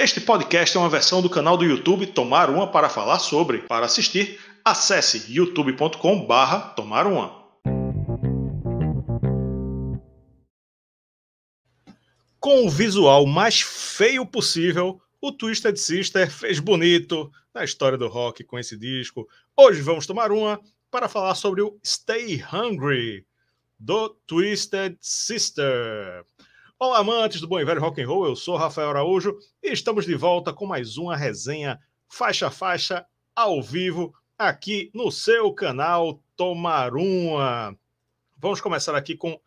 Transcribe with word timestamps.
Este 0.00 0.20
podcast 0.20 0.76
é 0.76 0.80
uma 0.80 0.88
versão 0.88 1.20
do 1.20 1.28
canal 1.28 1.56
do 1.56 1.64
YouTube 1.64 2.06
Tomar 2.06 2.50
Uma 2.50 2.70
para 2.70 2.88
falar 2.88 3.18
sobre. 3.18 3.62
Para 3.62 3.86
assistir, 3.86 4.38
acesse 4.64 5.24
youtube.com/barra 5.28 6.68
Tomar 6.76 7.04
Uma. 7.04 7.36
Com 12.38 12.64
o 12.64 12.70
visual 12.70 13.26
mais 13.26 13.60
feio 13.60 14.24
possível, 14.24 15.02
o 15.20 15.32
Twisted 15.32 15.76
Sister 15.76 16.30
fez 16.30 16.60
bonito 16.60 17.28
na 17.52 17.64
história 17.64 17.98
do 17.98 18.06
rock 18.06 18.44
com 18.44 18.56
esse 18.56 18.76
disco. 18.78 19.28
Hoje 19.56 19.82
vamos 19.82 20.06
tomar 20.06 20.30
uma 20.30 20.60
para 20.92 21.08
falar 21.08 21.34
sobre 21.34 21.60
o 21.60 21.76
Stay 21.84 22.40
Hungry 22.52 23.26
do 23.76 24.10
Twisted 24.28 24.96
Sister. 25.00 26.24
Olá, 26.80 26.98
amantes 27.00 27.40
do 27.40 27.48
bom 27.48 27.58
e 27.58 27.64
velho 27.64 27.80
rock 27.80 28.00
and 28.00 28.06
roll. 28.06 28.24
Eu 28.24 28.36
sou 28.36 28.56
Rafael 28.56 28.90
Araújo 28.90 29.36
e 29.60 29.72
estamos 29.72 30.06
de 30.06 30.14
volta 30.14 30.52
com 30.52 30.64
mais 30.64 30.96
uma 30.96 31.16
resenha 31.16 31.80
faixa 32.08 32.46
a 32.46 32.50
faixa 32.52 33.04
ao 33.34 33.60
vivo 33.60 34.14
aqui 34.38 34.88
no 34.94 35.10
seu 35.10 35.52
canal 35.52 36.22
Tomar 36.36 36.94
Uma. 36.94 37.76
Vamos 38.36 38.60
começar 38.60 38.94
aqui 38.94 39.16
com 39.16 39.40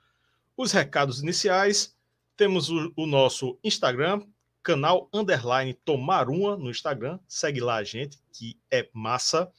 os 0.58 0.74
recados 0.74 1.22
iniciais. 1.22 1.96
Temos 2.36 2.70
o, 2.70 2.92
o 2.98 3.06
nosso 3.06 3.58
Instagram, 3.64 4.24
canal 4.62 5.08
underline 5.14 5.74
Tomar 5.74 6.30
Uma 6.30 6.58
no 6.58 6.70
Instagram. 6.70 7.18
Segue 7.30 7.62
lá 7.62 7.76
a 7.78 7.84
gente, 7.86 8.20
que 8.34 8.60
é 8.70 8.90
massa. 8.92 9.50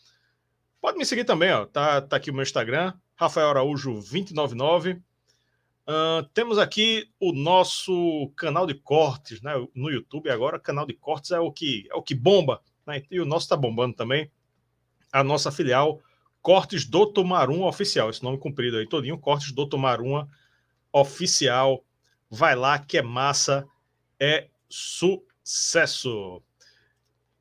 Pode 0.79 0.99
me 0.99 1.07
seguir 1.07 1.25
também, 1.25 1.51
ó. 1.51 1.65
Tá, 1.65 2.03
tá 2.03 2.17
aqui 2.17 2.31
o 2.31 2.35
meu 2.35 2.43
Instagram, 2.43 2.93
Rafael 3.17 3.49
Araújo 3.49 3.95
299. 3.95 5.01
Uh, 5.87 6.23
temos 6.33 6.59
aqui 6.59 7.11
o 7.19 7.33
nosso 7.33 8.31
canal 8.37 8.67
de 8.67 8.75
cortes 8.75 9.43
né, 9.43 9.53
no 9.75 9.91
YouTube 9.91 10.31
agora. 10.31 10.59
Canal 10.59 10.87
de 10.87 10.95
cortes 10.95 11.33
é 11.33 11.41
o 11.41 11.51
que 11.51 11.89
é 11.91 11.95
o 11.95 12.03
que 12.03 12.15
bomba, 12.15 12.63
né? 12.87 13.03
E 13.11 13.21
o 13.21 13.25
nosso 13.25 13.47
está 13.47 13.57
bombando 13.57 13.95
também. 13.95 14.31
A 15.13 15.25
nossa 15.25 15.51
filial 15.51 16.01
Cortes 16.43 16.85
do 16.85 17.07
Tomaruma 17.07 17.67
Oficial, 17.67 18.11
esse 18.11 18.23
nome 18.23 18.37
comprido 18.37 18.77
aí 18.77 18.87
todinho, 18.87 19.17
Cortes 19.17 19.53
do 19.53 19.65
Tomaruma 19.65 20.29
Oficial. 20.93 21.85
Vai 22.29 22.57
lá 22.57 22.81
que 22.81 22.99
é 22.99 23.03
massa, 23.03 23.65
é 24.19 24.49
sucesso. 24.69 26.43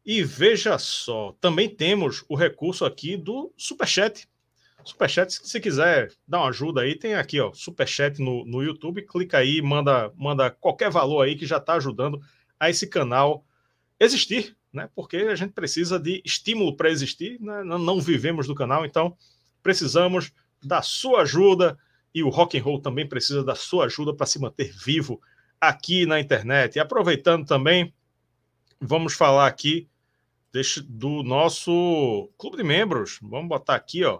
E 0.06 0.23
veja 0.23 0.78
só, 0.78 1.36
também 1.42 1.67
temos 1.67 2.23
o 2.30 2.36
recurso 2.36 2.86
aqui 2.86 3.17
do 3.17 3.52
Superchat. 3.58 4.28
Superchat, 4.84 5.32
se 5.32 5.60
quiser 5.60 6.12
dar 6.28 6.40
uma 6.40 6.50
ajuda 6.50 6.82
aí, 6.82 6.96
tem 6.96 7.16
aqui, 7.16 7.40
ó, 7.40 7.52
Superchat 7.54 8.20
no, 8.20 8.46
no 8.46 8.64
YouTube, 8.64 9.02
clica 9.04 9.38
aí, 9.38 9.62
manda, 9.62 10.12
manda 10.16 10.50
qualquer 10.50 10.90
valor 10.90 11.22
aí 11.22 11.36
que 11.36 11.46
já 11.46 11.58
está 11.58 11.74
ajudando 11.74 12.22
a 12.60 12.70
esse 12.70 12.88
canal 12.88 13.46
existir, 14.00 14.56
né? 14.74 14.90
Porque 14.96 15.18
a 15.18 15.36
gente 15.36 15.54
precisa 15.54 16.00
de 16.00 16.22
estímulo 16.26 16.76
para 16.76 16.90
existir, 16.90 17.40
né? 17.40 17.64
não, 17.64 18.00
vivemos 18.00 18.48
do 18.48 18.56
canal, 18.56 18.86
então 18.86 19.16
precisamos 19.62 20.32
da 20.64 20.82
sua 20.82 21.22
ajuda 21.22 21.78
e 22.14 22.24
o 22.24 22.30
rock 22.30 22.58
and 22.58 22.64
roll 22.64 22.82
também 22.82 23.08
precisa 23.08 23.44
da 23.44 23.56
sua 23.56 23.86
ajuda 23.86 24.14
para 24.14 24.26
se 24.26 24.40
manter 24.40 24.72
vivo 24.72 25.22
aqui 25.59 26.06
na 26.06 26.20
internet. 26.20 26.76
E 26.76 26.80
aproveitando 26.80 27.46
também, 27.46 27.94
vamos 28.80 29.14
falar 29.14 29.48
aqui 29.48 29.88
do 30.88 31.24
nosso 31.24 32.30
clube 32.38 32.58
de 32.58 32.64
membros. 32.64 33.20
Vamos 33.22 33.48
botar 33.48 33.76
aqui, 33.76 34.04
ó, 34.04 34.20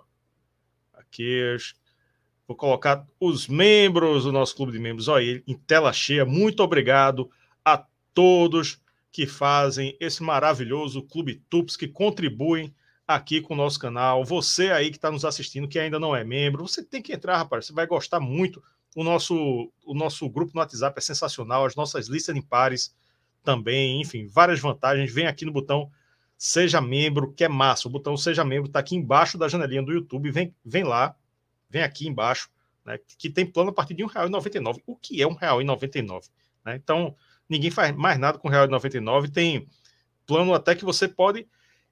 Vou 2.48 2.56
colocar 2.56 3.06
os 3.20 3.48
membros 3.48 4.26
do 4.26 4.32
nosso 4.32 4.56
clube 4.56 4.72
de 4.72 4.80
membros 4.80 5.08
olha, 5.08 5.42
em 5.48 5.58
tela 5.58 5.94
cheia. 5.94 6.26
Muito 6.26 6.62
obrigado 6.62 7.30
a 7.64 7.86
todos 8.14 8.82
que 9.12 9.28
fazem 9.28 9.96
esse 10.00 10.24
maravilhoso 10.24 11.04
Clube 11.04 11.42
Tups, 11.50 11.76
que 11.76 11.88
contribuem 11.88 12.74
aqui 13.08 13.42
com 13.42 13.54
o 13.54 13.58
nosso 13.58 13.80
canal. 13.80 14.24
Você 14.24 14.72
aí 14.72 14.90
que 14.90 14.98
está 14.98 15.12
nos 15.12 15.26
assistindo, 15.26 15.68
que 15.68 15.80
ainda 15.80 16.00
não 16.00 16.16
é 16.16 16.24
membro, 16.24 16.68
você 16.68 16.84
tem 16.84 17.02
que 17.02 17.14
entrar, 17.14 17.38
rapaz. 17.38 17.66
Você 17.66 17.74
vai 17.74 17.86
gostar 17.86 18.20
muito. 18.20 18.64
O 18.96 19.04
nosso, 19.04 19.72
o 19.86 19.94
nosso 19.94 20.30
grupo 20.30 20.52
no 20.54 20.60
WhatsApp 20.60 20.98
é 20.98 21.02
sensacional, 21.02 21.66
as 21.66 21.76
nossas 21.76 22.08
listas 22.08 22.36
de 22.36 22.42
pares 22.42 22.94
também, 23.44 24.02
enfim, 24.02 24.28
várias 24.28 24.60
vantagens. 24.60 25.12
Vem 25.12 25.28
aqui 25.28 25.46
no 25.46 25.52
botão 25.52 25.90
Seja 26.44 26.82
membro, 26.82 27.32
que 27.34 27.44
é 27.44 27.48
massa. 27.48 27.88
O 27.88 27.92
botão 27.92 28.18
Seja 28.18 28.44
Membro 28.44 28.66
está 28.66 28.80
aqui 28.80 28.96
embaixo 28.96 29.38
da 29.38 29.48
janelinha 29.48 29.84
do 29.84 29.92
YouTube. 29.92 30.32
Vem, 30.32 30.56
vem 30.66 30.84
lá, 30.84 31.16
vem 31.70 31.84
aqui 31.84 32.08
embaixo, 32.08 32.50
né, 32.84 33.00
que 33.16 33.30
tem 33.30 33.46
plano 33.46 33.70
a 33.70 33.74
partir 33.74 33.94
de 33.94 34.04
R$ 34.04 34.10
1,99. 34.10 34.82
O 34.88 34.96
que 34.96 35.22
é 35.22 35.28
R$ 35.28 35.36
1,99? 35.36 36.32
Né? 36.66 36.78
Então, 36.78 37.16
ninguém 37.48 37.70
faz 37.70 37.96
mais 37.96 38.18
nada 38.18 38.40
com 38.40 38.50
R$ 38.50 38.58
1,99. 38.58 39.32
Tem 39.32 39.68
plano 40.26 40.56
até 40.56 40.74
que 40.74 40.84
você 40.84 41.08
pode 41.08 41.48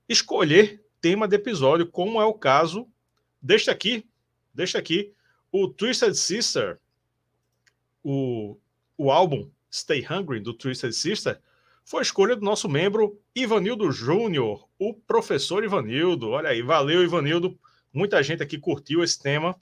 escolher 0.08 0.84
tema 1.00 1.28
de 1.28 1.36
episódio, 1.36 1.86
como 1.86 2.20
é 2.20 2.26
o 2.26 2.34
caso 2.34 2.88
deste 3.40 3.70
aqui, 3.70 4.04
deste 4.52 4.78
aqui, 4.78 5.14
o 5.52 5.68
Twisted 5.68 6.16
Sister, 6.16 6.80
o, 8.04 8.58
o 8.98 9.12
álbum 9.12 9.48
Stay 9.72 10.04
Hungry 10.10 10.40
do 10.40 10.56
Twisted 10.56 10.92
Sister, 10.92 11.40
foi 11.90 12.02
a 12.02 12.04
escolha 12.04 12.36
do 12.36 12.46
nosso 12.46 12.70
membro 12.70 13.20
Ivanildo 13.36 13.92
Júnior, 13.92 14.70
o 14.78 14.94
professor 14.94 15.64
Ivanildo. 15.64 16.30
Olha 16.30 16.50
aí, 16.50 16.62
valeu, 16.62 17.04
Ivanildo. 17.04 17.60
Muita 17.92 18.22
gente 18.22 18.44
aqui 18.44 18.60
curtiu 18.60 19.04
esse 19.04 19.20
tema 19.20 19.60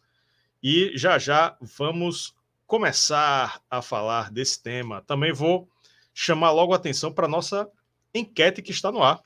e 0.61 0.91
já 0.93 1.17
já 1.17 1.55
vamos 1.61 2.35
começar 2.65 3.61
a 3.69 3.81
falar 3.81 4.29
desse 4.29 4.61
tema. 4.61 5.01
Também 5.03 5.31
vou 5.31 5.69
chamar 6.13 6.51
logo 6.51 6.73
a 6.73 6.75
atenção 6.75 7.13
para 7.13 7.29
nossa 7.29 7.71
enquete 8.13 8.61
que 8.61 8.71
está 8.71 8.91
no 8.91 9.01
ar. 9.01 9.23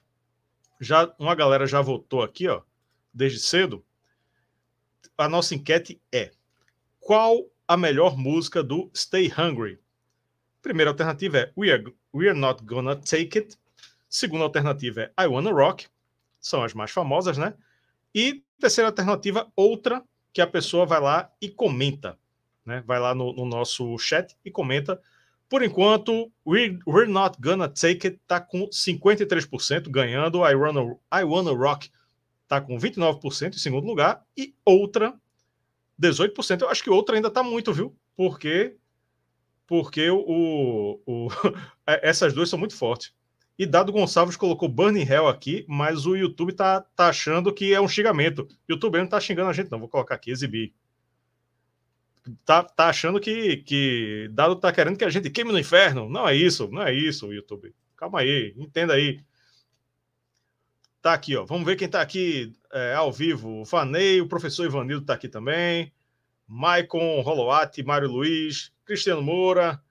Já 0.79 1.11
uma 1.17 1.33
galera 1.33 1.65
já 1.65 1.81
votou 1.81 2.21
aqui, 2.21 2.47
ó, 2.47 2.61
desde 3.11 3.39
cedo. 3.39 3.83
A 5.17 5.27
nossa 5.27 5.55
enquete 5.55 5.99
é: 6.11 6.29
qual 6.99 7.47
a 7.67 7.75
melhor 7.75 8.15
música 8.15 8.61
do 8.61 8.91
Stay 8.95 9.25
Hungry? 9.35 9.79
Primeira 10.61 10.91
alternativa 10.91 11.37
é 11.39 11.51
We 11.57 11.71
Are, 11.71 11.93
We 12.13 12.29
Are 12.29 12.37
Not 12.37 12.63
Gonna 12.63 12.95
Take 12.95 13.39
It. 13.39 13.57
Segunda 14.07 14.43
alternativa 14.43 15.01
é 15.01 15.23
I 15.23 15.27
Wanna 15.27 15.51
Rock. 15.51 15.87
São 16.39 16.63
as 16.63 16.73
mais 16.73 16.91
famosas, 16.91 17.37
né? 17.37 17.53
E 18.13 18.43
terceira 18.59 18.89
alternativa, 18.89 19.51
outra, 19.55 20.03
que 20.31 20.41
a 20.41 20.47
pessoa 20.47 20.85
vai 20.85 20.99
lá 20.99 21.31
e 21.41 21.49
comenta. 21.49 22.17
Né? 22.65 22.83
Vai 22.85 22.99
lá 22.99 23.15
no, 23.15 23.33
no 23.33 23.45
nosso 23.45 23.97
chat 23.97 24.35
e 24.45 24.51
comenta. 24.51 25.01
Por 25.49 25.63
enquanto, 25.63 26.31
We, 26.45 26.79
We're 26.87 27.11
Not 27.11 27.37
Gonna 27.41 27.67
Take 27.67 28.07
It 28.07 28.19
tá 28.27 28.39
com 28.39 28.67
53%, 28.69 29.89
ganhando. 29.89 30.47
I 30.47 30.55
Wanna, 30.55 30.97
I 31.11 31.23
Wanna 31.23 31.51
Rock 31.51 31.89
tá 32.47 32.61
com 32.61 32.77
29% 32.77 33.55
em 33.55 33.57
segundo 33.57 33.87
lugar. 33.87 34.23
E 34.37 34.53
outra, 34.63 35.13
18%. 35.99 36.61
Eu 36.61 36.69
acho 36.69 36.83
que 36.83 36.89
outra 36.89 37.15
ainda 37.15 37.31
tá 37.31 37.41
muito, 37.41 37.73
viu? 37.73 37.95
Porque 38.15 38.77
porque 39.67 40.09
o, 40.09 40.99
o, 41.05 41.27
é, 41.87 42.09
essas 42.09 42.33
duas 42.33 42.49
são 42.49 42.59
muito 42.59 42.75
fortes. 42.75 43.13
E 43.57 43.65
Dado 43.65 43.91
Gonçalves 43.91 44.35
colocou 44.35 44.67
Burning 44.67 45.07
Hell 45.07 45.27
aqui, 45.27 45.65
mas 45.67 46.05
o 46.05 46.15
YouTube 46.15 46.53
tá, 46.53 46.81
tá 46.81 47.09
achando 47.09 47.53
que 47.53 47.73
é 47.73 47.79
um 47.79 47.87
xingamento. 47.87 48.43
O 48.43 48.71
YouTube 48.71 48.97
não 48.97 49.07
tá 49.07 49.19
xingando 49.19 49.49
a 49.49 49.53
gente, 49.53 49.69
não. 49.69 49.79
Vou 49.79 49.87
colocar 49.87 50.15
aqui, 50.15 50.31
exibir. 50.31 50.73
Tá, 52.45 52.63
tá 52.63 52.87
achando 52.87 53.19
que, 53.19 53.57
que 53.57 54.29
Dado 54.31 54.55
tá 54.55 54.71
querendo 54.71 54.97
que 54.97 55.05
a 55.05 55.09
gente 55.09 55.29
queime 55.29 55.51
no 55.51 55.59
inferno. 55.59 56.09
Não 56.09 56.27
é 56.27 56.35
isso, 56.35 56.69
não 56.71 56.81
é 56.81 56.93
isso, 56.93 57.31
YouTube. 57.31 57.73
Calma 57.95 58.21
aí, 58.21 58.53
entenda 58.57 58.93
aí. 58.93 59.19
Tá 61.01 61.13
aqui, 61.13 61.35
ó. 61.35 61.45
Vamos 61.45 61.65
ver 61.65 61.75
quem 61.75 61.87
tá 61.87 62.01
aqui 62.01 62.53
é, 62.71 62.93
ao 62.93 63.11
vivo. 63.11 63.61
O 63.61 63.65
Fanei, 63.65 64.21
o 64.21 64.27
professor 64.27 64.65
Ivanildo 64.65 65.05
tá 65.05 65.13
aqui 65.13 65.27
também. 65.27 65.91
Maicon 66.47 67.21
Roloati, 67.21 67.83
Mário 67.83 68.09
Luiz, 68.09 68.71
Cristiano 68.91 69.21
Moura, 69.21 69.81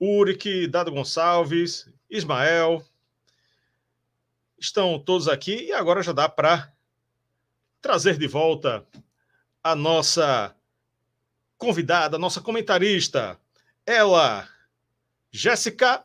Uric, 0.00 0.68
Dado 0.68 0.92
Gonçalves, 0.92 1.90
Ismael. 2.08 2.80
Estão 4.56 4.96
todos 4.96 5.26
aqui 5.26 5.64
e 5.64 5.72
agora 5.72 6.04
já 6.04 6.12
dá 6.12 6.28
para 6.28 6.72
trazer 7.82 8.16
de 8.16 8.28
volta 8.28 8.86
a 9.60 9.74
nossa 9.74 10.54
convidada, 11.58 12.14
a 12.14 12.18
nossa 12.18 12.40
comentarista, 12.40 13.40
ela, 13.84 14.48
Jéssica 15.32 16.04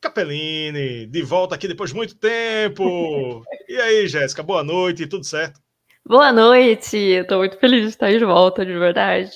Capellini, 0.00 1.04
de 1.04 1.22
volta 1.22 1.54
aqui 1.54 1.68
depois 1.68 1.90
de 1.90 1.96
muito 1.96 2.14
tempo. 2.14 3.44
E 3.68 3.76
aí, 3.76 4.08
Jéssica, 4.08 4.42
boa 4.42 4.64
noite, 4.64 5.06
tudo 5.06 5.24
certo? 5.24 5.60
Boa 6.02 6.32
noite, 6.32 6.96
estou 6.96 7.40
muito 7.40 7.58
feliz 7.58 7.82
de 7.82 7.88
estar 7.88 8.10
de 8.10 8.24
volta, 8.24 8.64
de 8.64 8.72
verdade. 8.72 9.30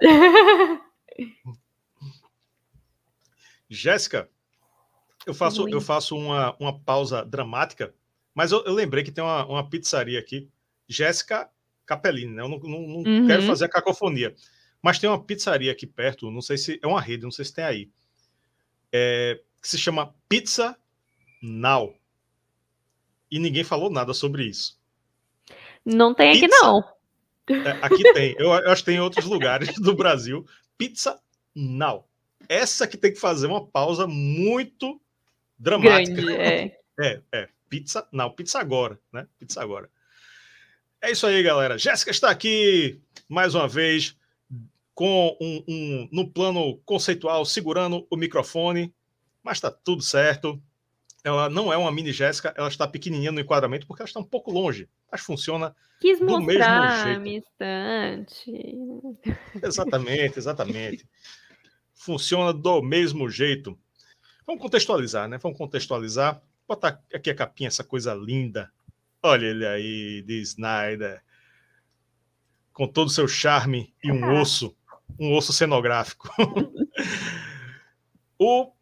Jéssica, 3.68 4.28
eu 5.26 5.34
faço, 5.34 5.68
eu 5.68 5.80
faço 5.80 6.16
uma, 6.16 6.56
uma 6.58 6.78
pausa 6.80 7.24
dramática, 7.24 7.94
mas 8.34 8.52
eu, 8.52 8.64
eu 8.64 8.72
lembrei 8.72 9.04
que 9.04 9.12
tem 9.12 9.22
uma, 9.22 9.46
uma 9.46 9.68
pizzaria 9.68 10.18
aqui, 10.18 10.48
Jéssica 10.88 11.48
Capellini, 11.86 12.32
né? 12.32 12.42
Eu 12.42 12.48
não, 12.48 12.58
não, 12.58 12.80
não 12.80 12.96
uhum. 12.98 13.26
quero 13.26 13.42
fazer 13.42 13.66
a 13.66 13.68
cacofonia, 13.68 14.34
mas 14.82 14.98
tem 14.98 15.08
uma 15.08 15.22
pizzaria 15.22 15.70
aqui 15.70 15.86
perto, 15.86 16.30
não 16.30 16.42
sei 16.42 16.56
se 16.56 16.80
é 16.82 16.86
uma 16.86 17.00
rede, 17.00 17.24
não 17.24 17.30
sei 17.30 17.44
se 17.44 17.54
tem 17.54 17.64
aí. 17.64 17.90
É, 18.92 19.40
que 19.60 19.68
se 19.68 19.78
chama 19.78 20.14
Pizza 20.28 20.76
Now. 21.42 21.94
E 23.30 23.38
ninguém 23.38 23.62
falou 23.62 23.90
nada 23.90 24.12
sobre 24.12 24.44
isso. 24.44 24.80
Não 25.84 26.14
tem 26.14 26.30
aqui, 26.30 26.48
Pizza... 26.48 26.56
não. 26.60 26.84
É, 27.48 27.78
aqui 27.82 28.12
tem. 28.12 28.34
Eu, 28.38 28.48
eu 28.48 28.70
acho 28.70 28.82
que 28.82 28.86
tem 28.86 28.96
em 28.96 29.00
outros 29.00 29.26
lugares 29.26 29.74
do 29.78 29.94
Brasil. 29.94 30.46
Pizza 30.80 31.20
Now. 31.54 32.08
Essa 32.48 32.86
que 32.86 32.96
tem 32.96 33.12
que 33.12 33.20
fazer 33.20 33.46
uma 33.46 33.66
pausa 33.66 34.06
muito 34.06 34.98
dramática. 35.58 36.22
Grande, 36.22 36.32
é. 36.40 36.80
É, 36.98 37.20
é. 37.32 37.48
Pizza 37.68 38.08
Now. 38.10 38.30
Pizza 38.30 38.58
agora, 38.58 38.98
né? 39.12 39.26
Pizza 39.38 39.60
agora. 39.60 39.90
É 41.02 41.10
isso 41.10 41.26
aí, 41.26 41.42
galera. 41.42 41.76
Jéssica 41.76 42.10
está 42.10 42.30
aqui 42.30 42.98
mais 43.28 43.54
uma 43.54 43.68
vez 43.68 44.16
com 44.94 45.36
um, 45.38 45.64
um, 45.68 46.08
no 46.10 46.26
plano 46.30 46.78
conceitual, 46.86 47.44
segurando 47.44 48.06
o 48.08 48.16
microfone, 48.16 48.94
mas 49.42 49.58
está 49.58 49.70
tudo 49.70 50.02
certo. 50.02 50.58
Ela 51.22 51.50
não 51.50 51.70
é 51.70 51.76
uma 51.76 51.92
mini 51.92 52.10
Jéssica, 52.10 52.54
ela 52.56 52.68
está 52.68 52.88
pequenininha 52.88 53.32
no 53.32 53.40
enquadramento 53.40 53.86
porque 53.86 54.00
ela 54.00 54.08
está 54.08 54.20
um 54.20 54.24
pouco 54.24 54.50
longe, 54.50 54.88
mas 55.10 55.20
funciona 55.20 55.74
Quis 56.00 56.18
do 56.18 56.26
mostrar 56.26 56.80
mesmo 56.80 57.04
jeito. 57.04 57.20
minha 57.20 57.38
estante. 57.38 58.74
Exatamente, 59.62 60.38
exatamente. 60.38 61.08
funciona 61.94 62.52
do 62.52 62.82
mesmo 62.82 63.28
jeito. 63.28 63.78
Vamos 64.46 64.62
contextualizar, 64.62 65.28
né? 65.28 65.38
Vamos 65.38 65.58
contextualizar. 65.58 66.42
Botar 66.66 67.02
aqui 67.12 67.30
a 67.30 67.34
capinha, 67.34 67.68
essa 67.68 67.84
coisa 67.84 68.14
linda. 68.14 68.72
Olha 69.22 69.46
ele 69.46 69.66
aí, 69.66 70.22
de 70.22 70.40
Snyder. 70.40 71.22
Com 72.72 72.88
todo 72.88 73.08
o 73.08 73.10
seu 73.10 73.28
charme 73.28 73.94
e 74.02 74.10
um 74.10 74.40
osso 74.40 74.74
um 75.18 75.36
osso 75.36 75.52
cenográfico. 75.52 76.30
o 78.38 78.72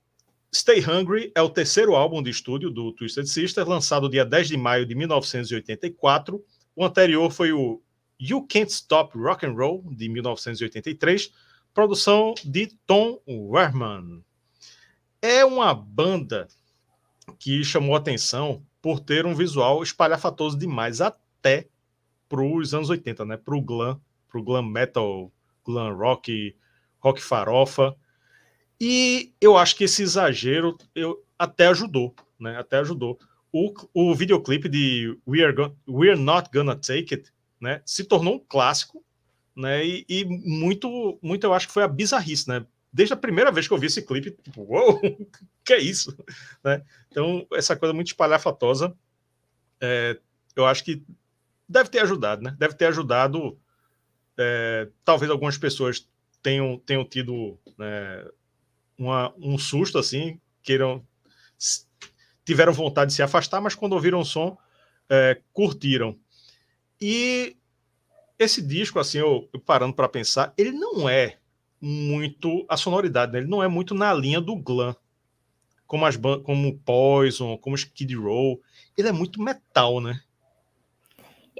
Stay 0.54 0.80
Hungry 0.80 1.30
é 1.34 1.42
o 1.42 1.50
terceiro 1.50 1.94
álbum 1.94 2.22
de 2.22 2.30
estúdio 2.30 2.70
do 2.70 2.90
Twisted 2.92 3.26
Sister, 3.26 3.68
lançado 3.68 4.08
dia 4.08 4.24
10 4.24 4.48
de 4.48 4.56
maio 4.56 4.86
de 4.86 4.94
1984. 4.94 6.42
O 6.74 6.84
anterior 6.84 7.30
foi 7.30 7.52
o 7.52 7.82
You 8.18 8.46
Can't 8.46 8.72
Stop 8.72 9.16
Rock 9.18 9.44
and 9.44 9.52
Roll, 9.52 9.84
de 9.94 10.08
1983, 10.08 11.30
produção 11.74 12.34
de 12.42 12.68
Tom 12.86 13.20
Werman. 13.28 14.24
É 15.20 15.44
uma 15.44 15.74
banda 15.74 16.48
que 17.38 17.62
chamou 17.62 17.94
atenção 17.94 18.64
por 18.80 19.00
ter 19.00 19.26
um 19.26 19.34
visual 19.34 19.82
espalhafatoso 19.82 20.58
demais, 20.58 21.02
até 21.02 21.68
para 22.26 22.40
os 22.40 22.72
anos 22.72 22.88
80, 22.88 23.24
né? 23.26 23.36
Para 23.36 23.54
o 23.54 23.60
glam, 23.60 24.00
para 24.26 24.40
o 24.40 24.42
glam 24.42 24.62
metal 24.62 25.30
glam 25.62 25.94
rock, 25.94 26.56
rock 27.00 27.20
farofa. 27.20 27.94
E 28.80 29.32
eu 29.40 29.56
acho 29.56 29.76
que 29.76 29.84
esse 29.84 30.02
exagero 30.02 30.76
eu, 30.94 31.24
até 31.38 31.66
ajudou, 31.68 32.14
né? 32.38 32.56
Até 32.58 32.78
ajudou. 32.78 33.18
O, 33.52 33.72
o 33.92 34.14
videoclipe 34.14 34.68
de 34.68 35.18
We 35.26 35.42
Are, 35.42 35.54
We're 35.88 36.20
Not 36.20 36.50
Gonna 36.52 36.76
Take 36.76 37.14
It, 37.14 37.32
né? 37.60 37.82
Se 37.84 38.04
tornou 38.04 38.36
um 38.36 38.38
clássico, 38.38 39.04
né? 39.56 39.84
E, 39.84 40.04
e, 40.08 40.24
muito, 40.24 41.18
muito 41.22 41.44
eu 41.44 41.54
acho 41.54 41.66
que 41.66 41.72
foi 41.72 41.82
a 41.82 41.88
bizarrice, 41.88 42.48
né? 42.48 42.64
Desde 42.92 43.12
a 43.12 43.16
primeira 43.16 43.50
vez 43.50 43.66
que 43.66 43.74
eu 43.74 43.78
vi 43.78 43.86
esse 43.86 44.02
clipe, 44.02 44.30
tipo, 44.30 44.62
uou, 44.62 45.00
que 45.64 45.72
é 45.72 45.78
isso, 45.78 46.16
né? 46.62 46.82
Então 47.10 47.46
essa 47.52 47.76
coisa 47.76 47.92
muito 47.92 48.08
espalhafatosa, 48.08 48.94
é, 49.80 50.18
eu 50.54 50.66
acho 50.66 50.84
que 50.84 51.02
deve 51.68 51.90
ter 51.90 52.00
ajudado, 52.00 52.42
né? 52.42 52.54
Deve 52.58 52.74
ter 52.74 52.86
ajudado 52.86 53.58
é, 54.38 54.88
talvez 55.04 55.30
algumas 55.30 55.58
pessoas 55.58 56.08
tenham, 56.42 56.78
tenham 56.78 57.04
tido 57.04 57.58
né, 57.76 58.24
uma, 58.98 59.32
um 59.38 59.56
susto 59.56 59.98
assim, 59.98 60.40
queiram 60.62 61.02
tiveram 62.44 62.72
vontade 62.72 63.10
de 63.10 63.14
se 63.14 63.22
afastar, 63.22 63.60
mas 63.60 63.74
quando 63.74 63.92
ouviram 63.92 64.20
o 64.20 64.24
som, 64.24 64.56
é, 65.08 65.38
curtiram. 65.52 66.16
E 67.00 67.56
esse 68.38 68.62
disco, 68.62 68.98
assim, 68.98 69.18
eu, 69.18 69.48
eu 69.52 69.60
parando 69.60 69.92
para 69.92 70.08
pensar, 70.08 70.54
ele 70.56 70.72
não 70.72 71.08
é 71.08 71.36
muito 71.80 72.64
a 72.68 72.76
sonoridade, 72.76 73.32
né? 73.32 73.40
ele 73.40 73.48
não 73.48 73.62
é 73.62 73.68
muito 73.68 73.94
na 73.94 74.12
linha 74.14 74.40
do 74.40 74.56
glam, 74.56 74.96
como 75.86 76.06
as 76.06 76.16
como 76.16 76.78
Poison, 76.80 77.56
como 77.58 77.76
Skid 77.76 78.14
Row, 78.16 78.60
ele 78.96 79.08
é 79.08 79.12
muito 79.12 79.42
metal, 79.42 80.00
né? 80.00 80.20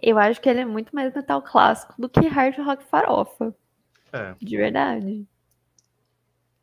Eu 0.00 0.19
acho 0.19 0.40
que 0.40 0.49
ele 0.49 0.61
é 0.61 0.64
muito 0.64 0.94
mais 0.94 1.14
metal 1.14 1.43
clássico 1.43 1.94
do 1.99 2.08
que 2.08 2.26
hard 2.29 2.56
rock 2.58 2.85
farofa. 2.85 3.55
É. 4.12 4.35
De 4.40 4.56
verdade. 4.56 5.26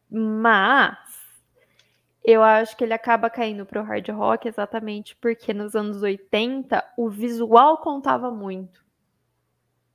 Mas 0.09 0.97
eu 2.23 2.41
acho 2.41 2.75
que 2.75 2.83
ele 2.83 2.93
acaba 2.93 3.29
caindo 3.29 3.65
pro 3.65 3.83
hard 3.83 4.09
rock 4.09 4.47
exatamente 4.47 5.15
porque 5.17 5.53
nos 5.53 5.75
anos 5.75 6.01
80 6.01 6.83
o 6.97 7.09
visual 7.09 7.77
contava 7.77 8.31
muito. 8.31 8.83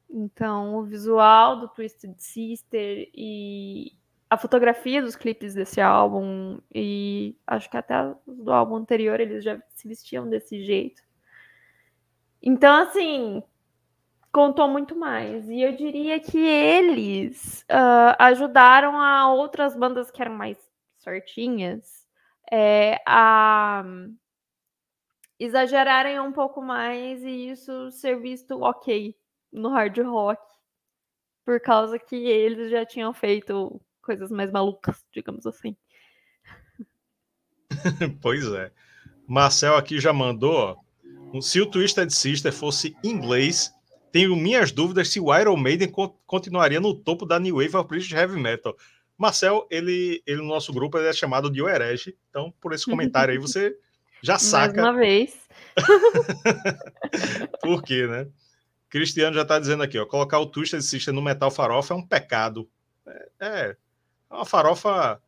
Então, 0.09 0.77
o 0.77 0.85
visual 0.85 1.59
do 1.61 1.69
Twisted 1.69 2.15
Sister 2.19 3.09
e 3.15 3.93
a 4.29 4.37
fotografia 4.37 5.03
dos 5.03 5.17
clipes 5.17 5.55
desse 5.55 5.81
álbum 5.81 6.61
e 6.73 7.37
acho 7.47 7.69
que 7.69 7.77
até 7.77 7.95
do 8.27 8.53
álbum 8.53 8.77
anterior 8.77 9.19
eles 9.19 9.43
já 9.43 9.61
se 9.71 9.89
vestiam 9.89 10.29
desse 10.29 10.65
jeito. 10.65 11.03
Então, 12.43 12.83
assim, 12.83 13.43
contou 14.33 14.69
muito 14.69 14.97
mais. 14.97 15.49
E 15.49 15.61
eu 15.61 15.77
diria 15.77 16.21
que 16.21 16.39
eles 16.39 17.65
uh, 17.71 18.17
ajudaram 18.19 19.01
a 19.01 19.33
outras 19.33 19.77
bandas 19.77 20.11
que 20.11 20.21
eram 20.21 20.35
mais 20.35 20.59
certinhas 20.99 22.07
é, 22.51 23.01
a 23.07 23.85
exagerarem 25.39 26.21
um 26.21 26.33
pouco 26.33 26.61
mais 26.61 27.23
e 27.23 27.51
isso 27.51 27.91
ser 27.91 28.21
visto 28.21 28.61
ok 28.61 29.17
no 29.51 29.71
hard 29.71 29.99
rock, 30.01 30.43
por 31.45 31.61
causa 31.61 31.99
que 31.99 32.15
eles 32.15 32.71
já 32.71 32.85
tinham 32.85 33.15
feito 33.15 33.81
coisas 34.03 34.31
mais 34.31 34.51
malucas, 34.51 35.05
digamos 35.13 35.47
assim. 35.47 35.75
pois 38.21 38.47
é. 38.53 38.71
Marcel 39.27 39.77
aqui 39.77 39.99
já 39.99 40.13
mandou, 40.13 40.77
se 41.41 41.61
o 41.61 41.67
Twisted 41.67 42.11
Sister 42.11 42.53
fosse 42.53 42.97
inglês, 43.03 43.73
tenho 44.13 44.37
minhas 44.37 44.73
dúvidas 44.73 45.09
se 45.09 45.21
o 45.21 45.37
Iron 45.37 45.57
Maiden 45.57 45.91
continuaria 46.27 46.81
no 46.81 46.95
topo 46.95 47.25
da 47.25 47.39
New 47.39 47.57
Wave 47.57 47.77
of 47.77 47.89
British 47.89 48.13
Heavy 48.13 48.41
Metal. 48.41 48.77
Marcel, 49.17 49.67
ele, 49.71 50.23
ele 50.27 50.41
no 50.41 50.49
nosso 50.49 50.73
grupo 50.73 50.99
ele 50.99 51.09
é 51.09 51.13
chamado 51.13 51.51
de 51.51 51.61
o 51.61 51.69
herege, 51.69 52.17
então 52.31 52.53
por 52.61 52.73
esse 52.73 52.87
comentário 52.87 53.33
aí 53.33 53.39
você 53.39 53.77
já 54.23 54.39
saca. 54.39 54.81
Mais 54.81 54.95
uma 54.95 54.99
vez. 54.99 55.39
por 57.63 57.83
quê, 57.83 58.07
né? 58.07 58.27
Cristiano 58.89 59.35
já 59.35 59.43
está 59.43 59.59
dizendo 59.59 59.83
aqui, 59.83 59.99
ó, 59.99 60.07
colocar 60.07 60.39
o 60.39 60.47
Twisted 60.47 60.83
Sister 60.83 61.15
no 61.15 61.23
metal 61.23 61.51
farofa 61.51 61.95
é 61.95 61.97
um 61.97 62.07
pecado. 62.07 62.69
É, 63.41 63.77
é 64.31 64.35
uma 64.35 64.45
farofa. 64.45 65.21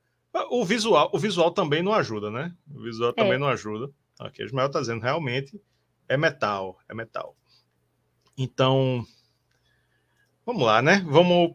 O 0.50 0.64
visual, 0.64 1.10
o 1.12 1.18
visual 1.18 1.50
também 1.50 1.82
não 1.82 1.92
ajuda, 1.92 2.30
né? 2.30 2.54
O 2.74 2.82
visual 2.82 3.10
é. 3.10 3.12
também 3.12 3.38
não 3.38 3.48
ajuda. 3.48 3.92
Aqui, 4.18 4.42
o 4.42 4.46
Ismael 4.46 4.68
está 4.68 4.80
dizendo 4.80 5.02
realmente 5.02 5.60
é 6.08 6.16
metal, 6.16 6.78
é 6.88 6.94
metal. 6.94 7.36
Então, 8.36 9.04
vamos 10.44 10.62
lá, 10.62 10.80
né? 10.80 11.04
Vamos. 11.06 11.54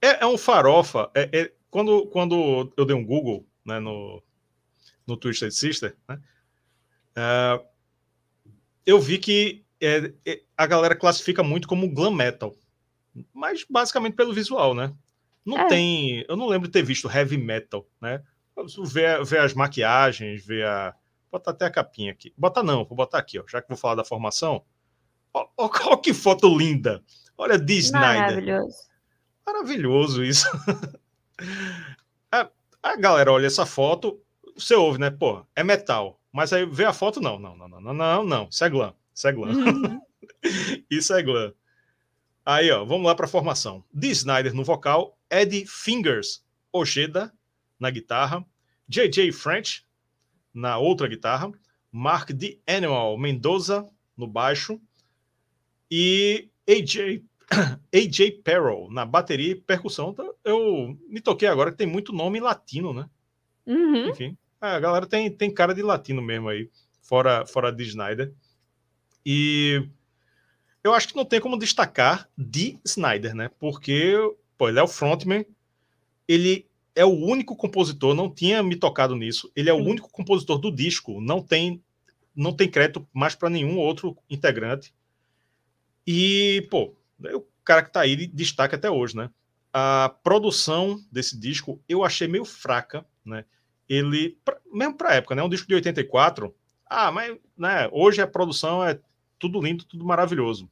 É, 0.00 0.22
é 0.22 0.26
um 0.26 0.36
farofa. 0.36 1.10
É, 1.14 1.28
é, 1.32 1.52
quando, 1.70 2.06
quando 2.06 2.72
eu 2.76 2.84
dei 2.84 2.94
um 2.94 3.04
Google 3.04 3.46
né, 3.64 3.80
no, 3.80 4.22
no 5.06 5.16
Twisted 5.16 5.50
Sister, 5.50 5.96
né, 6.08 6.20
uh, 7.16 7.64
eu 8.86 9.00
vi 9.00 9.18
que 9.18 9.64
é, 9.80 10.12
é, 10.26 10.42
a 10.56 10.66
galera 10.66 10.94
classifica 10.94 11.42
muito 11.42 11.66
como 11.66 11.92
glam 11.92 12.12
metal, 12.12 12.54
mas 13.32 13.64
basicamente 13.68 14.14
pelo 14.14 14.32
visual, 14.32 14.74
né? 14.74 14.94
Não 15.44 15.68
tem. 15.68 16.24
Eu 16.26 16.36
não 16.36 16.46
lembro 16.46 16.68
de 16.68 16.72
ter 16.72 16.82
visto 16.82 17.10
heavy 17.10 17.36
metal, 17.36 17.86
né? 18.00 18.22
Ver, 18.84 19.22
ver 19.24 19.40
as 19.40 19.52
maquiagens, 19.52 20.44
ver 20.44 20.64
a, 20.66 20.94
botar 21.30 21.50
até 21.50 21.66
a 21.66 21.70
capinha 21.70 22.12
aqui. 22.12 22.32
Bota 22.36 22.62
não, 22.62 22.84
vou 22.84 22.96
botar 22.96 23.18
aqui, 23.18 23.38
ó, 23.38 23.44
já 23.46 23.60
que 23.60 23.68
vou 23.68 23.76
falar 23.76 23.96
da 23.96 24.04
formação. 24.04 24.64
Olha 25.34 25.96
que 25.98 26.14
foto 26.14 26.56
linda. 26.56 27.02
Olha 27.36 27.58
de 27.58 27.74
Snyder. 27.78 28.22
Maravilhoso. 28.22 28.76
Maravilhoso 29.44 30.24
isso. 30.24 30.46
a, 32.30 32.48
a, 32.82 32.96
galera 32.96 33.32
olha 33.32 33.46
essa 33.46 33.66
foto, 33.66 34.20
você 34.56 34.74
ouve, 34.74 34.98
né? 34.98 35.10
Pô, 35.10 35.44
é 35.56 35.64
metal. 35.64 36.20
Mas 36.32 36.52
aí 36.52 36.64
vê 36.64 36.84
a 36.84 36.92
foto, 36.92 37.20
não, 37.20 37.38
não, 37.38 37.56
não, 37.56 37.68
não, 37.68 37.80
não, 37.80 37.94
não, 37.94 38.24
não. 38.24 38.48
Isso 38.48 38.64
é 38.64 38.70
glam. 38.70 38.94
Isso 39.12 39.28
é 39.28 39.32
glam. 39.32 39.50
Uhum. 39.50 40.00
isso 40.90 41.12
é 41.12 41.22
glam. 41.22 41.52
Aí, 42.46 42.70
ó, 42.70 42.84
vamos 42.84 43.06
lá 43.06 43.14
para 43.14 43.26
a 43.26 43.28
formação. 43.28 43.84
De 43.92 44.10
Snyder 44.10 44.54
no 44.54 44.64
vocal, 44.64 45.18
Eddie 45.30 45.66
Fingers 45.66 46.44
Ojeda 46.72 47.32
na 47.78 47.90
guitarra, 47.90 48.44
JJ 48.88 49.32
French 49.32 49.84
na 50.52 50.78
outra 50.78 51.08
guitarra, 51.08 51.50
Mark 51.90 52.30
The 52.30 52.58
Animal 52.66 53.16
Mendoza 53.18 53.88
no 54.16 54.26
baixo 54.26 54.80
e 55.90 56.48
AJ 56.68 57.22
AJ 57.94 58.40
Perrell 58.42 58.88
na 58.90 59.04
bateria 59.04 59.52
e 59.52 59.54
percussão. 59.54 60.10
Então, 60.10 60.34
eu 60.44 60.98
me 61.08 61.20
toquei 61.20 61.48
agora 61.48 61.70
que 61.70 61.76
tem 61.76 61.86
muito 61.86 62.12
nome 62.12 62.40
latino, 62.40 62.92
né? 62.92 63.08
Uhum. 63.66 64.08
Enfim, 64.08 64.36
a 64.60 64.78
galera 64.78 65.06
tem, 65.06 65.30
tem 65.30 65.52
cara 65.52 65.74
de 65.74 65.82
latino 65.82 66.22
mesmo 66.22 66.48
aí, 66.48 66.70
fora, 67.02 67.46
fora 67.46 67.70
de 67.72 67.82
Snyder. 67.84 68.32
E 69.24 69.86
eu 70.82 70.92
acho 70.92 71.08
que 71.08 71.16
não 71.16 71.24
tem 71.24 71.40
como 71.40 71.58
destacar 71.58 72.28
de 72.36 72.78
Snyder, 72.84 73.34
né? 73.34 73.50
Porque 73.58 74.14
pô, 74.56 74.68
ele 74.68 74.78
é 74.78 74.82
o 74.82 74.88
frontman, 74.88 75.44
ele 76.28 76.66
é 76.94 77.04
o 77.04 77.12
único 77.12 77.56
compositor, 77.56 78.14
não 78.14 78.30
tinha 78.30 78.62
me 78.62 78.76
tocado 78.76 79.16
nisso. 79.16 79.50
Ele 79.56 79.68
é 79.68 79.72
o 79.72 79.82
único 79.82 80.10
compositor 80.10 80.58
do 80.58 80.70
disco, 80.70 81.20
não 81.20 81.42
tem 81.42 81.82
não 82.36 82.52
tem 82.52 82.68
crédito 82.68 83.06
mais 83.12 83.36
para 83.36 83.48
nenhum 83.48 83.78
outro 83.78 84.16
integrante. 84.28 84.92
E, 86.06 86.66
pô, 86.70 86.94
o 87.34 87.44
cara 87.64 87.82
que 87.82 87.92
tá 87.92 88.00
aí 88.00 88.26
destaca 88.26 88.76
até 88.76 88.90
hoje, 88.90 89.16
né? 89.16 89.30
A 89.72 90.14
produção 90.22 91.02
desse 91.10 91.38
disco 91.38 91.80
eu 91.88 92.04
achei 92.04 92.28
meio 92.28 92.44
fraca, 92.44 93.04
né? 93.24 93.44
Ele, 93.88 94.38
pra, 94.44 94.58
mesmo 94.72 94.94
para 94.94 95.14
época, 95.14 95.34
né? 95.34 95.42
Um 95.42 95.48
disco 95.48 95.66
de 95.66 95.74
84. 95.74 96.54
Ah, 96.86 97.10
mas 97.10 97.36
né, 97.56 97.88
hoje 97.92 98.20
a 98.20 98.26
produção 98.26 98.84
é 98.84 98.98
tudo 99.38 99.60
lindo, 99.60 99.84
tudo 99.84 100.04
maravilhoso. 100.04 100.70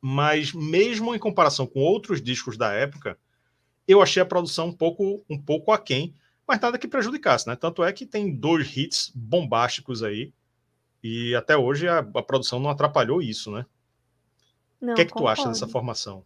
Mas 0.00 0.52
mesmo 0.52 1.14
em 1.14 1.18
comparação 1.18 1.66
com 1.66 1.80
outros 1.80 2.22
discos 2.22 2.56
da 2.56 2.72
época, 2.72 3.18
eu 3.86 4.02
achei 4.02 4.22
a 4.22 4.26
produção 4.26 4.68
um 4.68 4.72
pouco, 4.72 5.24
um 5.28 5.40
pouco 5.40 5.72
aquém, 5.72 6.14
mas 6.46 6.60
nada 6.60 6.78
que 6.78 6.86
prejudicasse, 6.86 7.48
né? 7.48 7.56
Tanto 7.56 7.82
é 7.82 7.92
que 7.92 8.06
tem 8.06 8.34
dois 8.34 8.76
hits 8.76 9.10
bombásticos 9.14 10.02
aí, 10.02 10.32
e 11.02 11.34
até 11.34 11.56
hoje 11.56 11.88
a, 11.88 11.98
a 11.98 12.22
produção 12.22 12.60
não 12.60 12.70
atrapalhou 12.70 13.22
isso, 13.22 13.50
né? 13.50 13.64
O 14.80 14.94
que 14.94 15.02
é 15.02 15.04
que 15.04 15.12
concordo. 15.12 15.36
tu 15.36 15.40
acha 15.40 15.48
dessa 15.48 15.68
formação? 15.68 16.24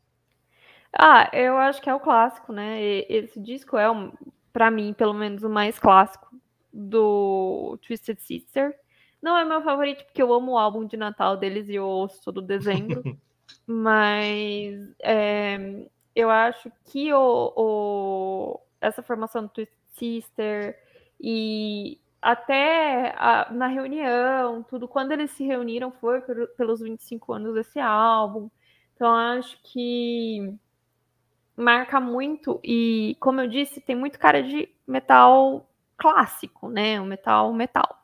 Ah, 0.93 1.31
eu 1.33 1.57
acho 1.57 1.81
que 1.81 1.89
é 1.89 1.95
o 1.95 2.01
clássico, 2.01 2.53
né? 2.53 2.83
Esse 3.09 3.41
disco 3.41 3.79
é, 3.79 3.91
um, 3.91 4.13
para 4.53 4.71
mim, 4.71 4.93
pelo 4.93 5.15
menos, 5.15 5.43
o 5.43 5.49
mais 5.49 5.79
clássico 5.79 6.29
do 6.73 7.79
Twisted 7.87 8.19
Sister. 8.19 8.79
Não 9.21 9.37
é 9.37 9.45
meu 9.45 9.63
favorito, 9.63 10.05
porque 10.05 10.23
eu 10.23 10.33
amo 10.33 10.53
o 10.53 10.59
álbum 10.59 10.85
de 10.85 10.97
Natal 10.97 11.37
deles 11.37 11.69
e 11.69 11.77
eu 11.77 11.87
ouço 11.87 12.21
todo 12.23 12.43
dezembro. 12.43 13.03
mas 13.67 14.95
é, 15.01 15.87
eu 16.15 16.29
acho 16.29 16.71
que 16.87 17.13
o, 17.13 17.53
o, 17.57 18.61
essa 18.81 19.03
formação 19.03 19.45
do 19.45 19.49
Twisted 19.49 19.79
Sister 19.93 20.79
e 21.21 22.01
até 22.23 23.15
a, 23.19 23.49
na 23.53 23.67
reunião, 23.67 24.63
tudo, 24.63 24.89
quando 24.89 25.13
eles 25.13 25.31
se 25.33 25.45
reuniram 25.45 25.91
foi 25.93 26.21
por, 26.23 26.49
pelos 26.57 26.81
25 26.81 27.33
anos 27.33 27.55
desse 27.55 27.81
álbum. 27.81 28.49
Então 28.95 29.13
acho 29.15 29.59
que 29.65 30.55
marca 31.57 32.01
muito 32.01 32.61
e, 32.65 33.17
como 33.21 33.41
eu 33.41 33.49
disse, 33.49 33.81
tem 33.81 33.97
muito 33.97 34.19
cara 34.19 34.43
de 34.43 34.69
metal 34.87 35.69
clássico, 35.97 36.69
né? 36.69 37.01
O 37.01 37.05
metal 37.05 37.53
metal. 37.53 37.99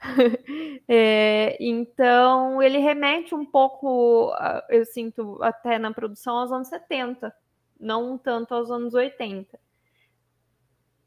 é, 0.88 1.56
então 1.60 2.62
ele 2.62 2.78
remete 2.78 3.34
um 3.34 3.44
pouco, 3.44 4.32
eu 4.68 4.84
sinto 4.84 5.38
até 5.42 5.78
na 5.78 5.92
produção 5.92 6.38
aos 6.38 6.52
anos 6.52 6.68
70, 6.68 7.34
não 7.80 8.18
tanto 8.18 8.54
aos 8.54 8.70
anos 8.70 8.94
80. 8.94 9.58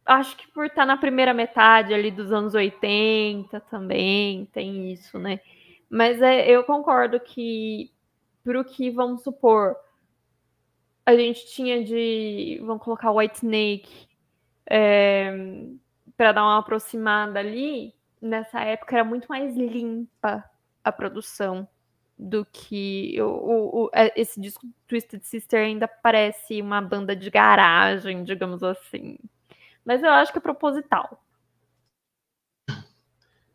Acho 0.08 0.38
que 0.38 0.48
por 0.48 0.66
estar 0.66 0.86
na 0.86 0.96
primeira 0.96 1.34
metade 1.34 1.94
ali 1.94 2.10
dos 2.10 2.32
anos 2.32 2.56
80 2.56 3.60
também 3.62 4.46
tem 4.54 4.90
isso, 4.94 5.20
né? 5.20 5.42
Mas 5.90 6.22
é, 6.22 6.50
eu 6.50 6.64
concordo 6.64 7.20
que 7.20 7.92
para 8.42 8.60
o 8.60 8.64
que 8.64 8.90
vamos 8.90 9.22
supor 9.22 9.76
a 11.06 11.14
gente 11.14 11.46
tinha 11.48 11.84
de 11.84 12.58
vamos 12.66 12.82
colocar 12.82 13.12
White 13.12 13.38
Snake 13.38 14.08
é, 14.70 15.30
para 16.16 16.32
dar 16.32 16.44
uma 16.44 16.60
aproximada 16.60 17.40
ali 17.40 17.94
nessa 18.22 18.62
época 18.62 18.96
era 18.96 19.04
muito 19.04 19.28
mais 19.28 19.58
limpa 19.58 20.44
a 20.84 20.92
produção 20.92 21.68
do 22.18 22.46
que 22.46 23.22
o, 23.22 23.26
o, 23.26 23.84
o, 23.86 23.90
é, 23.94 24.14
esse 24.20 24.40
disco 24.40 24.66
Twisted 24.88 25.22
Sister 25.24 25.66
ainda 25.66 25.88
parece 25.88 26.62
uma 26.62 26.82
banda 26.82 27.14
de 27.16 27.30
garagem, 27.30 28.24
digamos 28.24 28.64
assim. 28.64 29.18
Mas 29.88 30.04
eu 30.04 30.10
acho 30.12 30.34
que 30.34 30.38
é 30.38 30.42
proposital. 30.42 31.24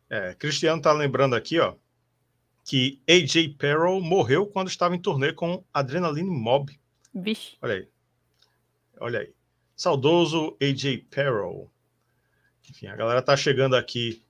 É, 0.09 0.35
Cristiano 0.35 0.81
tá 0.81 0.91
lembrando 0.91 1.37
aqui, 1.37 1.61
ó, 1.61 1.75
que 2.65 3.03
AJ 3.07 3.57
Perrow 3.59 4.01
morreu 4.01 4.47
quando 4.47 4.69
estava 4.69 4.97
em 4.97 4.99
turnê 4.99 5.35
com 5.35 5.62
Adrenaline 5.75 6.31
Mob. 6.31 6.73
Vixe. 7.15 7.59
Olha 7.61 7.75
aí. 7.75 7.89
Olha 8.99 9.21
aí. 9.21 9.35
Saudoso 9.77 10.57
AJ 10.59 11.05
Perrow. 11.11 11.71
Enfim, 12.71 12.87
a 12.87 12.97
galera 12.97 13.21
tá 13.21 13.37
chegando 13.37 13.77
aqui 13.77 14.25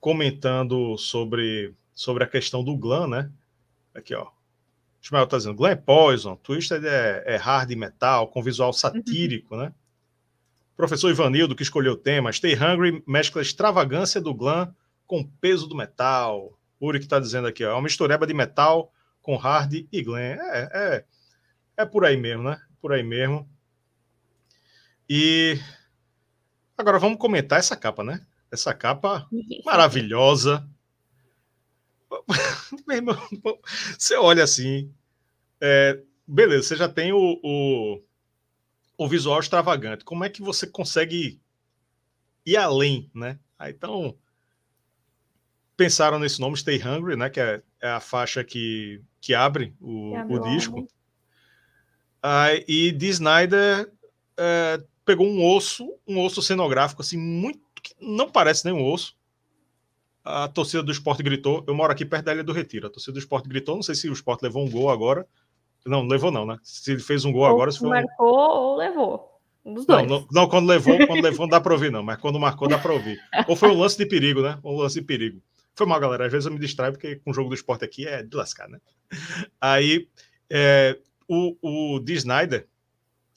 comentando 0.00 0.96
sobre, 0.96 1.74
sobre 1.92 2.24
a 2.24 2.26
questão 2.26 2.64
do 2.64 2.74
Glam, 2.78 3.08
né? 3.08 3.30
Aqui, 3.94 4.14
ó. 4.14 4.30
Ismael 5.02 5.26
tá 5.26 5.36
dizendo, 5.36 5.54
Glam 5.54 5.72
é 5.72 5.76
Poison, 5.76 6.34
Twisted 6.36 6.82
é, 6.86 7.24
é 7.26 7.36
hard 7.36 7.70
metal, 7.72 8.28
com 8.28 8.42
visual 8.42 8.72
satírico, 8.72 9.54
né? 9.54 9.70
Professor 10.76 11.10
Ivanildo, 11.10 11.54
que 11.54 11.62
escolheu 11.62 11.92
o 11.92 11.96
tema, 11.96 12.32
Stay 12.32 12.54
Hungry 12.54 13.02
mescla 13.06 13.42
extravagância 13.42 14.20
do 14.20 14.34
Glam 14.34 14.74
com 15.06 15.24
peso 15.24 15.66
do 15.66 15.76
metal. 15.76 16.58
Uri 16.80 17.00
que 17.00 17.08
tá 17.08 17.20
dizendo 17.20 17.46
aqui, 17.46 17.64
ó, 17.64 17.70
é 17.70 17.74
uma 17.74 17.82
mistureba 17.82 18.26
de 18.26 18.34
metal 18.34 18.92
com 19.22 19.36
hard 19.36 19.86
e 19.90 20.02
glam. 20.02 20.20
É, 20.20 20.68
é, 20.72 21.04
é 21.78 21.86
por 21.86 22.04
aí 22.04 22.16
mesmo, 22.16 22.44
né? 22.44 22.60
Por 22.80 22.92
aí 22.92 23.02
mesmo. 23.02 23.48
E 25.08 25.58
agora 26.76 26.98
vamos 26.98 27.18
comentar 27.18 27.58
essa 27.58 27.76
capa, 27.76 28.04
né? 28.04 28.24
Essa 28.50 28.74
capa 28.74 29.26
maravilhosa. 29.64 30.68
você 33.98 34.16
olha 34.16 34.44
assim. 34.44 34.92
É, 35.60 36.02
beleza, 36.26 36.68
você 36.68 36.76
já 36.76 36.88
tem 36.88 37.12
o, 37.12 37.40
o, 37.42 38.02
o, 38.96 39.08
visual 39.08 39.40
extravagante. 39.40 40.04
Como 40.04 40.24
é 40.24 40.28
que 40.28 40.42
você 40.42 40.66
consegue 40.66 41.40
ir 42.44 42.56
além, 42.56 43.10
né? 43.14 43.38
Ah, 43.58 43.70
então, 43.70 44.16
pensaram 45.76 46.18
nesse 46.18 46.40
nome, 46.40 46.56
Stay 46.56 46.80
Hungry, 46.82 47.16
né? 47.16 47.30
Que 47.30 47.40
é, 47.40 47.62
é 47.80 47.88
a 47.88 48.00
faixa 48.00 48.44
que, 48.44 49.00
que 49.20 49.34
abre 49.34 49.74
o, 49.80 50.14
abre 50.16 50.36
o 50.36 50.40
disco. 50.40 50.88
Ah, 52.22 52.48
e 52.66 52.90
de 52.90 53.08
Snyder 53.08 53.92
é, 54.36 54.82
pegou 55.04 55.26
um 55.26 55.44
osso, 55.44 55.94
um 56.06 56.20
osso 56.20 56.40
cenográfico 56.40 57.02
assim 57.02 57.18
muito 57.18 57.60
que 57.82 57.94
não 58.00 58.30
parece 58.30 58.64
nenhum 58.64 58.84
osso. 58.90 59.16
A 60.24 60.48
torcida 60.48 60.82
do 60.82 60.90
esporte 60.90 61.22
gritou. 61.22 61.62
Eu 61.66 61.74
moro 61.74 61.92
aqui 61.92 62.02
perto 62.02 62.24
da 62.24 62.32
Ilha 62.32 62.42
do 62.42 62.52
Retiro. 62.52 62.86
A 62.86 62.90
torcida 62.90 63.12
do 63.12 63.18
esporte 63.18 63.46
gritou. 63.46 63.74
Não 63.74 63.82
sei 63.82 63.94
se 63.94 64.08
o 64.08 64.12
esporte 64.12 64.42
levou 64.42 64.64
um 64.64 64.70
gol 64.70 64.88
agora. 64.88 65.28
Não, 65.86 66.02
não 66.02 66.08
levou, 66.08 66.30
não, 66.30 66.46
né? 66.46 66.58
Se 66.62 66.92
ele 66.92 67.00
fez 67.00 67.24
um 67.24 67.32
gol 67.32 67.42
ou 67.42 67.48
agora. 67.48 67.70
Se 67.70 67.78
foi 67.78 67.88
marcou 67.88 68.34
um... 68.34 68.38
ou 68.38 68.76
levou. 68.76 69.40
Um 69.64 69.74
dos 69.74 69.86
dois. 69.86 70.06
Não, 70.06 70.20
não, 70.20 70.28
não, 70.30 70.48
quando 70.48 70.68
levou, 70.68 70.94
quando 71.06 71.22
levou, 71.22 71.46
não 71.46 71.48
dá 71.50 71.60
para 71.60 71.72
ouvir, 71.72 71.90
não. 71.90 72.02
Mas 72.02 72.20
quando 72.20 72.38
marcou, 72.38 72.68
dá 72.68 72.78
para 72.78 72.92
ouvir. 72.92 73.18
Ou 73.48 73.56
foi 73.56 73.70
um 73.70 73.78
lance 73.78 73.96
de 73.96 74.04
perigo, 74.04 74.42
né? 74.42 74.58
Um 74.62 74.76
lance 74.76 75.00
de 75.00 75.06
perigo. 75.06 75.42
Foi 75.74 75.86
mal, 75.86 75.98
galera. 75.98 76.26
Às 76.26 76.32
vezes 76.32 76.46
eu 76.46 76.52
me 76.52 76.58
distraio, 76.58 76.92
porque 76.92 77.16
com 77.16 77.30
o 77.30 77.34
jogo 77.34 77.48
do 77.48 77.54
esporte 77.54 77.84
aqui 77.84 78.06
é 78.06 78.22
de 78.22 78.36
lascar, 78.36 78.68
né? 78.68 78.78
Aí, 79.60 80.08
é, 80.50 80.98
o, 81.26 81.56
o 81.96 81.98
D. 81.98 82.12
Snyder, 82.14 82.68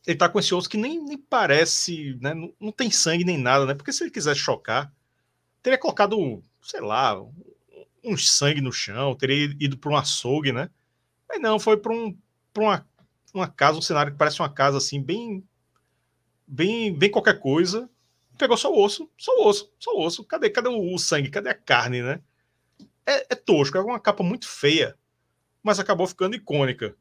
ele 0.06 0.18
tá 0.18 0.30
com 0.30 0.40
esse 0.40 0.54
osso 0.54 0.70
que 0.70 0.78
nem, 0.78 1.04
nem 1.04 1.18
parece, 1.18 2.18
né? 2.22 2.34
Não, 2.34 2.54
não, 2.60 2.72
tem 2.72 2.92
sangue 2.92 3.26
nem 3.26 3.38
nada, 3.38 3.66
né? 3.66 3.74
Porque 3.74 3.92
se 3.92 4.04
ele 4.04 4.12
quisesse 4.12 4.40
chocar, 4.40 4.92
teria 5.62 5.78
colocado, 5.78 6.42
sei 6.62 6.82
lá, 6.82 7.22
um 8.04 8.18
sangue 8.18 8.62
no 8.62 8.72
chão, 8.72 9.16
teria 9.16 9.56
ido 9.60 9.78
para 9.78 9.92
um 9.92 9.98
açougue, 9.98 10.52
né? 10.52 10.70
Mas 11.28 11.42
não, 11.42 11.60
foi 11.60 11.78
para 11.78 11.92
um, 11.92 12.18
uma, 12.64 12.88
uma 13.34 13.48
casa, 13.48 13.78
um 13.78 13.82
cenário 13.82 14.12
que 14.12 14.18
parece 14.18 14.40
uma 14.42 14.50
casa 14.50 14.78
assim, 14.78 15.02
bem, 15.02 15.44
bem, 16.48 16.94
bem 16.94 17.12
qualquer 17.12 17.40
coisa. 17.40 17.90
Pegou 18.38 18.56
só 18.56 18.72
o 18.72 18.84
osso, 18.84 19.10
só 19.18 19.32
o 19.38 19.48
osso, 19.48 19.72
só 19.80 19.92
o 19.96 20.06
osso. 20.06 20.24
Cadê, 20.24 20.50
cadê 20.50 20.70
o 20.70 20.98
sangue? 20.98 21.30
Cadê 21.30 21.50
a 21.50 21.56
carne, 21.56 22.02
né? 22.02 22.22
É, 23.06 23.34
é 23.34 23.36
tosco, 23.36 23.78
é 23.78 23.82
uma 23.82 24.00
capa 24.00 24.22
muito 24.22 24.48
feia, 24.48 24.98
mas 25.64 25.80
acabou 25.80 26.06
ficando 26.06 26.36
icônica. 26.36 26.96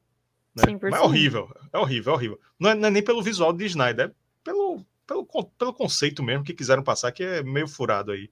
Né? 0.54 0.78
Mas 0.80 0.94
é 0.94 1.00
horrível, 1.00 1.54
é 1.72 1.78
horrível, 1.78 2.12
é 2.12 2.16
horrível. 2.16 2.40
Não 2.58 2.70
é, 2.70 2.74
não 2.74 2.88
é, 2.88 2.90
nem 2.90 3.02
pelo 3.02 3.22
visual 3.22 3.52
de 3.52 3.66
Snyder, 3.66 4.06
é 4.06 4.12
pelo, 4.42 4.82
pelo, 5.06 5.26
pelo 5.26 5.74
conceito 5.74 6.22
mesmo 6.22 6.44
que 6.44 6.54
quiseram 6.54 6.82
passar, 6.82 7.12
que 7.12 7.22
é 7.22 7.42
meio 7.42 7.68
furado 7.68 8.12
aí. 8.12 8.24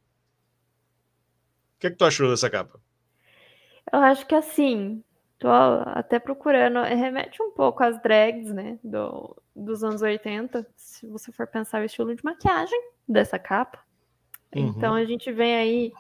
O 1.77 1.81
que, 1.81 1.89
é 1.89 1.91
que 1.91 1.97
tu 1.97 2.05
achou 2.05 2.31
dessa 2.31 2.49
capa? 2.49 2.81
Eu 3.93 3.99
acho 4.01 4.27
que 4.27 4.35
assim, 4.35 5.05
tô 5.45 5.51
até 5.91 6.19
procurando, 6.19 6.81
remete 6.85 7.43
um 7.43 7.51
pouco 7.51 7.85
às 7.85 8.01
drags, 8.01 8.51
né, 8.51 8.79
do, 8.83 9.37
dos 9.55 9.85
anos 9.85 10.01
80, 10.01 10.67
se 10.75 11.07
você 11.07 11.31
for 11.31 11.47
pensar 11.47 11.83
o 11.83 11.85
estilo 11.85 12.15
de 12.15 12.25
maquiagem 12.25 12.81
dessa 13.07 13.39
capa. 13.39 13.79
Uhum. 14.57 14.69
Então 14.69 14.95
a 14.95 15.05
gente 15.05 15.31
vem 15.31 15.55
aí 15.55 15.93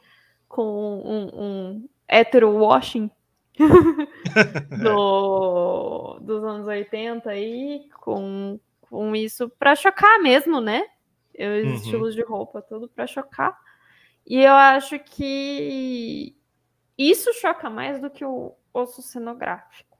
com 0.49 0.63
um, 0.65 1.43
um 1.43 1.89
hétero 2.09 2.53
washing 2.53 3.11
do, 4.83 6.19
dos 6.21 6.43
anos 6.43 6.67
80 6.67 7.29
aí, 7.29 7.87
com, 8.01 8.59
com 8.81 9.15
isso 9.15 9.51
para 9.59 9.77
chocar 9.77 10.23
mesmo, 10.23 10.59
né? 10.59 10.85
os 11.39 11.69
uhum. 11.69 11.75
estilos 11.75 12.15
de 12.15 12.23
roupa, 12.23 12.63
tudo 12.63 12.89
para 12.89 13.07
chocar. 13.07 13.59
E 14.27 14.41
eu 14.41 14.55
acho 14.55 14.99
que 15.01 16.35
isso 16.97 17.31
choca 17.35 17.69
mais 17.69 18.01
do 18.01 18.09
que 18.09 18.25
o 18.25 18.55
osso 18.75 19.00
cenográfico. 19.00 19.97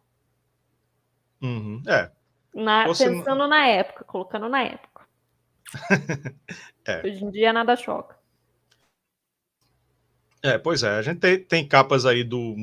Uhum. 1.40 1.83
É. 1.87 2.11
Na, 2.54 2.87
pensando 2.87 3.47
na 3.49 3.66
época, 3.66 4.04
colocando 4.04 4.49
na 4.49 4.62
época. 4.62 5.07
é. 6.85 7.07
Hoje 7.07 7.25
em 7.25 7.31
dia 7.31 7.52
nada 7.52 7.76
choca. 7.76 8.19
É, 10.43 10.59
pois 10.59 10.83
é. 10.83 10.90
A 10.90 11.02
gente 11.02 11.21
tem, 11.21 11.43
tem 11.43 11.66
capas 11.66 12.04
aí 12.04 12.23
do. 12.23 12.54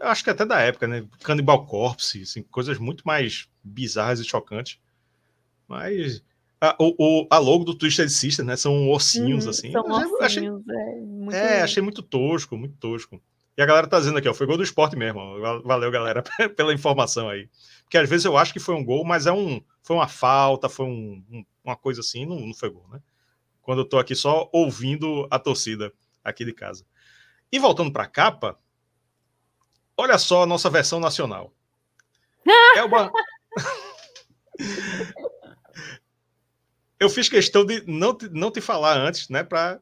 Acho 0.00 0.24
que 0.24 0.30
até 0.30 0.44
da 0.44 0.60
época, 0.60 0.86
né? 0.86 1.06
Cannibal 1.22 1.66
Corpse, 1.66 2.22
assim, 2.22 2.42
coisas 2.42 2.78
muito 2.78 3.04
mais 3.04 3.48
bizarras 3.62 4.20
e 4.20 4.24
chocantes. 4.24 4.78
Mas 5.68 6.22
a, 6.60 6.74
o, 6.78 7.26
a 7.30 7.38
logo 7.38 7.64
do 7.64 7.74
Twisted 7.74 8.08
Sister, 8.08 8.44
né? 8.44 8.56
São 8.56 8.90
ossinhos, 8.90 9.46
hum, 9.46 9.50
assim. 9.50 9.72
São 9.72 9.82
ossinhos, 9.82 10.20
achei, 10.20 10.46
é. 10.46 11.00
Muito 11.00 11.36
é, 11.36 11.62
achei 11.62 11.82
muito 11.82 12.02
tosco, 12.02 12.56
muito 12.56 12.76
tosco. 12.76 13.22
E 13.56 13.62
a 13.62 13.66
galera 13.66 13.86
tá 13.86 13.98
dizendo 13.98 14.18
aqui, 14.18 14.28
ó, 14.28 14.34
foi 14.34 14.46
gol 14.46 14.56
do 14.56 14.64
esporte 14.64 14.96
mesmo. 14.96 15.40
Valeu, 15.62 15.90
galera, 15.90 16.22
pela 16.56 16.74
informação 16.74 17.28
aí. 17.28 17.48
Porque 17.84 17.96
às 17.96 18.08
vezes 18.08 18.24
eu 18.24 18.36
acho 18.36 18.52
que 18.52 18.58
foi 18.58 18.74
um 18.74 18.84
gol, 18.84 19.04
mas 19.04 19.26
é 19.26 19.32
um, 19.32 19.62
foi 19.82 19.96
uma 19.96 20.08
falta, 20.08 20.68
foi 20.68 20.86
um, 20.86 21.24
um, 21.30 21.44
uma 21.62 21.76
coisa 21.76 22.00
assim, 22.00 22.26
não, 22.26 22.40
não 22.40 22.54
foi 22.54 22.70
gol, 22.70 22.86
né? 22.90 23.00
Quando 23.62 23.80
eu 23.80 23.84
tô 23.88 23.98
aqui 23.98 24.14
só 24.14 24.48
ouvindo 24.52 25.26
a 25.30 25.38
torcida 25.38 25.92
aqui 26.22 26.44
de 26.44 26.52
casa. 26.52 26.84
E 27.50 27.58
voltando 27.58 27.92
para 27.92 28.02
a 28.02 28.08
capa, 28.08 28.58
olha 29.96 30.18
só 30.18 30.42
a 30.42 30.46
nossa 30.46 30.68
versão 30.68 30.98
nacional. 30.98 31.52
Elba. 32.76 33.12
eu 36.98 37.08
fiz 37.08 37.28
questão 37.28 37.64
de 37.64 37.84
não 37.86 38.14
te, 38.14 38.28
não 38.28 38.50
te 38.50 38.60
falar 38.60 38.96
antes, 38.98 39.28
né, 39.28 39.44
para 39.44 39.80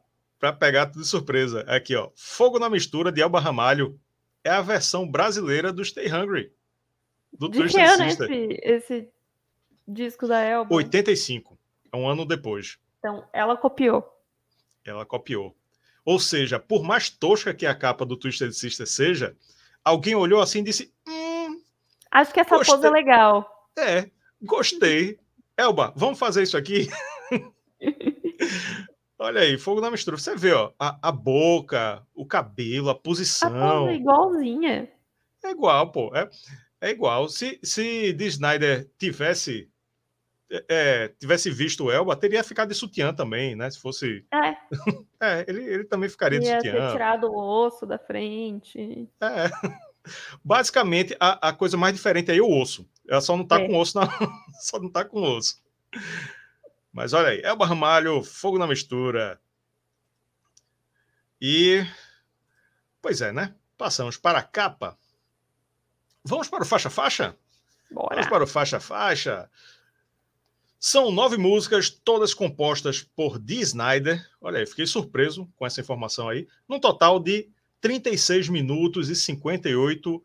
pegar 0.50 0.86
tudo 0.86 1.02
de 1.02 1.08
surpresa. 1.08 1.60
Aqui, 1.68 1.94
ó. 1.94 2.10
Fogo 2.16 2.58
na 2.58 2.70
mistura 2.70 3.12
de 3.12 3.20
Elba 3.20 3.38
Ramalho 3.38 4.00
é 4.42 4.50
a 4.50 4.62
versão 4.62 5.06
brasileira 5.06 5.70
do 5.70 5.84
Stay 5.84 6.10
Hungry. 6.10 6.50
Do 7.32 7.48
de 7.48 7.58
Twisted 7.58 7.80
que 7.80 7.88
ano 7.88 8.10
Sister. 8.10 8.30
Esse, 8.30 8.60
esse 8.62 9.08
disco 9.86 10.26
da 10.26 10.40
Elba? 10.40 10.74
85. 10.74 11.58
É 11.92 11.96
um 11.96 12.08
ano 12.08 12.24
depois. 12.24 12.78
Então, 12.98 13.24
ela 13.32 13.56
copiou. 13.56 14.04
Ela 14.84 15.04
copiou. 15.04 15.54
Ou 16.04 16.18
seja, 16.18 16.58
por 16.58 16.82
mais 16.82 17.08
tosca 17.08 17.54
que 17.54 17.66
a 17.66 17.74
capa 17.74 18.04
do 18.04 18.16
Twisted 18.16 18.52
Sister 18.52 18.86
seja, 18.86 19.36
alguém 19.84 20.14
olhou 20.14 20.40
assim 20.40 20.60
e 20.60 20.64
disse: 20.64 20.92
hum, 21.06 21.60
Acho 22.10 22.32
que 22.32 22.40
essa 22.40 22.56
gostei. 22.56 22.74
pose 22.74 22.86
é 22.86 22.90
legal. 22.90 23.68
É, 23.78 24.10
gostei. 24.42 25.18
Elba, 25.56 25.92
vamos 25.94 26.18
fazer 26.18 26.42
isso 26.42 26.56
aqui? 26.56 26.88
Olha 29.22 29.40
aí, 29.40 29.56
fogo 29.56 29.80
na 29.80 29.90
mistura. 29.90 30.16
Você 30.16 30.34
vê, 30.34 30.52
ó, 30.52 30.72
a, 30.78 30.98
a 31.08 31.12
boca, 31.12 32.04
o 32.14 32.26
cabelo, 32.26 32.90
a 32.90 32.94
posição. 32.94 33.86
A 33.86 33.92
é 33.92 33.94
igualzinha. 33.94 34.88
É 35.44 35.50
igual, 35.50 35.92
pô. 35.92 36.10
É, 36.14 36.28
é 36.80 36.90
igual. 36.90 37.28
Se, 37.28 37.58
se 37.62 38.12
D. 38.12 38.26
Snyder 38.26 38.90
tivesse 38.98 39.70
é, 40.52 40.64
é, 40.68 41.08
tivesse 41.08 41.50
visto 41.50 41.84
o 41.84 41.90
Elba, 41.90 42.14
teria 42.14 42.44
ficado 42.44 42.68
de 42.68 42.74
sutiã 42.74 43.14
também, 43.14 43.56
né? 43.56 43.70
Se 43.70 43.80
fosse. 43.80 44.24
É. 44.30 44.56
é 45.20 45.44
ele, 45.48 45.64
ele 45.64 45.84
também 45.84 46.08
ficaria 46.10 46.38
de 46.38 46.46
sutiã. 46.46 46.72
Ter 46.72 46.92
tirado 46.92 47.30
o 47.30 47.64
osso 47.64 47.86
da 47.86 47.98
frente. 47.98 49.08
É. 49.20 49.50
Basicamente, 50.44 51.16
a, 51.18 51.48
a 51.48 51.52
coisa 51.52 51.76
mais 51.76 51.94
diferente 51.94 52.30
aí 52.30 52.38
é 52.38 52.42
o 52.42 52.50
osso. 52.50 52.86
Ela 53.08 53.20
só 53.20 53.36
não 53.36 53.46
tá 53.46 53.60
é. 53.60 53.66
com 53.66 53.78
osso, 53.78 53.98
não. 53.98 54.06
só 54.60 54.78
não 54.78 54.90
tá 54.90 55.04
com 55.04 55.22
osso. 55.22 55.62
Mas 56.92 57.12
olha 57.12 57.28
aí, 57.28 57.40
Elba 57.42 57.66
Ramalho, 57.66 58.22
fogo 58.22 58.58
na 58.58 58.66
mistura. 58.66 59.40
E. 61.40 61.84
Pois 63.00 63.20
é, 63.20 63.32
né? 63.32 63.54
Passamos 63.78 64.16
para 64.16 64.38
a 64.38 64.42
capa. 64.42 64.98
Vamos 66.22 66.48
para 66.48 66.62
o 66.62 66.66
faixa-faixa? 66.66 67.36
Vamos 67.90 68.28
para 68.28 68.44
o 68.44 68.46
faixa-faixa. 68.46 69.50
São 70.78 71.10
nove 71.10 71.36
músicas, 71.36 71.88
todas 71.90 72.34
compostas 72.34 73.02
por 73.02 73.38
Dee 73.38 73.60
Snyder. 73.60 74.28
Olha 74.40 74.58
aí, 74.58 74.66
fiquei 74.66 74.86
surpreso 74.86 75.48
com 75.56 75.66
essa 75.66 75.80
informação 75.80 76.28
aí. 76.28 76.46
Num 76.68 76.78
total 76.78 77.18
de 77.18 77.48
36 77.80 78.48
minutos 78.48 79.08
e 79.08 79.16
58 79.16 80.22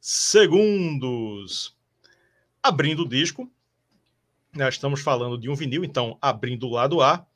segundos. 0.00 1.76
Abrindo 2.62 3.02
o 3.02 3.08
disco, 3.08 3.50
nós 4.54 4.74
estamos 4.74 5.00
falando 5.00 5.38
de 5.38 5.48
um 5.48 5.54
vinil, 5.54 5.82
então 5.82 6.18
abrindo 6.20 6.66
o 6.66 6.70
lado 6.70 7.00
A, 7.00 7.26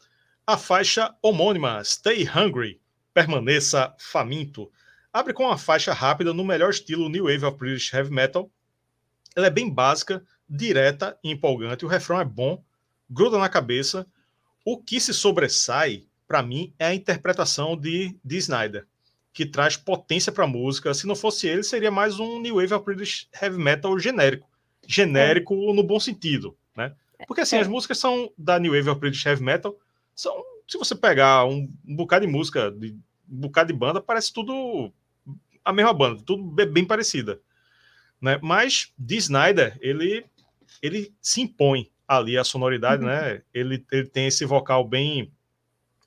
a 0.47 0.59
faixa 0.59 1.15
homônima 1.23 1.83
Stay 1.83 2.29
Hungry, 2.29 2.79
permaneça 3.15 3.95
faminto. 3.99 4.71
Abre 5.13 5.33
com 5.33 5.45
uma 5.45 5.57
faixa 5.57 5.95
rápida 5.95 6.35
no 6.35 6.45
melhor 6.45 6.71
estilo 6.71 7.09
New 7.09 7.25
Wave 7.25 7.47
of 7.47 7.57
British 7.57 7.93
Heavy 7.93 8.13
Metal. 8.13 8.51
Ela 9.35 9.47
é 9.47 9.51
bem 9.51 9.71
básica, 9.71 10.23
direta 10.49 11.19
e 11.25 11.31
empolgante. 11.31 11.87
O 11.87 11.89
refrão 11.89 12.21
é 12.21 12.25
bom, 12.25 12.63
gruda 13.09 13.39
na 13.39 13.49
cabeça. 13.49 14.07
O 14.63 14.79
que 14.79 15.01
se 15.01 15.15
sobressai, 15.15 16.05
para 16.29 16.43
mim, 16.43 16.75
é 16.79 16.87
a 16.87 16.95
interpretação 16.95 17.77
de, 17.77 18.15
de 18.23 18.37
Snyder, 18.37 18.87
que 19.33 19.47
traz 19.47 19.75
potência 19.77 20.31
para 20.31 20.45
a 20.45 20.49
música. 20.49 20.93
Se 20.93 21.07
não 21.07 21.17
fosse 21.17 21.47
ele, 21.47 21.63
seria 21.63 21.91
mais 21.91 22.21
um 22.21 22.41
New 22.41 22.57
Wave 22.57 22.75
of 22.75 22.85
British 22.85 23.27
Heavy 23.41 23.59
Metal 23.59 23.99
genérico. 23.99 24.47
Genérico 24.87 25.55
é. 25.55 25.73
no 25.73 25.83
bom 25.83 25.99
sentido, 25.99 26.51
né? 26.51 26.57
Porque 27.27 27.41
assim, 27.43 27.57
é. 27.57 27.61
as 27.61 27.69
músicas 27.69 27.99
são 27.99 28.33
da 28.37 28.59
New 28.59 28.73
Wave 28.73 28.91
of 28.91 29.01
British 29.01 29.25
Heavy 29.25 29.43
Metal, 29.43 29.77
são, 30.15 30.35
se 30.69 30.77
você 30.79 30.95
pegar 30.95 31.45
um, 31.45 31.73
um 31.87 31.97
bocado 31.97 32.27
de 32.27 32.33
música, 32.33 32.71
de, 32.71 32.93
um 33.29 33.41
bocado 33.41 33.73
de 33.73 33.79
banda, 33.79 34.01
parece 34.01 34.33
tudo 34.33 34.93
a 35.65 35.73
mesma 35.73 35.93
banda, 35.93 36.23
tudo 36.23 36.43
bem 36.45 36.85
parecida. 36.85 37.41
Né? 38.21 38.39
Mas 38.43 38.93
de 38.99 39.17
Snyder, 39.17 39.77
ele 39.81 40.25
ele 40.83 41.13
se 41.21 41.41
impõe 41.41 41.91
ali 42.07 42.39
a 42.39 42.45
sonoridade, 42.45 43.03
uhum. 43.03 43.09
né? 43.09 43.43
Ele, 43.53 43.85
ele 43.91 44.07
tem 44.07 44.27
esse 44.27 44.45
vocal 44.45 44.87
bem, 44.87 45.33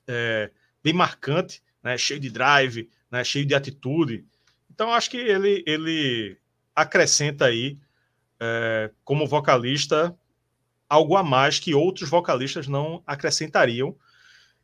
é, 0.06 0.50
bem 0.82 0.92
marcante, 0.92 1.62
né? 1.82 1.96
Cheio 1.98 2.20
de 2.20 2.30
drive, 2.30 2.88
né? 3.10 3.22
Cheio 3.24 3.44
de 3.44 3.54
atitude. 3.54 4.24
Então 4.70 4.92
acho 4.92 5.10
que 5.10 5.18
ele, 5.18 5.62
ele 5.66 6.38
acrescenta 6.74 7.46
aí 7.46 7.78
é, 8.38 8.90
como 9.04 9.26
vocalista 9.26 10.16
algo 10.90 11.16
a 11.16 11.22
mais 11.22 11.60
que 11.60 11.72
outros 11.72 12.10
vocalistas 12.10 12.66
não 12.66 13.00
acrescentariam. 13.06 13.94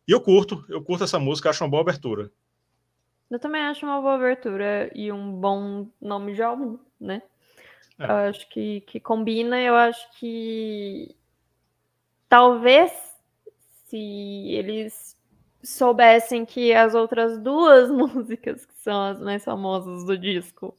E 0.07 0.11
eu 0.11 0.21
curto, 0.21 0.65
eu 0.69 0.83
curto 0.83 1.05
essa 1.05 1.21
música, 1.21 1.49
acho 1.49 1.63
uma 1.63 1.71
boa 1.71 1.83
abertura. 1.83 2.31
Eu 3.31 3.39
também 3.39 3.63
acho 3.63 3.87
uma 3.87 4.01
boa 4.01 4.15
abertura 4.15 4.91
e 4.95 5.11
um 5.13 5.33
bom 5.33 5.89
nome 6.01 6.35
de 6.35 6.43
álbum, 6.43 6.79
né? 7.01 7.23
É. 7.99 8.05
Eu 8.05 8.15
acho 8.29 8.49
que, 8.49 8.81
que 8.83 8.99
combina, 8.99 9.61
eu 9.61 9.75
acho 9.75 10.07
que 10.19 11.17
talvez 12.29 12.93
se 13.87 13.97
eles 13.97 15.17
soubessem 15.63 16.45
que 16.45 16.73
as 16.73 16.95
outras 16.95 17.39
duas 17.39 17.91
músicas, 17.91 18.67
que 18.67 18.75
são 18.75 19.01
as 19.01 19.21
mais 19.21 19.45
famosas 19.45 20.05
do 20.05 20.19
disco, 20.19 20.77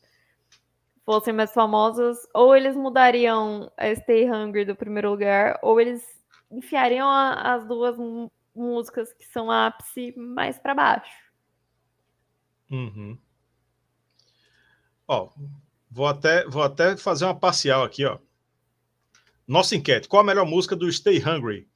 fossem 1.08 1.34
mais 1.34 1.52
famosas, 1.52 2.28
ou 2.36 2.56
eles 2.56 2.76
mudariam 2.76 3.72
a 3.76 3.96
Stay 3.96 4.30
Hungry 4.30 4.63
do 4.63 4.76
primeiro 4.76 5.10
lugar, 5.10 5.58
ou 5.63 5.82
eles 5.82 6.04
enfiariam 6.52 7.10
a, 7.10 7.56
as 7.56 7.65
duas 7.65 7.96
músicas 8.54 9.12
que 9.13 9.26
são 9.26 9.50
ápice 9.50 10.13
mais 10.15 10.60
para 10.60 10.76
baixo. 10.76 11.32
Uhum. 12.70 13.17
Ó, 15.08 15.30
Vou 15.89 16.06
até, 16.06 16.46
vou 16.46 16.62
até 16.62 16.96
fazer 16.98 17.26
uma 17.26 17.34
parcial 17.34 17.84
aqui, 17.84 18.06
ó. 18.06 18.20
Nossa 19.48 19.76
enquete. 19.76 20.08
Qual 20.08 20.22
a 20.22 20.26
melhor 20.26 20.46
música 20.46 20.76
do 20.76 20.91
Stay 20.91 21.17
Hungry? 21.17 21.67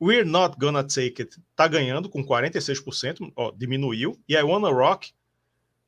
We're 0.00 0.24
Not 0.24 0.56
Gonna 0.58 0.82
Take 0.82 1.22
It 1.22 1.40
tá 1.54 1.68
ganhando 1.68 2.08
com 2.08 2.22
46%, 2.22 3.32
ó, 3.36 3.52
diminuiu. 3.52 4.20
E 4.28 4.36
a 4.36 4.44
Wanna 4.44 4.70
Rock 4.70 5.12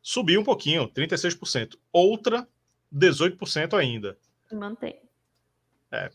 subiu 0.00 0.40
um 0.40 0.44
pouquinho, 0.44 0.88
36%. 0.88 1.76
Outra, 1.92 2.48
18% 2.96 3.74
ainda. 3.74 4.16
Mantém. 4.52 5.00
É. 5.90 6.10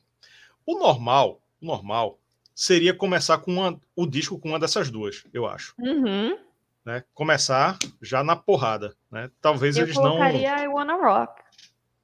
O 0.65 0.79
normal, 0.79 1.41
o 1.61 1.65
normal 1.65 2.19
seria 2.55 2.93
começar 2.93 3.37
com 3.39 3.51
uma, 3.51 3.79
o 3.95 4.05
disco 4.05 4.39
com 4.39 4.49
uma 4.49 4.59
dessas 4.59 4.89
duas, 4.89 5.23
eu 5.33 5.45
acho. 5.45 5.73
Uhum 5.79 6.37
né, 6.85 7.03
começar 7.13 7.77
já 8.01 8.23
na 8.23 8.35
porrada, 8.35 8.95
né? 9.11 9.29
Talvez 9.41 9.77
eu 9.77 9.83
eles 9.83 9.95
não. 9.95 10.05
Eu 10.05 10.11
colocaria 10.11 10.63
I 10.63 10.67
Wanna 10.67 10.95
Rock 10.95 11.41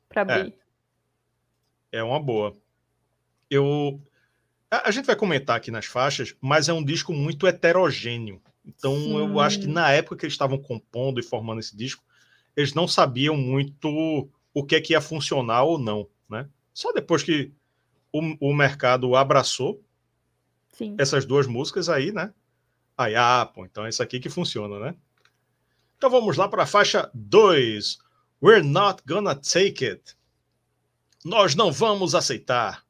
para 0.07 0.21
abrir. 0.21 0.53
É, 1.91 1.97
é 1.97 2.03
uma 2.03 2.19
boa. 2.19 2.55
Eu 3.49 3.99
a, 4.69 4.89
a, 4.89 4.91
gente 4.91 5.05
vai 5.05 5.15
comentar 5.15 5.57
aqui 5.57 5.71
nas 5.71 5.85
faixas, 5.85 6.35
mas 6.39 6.69
é 6.69 6.73
um 6.73 6.83
disco 6.83 7.11
muito 7.11 7.47
heterogêneo. 7.47 8.41
Então 8.65 8.95
Sim. 8.95 9.17
eu 9.17 9.39
acho 9.39 9.59
que 9.59 9.67
na 9.67 9.91
época 9.91 10.17
que 10.17 10.25
eles 10.25 10.33
estavam 10.33 10.57
compondo 10.57 11.19
e 11.19 11.23
formando 11.23 11.59
esse 11.59 11.75
disco, 11.75 12.03
eles 12.55 12.73
não 12.73 12.87
sabiam 12.87 13.35
muito 13.35 14.29
o 14.57 14.63
que 14.63 14.75
é 14.75 14.81
que 14.81 14.93
ia 14.93 15.01
funcionar 15.01 15.61
ou 15.65 15.77
não, 15.77 16.09
né? 16.27 16.49
Só 16.73 16.91
depois 16.91 17.21
que 17.21 17.51
o, 18.11 18.49
o 18.49 18.55
mercado 18.55 19.15
abraçou, 19.15 19.83
Sim. 20.71 20.95
essas 20.97 21.25
duas 21.25 21.45
músicas 21.45 21.89
aí, 21.89 22.11
né? 22.11 22.33
Aí, 22.97 23.15
ah, 23.15 23.47
pô, 23.53 23.65
então 23.65 23.85
é 23.85 23.89
isso 23.89 24.01
aqui 24.01 24.19
que 24.19 24.31
funciona, 24.31 24.79
né? 24.79 24.95
Então 25.95 26.09
vamos 26.09 26.37
lá 26.37 26.49
para 26.49 26.63
a 26.63 26.65
faixa 26.65 27.07
2. 27.13 27.99
We're 28.41 28.67
not 28.67 29.03
gonna 29.07 29.35
take 29.35 29.85
it. 29.85 30.17
Nós 31.23 31.53
não 31.53 31.71
vamos 31.71 32.15
aceitar. 32.15 32.83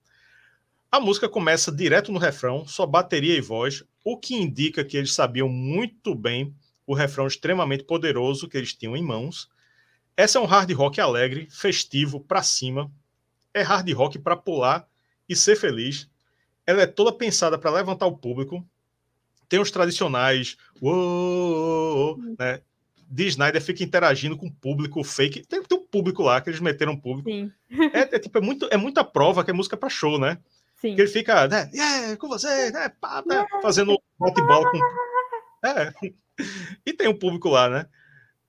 A 0.89 1.01
música 1.01 1.27
começa 1.27 1.69
direto 1.69 2.13
no 2.13 2.19
refrão, 2.19 2.65
só 2.65 2.85
bateria 2.85 3.35
e 3.35 3.41
voz, 3.41 3.83
o 4.05 4.17
que 4.17 4.35
indica 4.35 4.85
que 4.85 4.95
eles 4.95 5.13
sabiam 5.13 5.49
muito 5.49 6.15
bem 6.15 6.55
o 6.85 6.93
refrão 6.93 7.27
extremamente 7.27 7.83
poderoso 7.83 8.47
que 8.47 8.55
eles 8.55 8.73
tinham 8.73 8.95
em 8.95 9.03
mãos. 9.03 9.49
Essa 10.17 10.39
é 10.39 10.41
um 10.41 10.45
hard 10.45 10.71
rock 10.73 10.99
alegre, 10.99 11.47
festivo, 11.51 12.19
pra 12.19 12.41
cima. 12.41 12.91
É 13.53 13.61
hard 13.61 13.89
rock 13.93 14.17
para 14.17 14.35
pular 14.35 14.87
e 15.29 15.35
ser 15.35 15.55
feliz. 15.55 16.09
Ela 16.65 16.81
é 16.81 16.87
toda 16.87 17.13
pensada 17.13 17.57
para 17.57 17.71
levantar 17.71 18.07
o 18.07 18.17
público. 18.17 18.67
Tem 19.47 19.59
os 19.59 19.71
tradicionais, 19.71 20.57
uou, 20.81 22.17
né? 22.37 22.61
de 23.09 23.27
Snyder 23.27 23.61
fica 23.61 23.83
interagindo 23.83 24.37
com 24.37 24.47
o 24.47 24.51
público 24.51 25.03
fake. 25.03 25.45
Tem, 25.45 25.63
tem 25.63 25.77
um 25.77 25.85
público 25.85 26.23
lá 26.23 26.41
que 26.41 26.49
eles 26.49 26.59
meteram 26.59 26.93
um 26.93 26.99
público. 26.99 27.29
É, 27.93 28.15
é, 28.15 28.19
tipo, 28.19 28.37
é, 28.37 28.41
muito, 28.41 28.67
é 28.69 28.77
muita 28.77 29.03
prova 29.03 29.43
que 29.43 29.51
é 29.51 29.53
música 29.53 29.77
para 29.77 29.89
show, 29.89 30.19
né? 30.19 30.37
Sim. 30.75 30.95
Que 30.95 31.01
ele 31.01 31.09
fica, 31.09 31.47
né? 31.47 31.69
Yeah, 31.73 32.17
com 32.17 32.27
você, 32.27 32.71
né? 32.71 32.89
Pá, 32.89 33.23
né? 33.25 33.45
Fazendo 33.61 33.99
bate-bola 34.19 34.69
com. 34.69 34.77
É. 35.65 35.93
E 36.85 36.93
tem 36.93 37.07
um 37.07 37.17
público 37.17 37.49
lá, 37.49 37.69
né? 37.69 37.87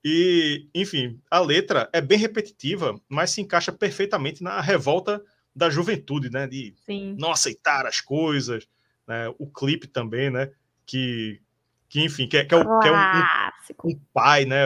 E, 0.03 0.67
enfim, 0.73 1.19
a 1.29 1.39
letra 1.39 1.89
é 1.91 1.99
bem 1.99 2.17
repetitiva, 2.17 2.99
mas 3.09 3.31
se 3.31 3.41
encaixa 3.41 3.71
perfeitamente 3.71 4.41
na 4.41 4.61
revolta 4.61 5.21
da 5.55 5.69
juventude, 5.69 6.29
né? 6.29 6.47
De 6.47 6.73
Sim. 6.85 7.15
não 7.19 7.31
aceitar 7.31 7.85
as 7.85 7.99
coisas, 7.99 8.67
né? 9.07 9.27
O 9.37 9.45
clipe 9.47 9.87
também, 9.87 10.29
né? 10.29 10.51
Que, 10.85 11.41
que 11.89 12.01
enfim, 12.01 12.27
que 12.27 12.37
é, 12.37 12.45
que 12.45 12.53
é, 12.53 12.57
o- 12.57 12.79
que 12.79 12.87
é 12.87 12.91
um- 12.91 13.89
um, 13.91 13.99
pai, 14.13 14.45
né? 14.45 14.63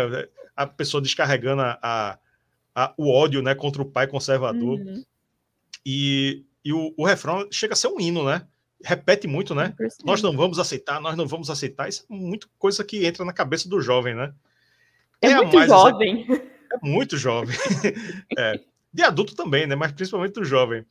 A 0.56 0.68
pessoa 0.68 1.02
descarregando 1.02 1.64
a, 1.64 1.80
a- 1.82 2.20
a- 2.76 2.94
o 2.98 3.10
ódio, 3.12 3.42
né? 3.42 3.56
Contra 3.56 3.82
o 3.82 3.86
pai 3.86 4.06
conservador. 4.08 4.80
Uhum, 4.80 5.04
E, 5.86 6.46
e 6.64 6.72
o, 6.72 6.94
o 6.96 7.06
refrão 7.06 7.48
chega 7.52 7.74
a 7.74 7.76
ser 7.76 7.88
um 7.88 8.00
hino, 8.00 8.24
né? 8.26 8.46
Repete 8.84 9.28
muito, 9.28 9.56
né? 9.56 9.74
100%. 9.80 10.06
Nós 10.06 10.22
não 10.22 10.36
vamos 10.36 10.60
aceitar, 10.60 11.02
nós 11.02 11.16
não 11.18 11.26
vamos 11.26 11.50
aceitar. 11.50 11.90
Isso 11.90 12.06
é 12.10 12.14
muito 12.14 12.50
coisa 12.60 12.84
que 12.84 13.06
entra 13.06 13.26
na 13.26 13.34
cabeça 13.34 13.68
do 13.68 13.82
jovem, 13.82 14.14
né? 14.16 14.34
É, 15.24 15.34
a 15.34 15.38
muito 15.38 15.56
mais 15.56 15.70
jovem. 15.70 16.28
É 16.30 16.78
muito 16.82 17.18
jovem. 17.18 17.56
É. 18.38 18.60
De 18.94 19.02
adulto 19.02 19.36
também, 19.36 19.66
né? 19.66 19.76
Mas 19.76 19.92
principalmente 19.92 20.34
do 20.34 20.46
jovem. 20.46 20.86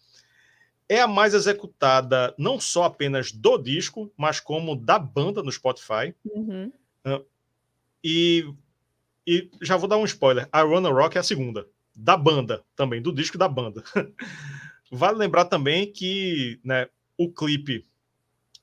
É 0.89 1.01
a 1.01 1.07
mais 1.07 1.35
executada 1.35 2.35
não 2.37 2.59
só 2.59 2.85
apenas 2.85 3.31
do 3.31 3.57
disco, 3.57 4.13
mas 4.17 4.41
como 4.41 4.75
da 4.75 4.99
banda 4.99 5.43
no 5.43 5.53
Spotify. 5.53 6.15
Uhum. 6.25 6.73
E, 8.03 8.53
e 9.27 9.49
já 9.61 9.77
vou 9.77 9.89
dar 9.89 9.97
um 9.99 10.05
spoiler: 10.05 10.49
I 10.55 10.63
Wanna 10.63 10.91
Rock 10.91 11.17
é 11.17 11.21
a 11.21 11.25
segunda. 11.25 11.67
Da 11.95 12.17
banda 12.17 12.65
também, 12.75 13.01
do 13.01 13.13
disco 13.13 13.39
da 13.39 13.47
banda. 13.47 13.85
Vale 14.91 15.19
lembrar 15.19 15.45
também 15.45 15.91
que 15.91 16.59
né, 16.65 16.89
o 17.17 17.31
clipe 17.31 17.87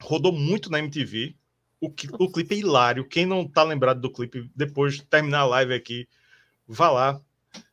rodou 0.01 0.31
muito 0.31 0.69
na 0.69 0.79
MTV. 0.79 1.35
O, 1.81 1.87
o 1.87 2.31
clipe 2.31 2.55
é 2.55 2.57
hilário. 2.57 3.07
Quem 3.07 3.25
não 3.25 3.47
tá 3.47 3.63
lembrado 3.63 4.01
do 4.01 4.11
clipe, 4.11 4.49
depois 4.55 4.95
de 4.95 5.05
terminar 5.05 5.39
a 5.39 5.45
live 5.45 5.73
aqui, 5.73 6.07
vá 6.67 6.89
lá. 6.89 7.21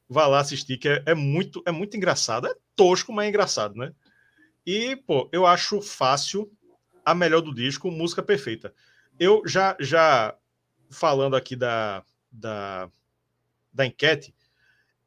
Vá 0.09 0.27
lá 0.29 0.39
assistir, 0.39 0.79
que 0.79 0.89
é, 0.89 1.03
é 1.07 1.15
muito, 1.15 1.63
é 1.67 1.73
muito 1.73 1.97
engraçado. 1.97 2.47
É 2.47 2.55
tosco, 2.77 3.13
mas 3.13 3.27
é 3.27 3.29
engraçado, 3.29 3.75
né? 3.75 3.93
E, 4.65 4.97
pô, 4.97 5.29
eu 5.33 5.47
acho 5.47 5.81
fácil 5.81 6.51
a 7.05 7.15
melhor 7.15 7.41
do 7.41 7.55
disco, 7.55 7.91
música 7.91 8.23
perfeita. 8.23 8.75
Eu 9.19 9.43
já, 9.47 9.77
já 9.79 10.37
falando 10.91 11.37
aqui 11.37 11.55
da, 11.55 12.05
da, 12.31 12.91
da 13.73 13.87
enquete, 13.87 14.35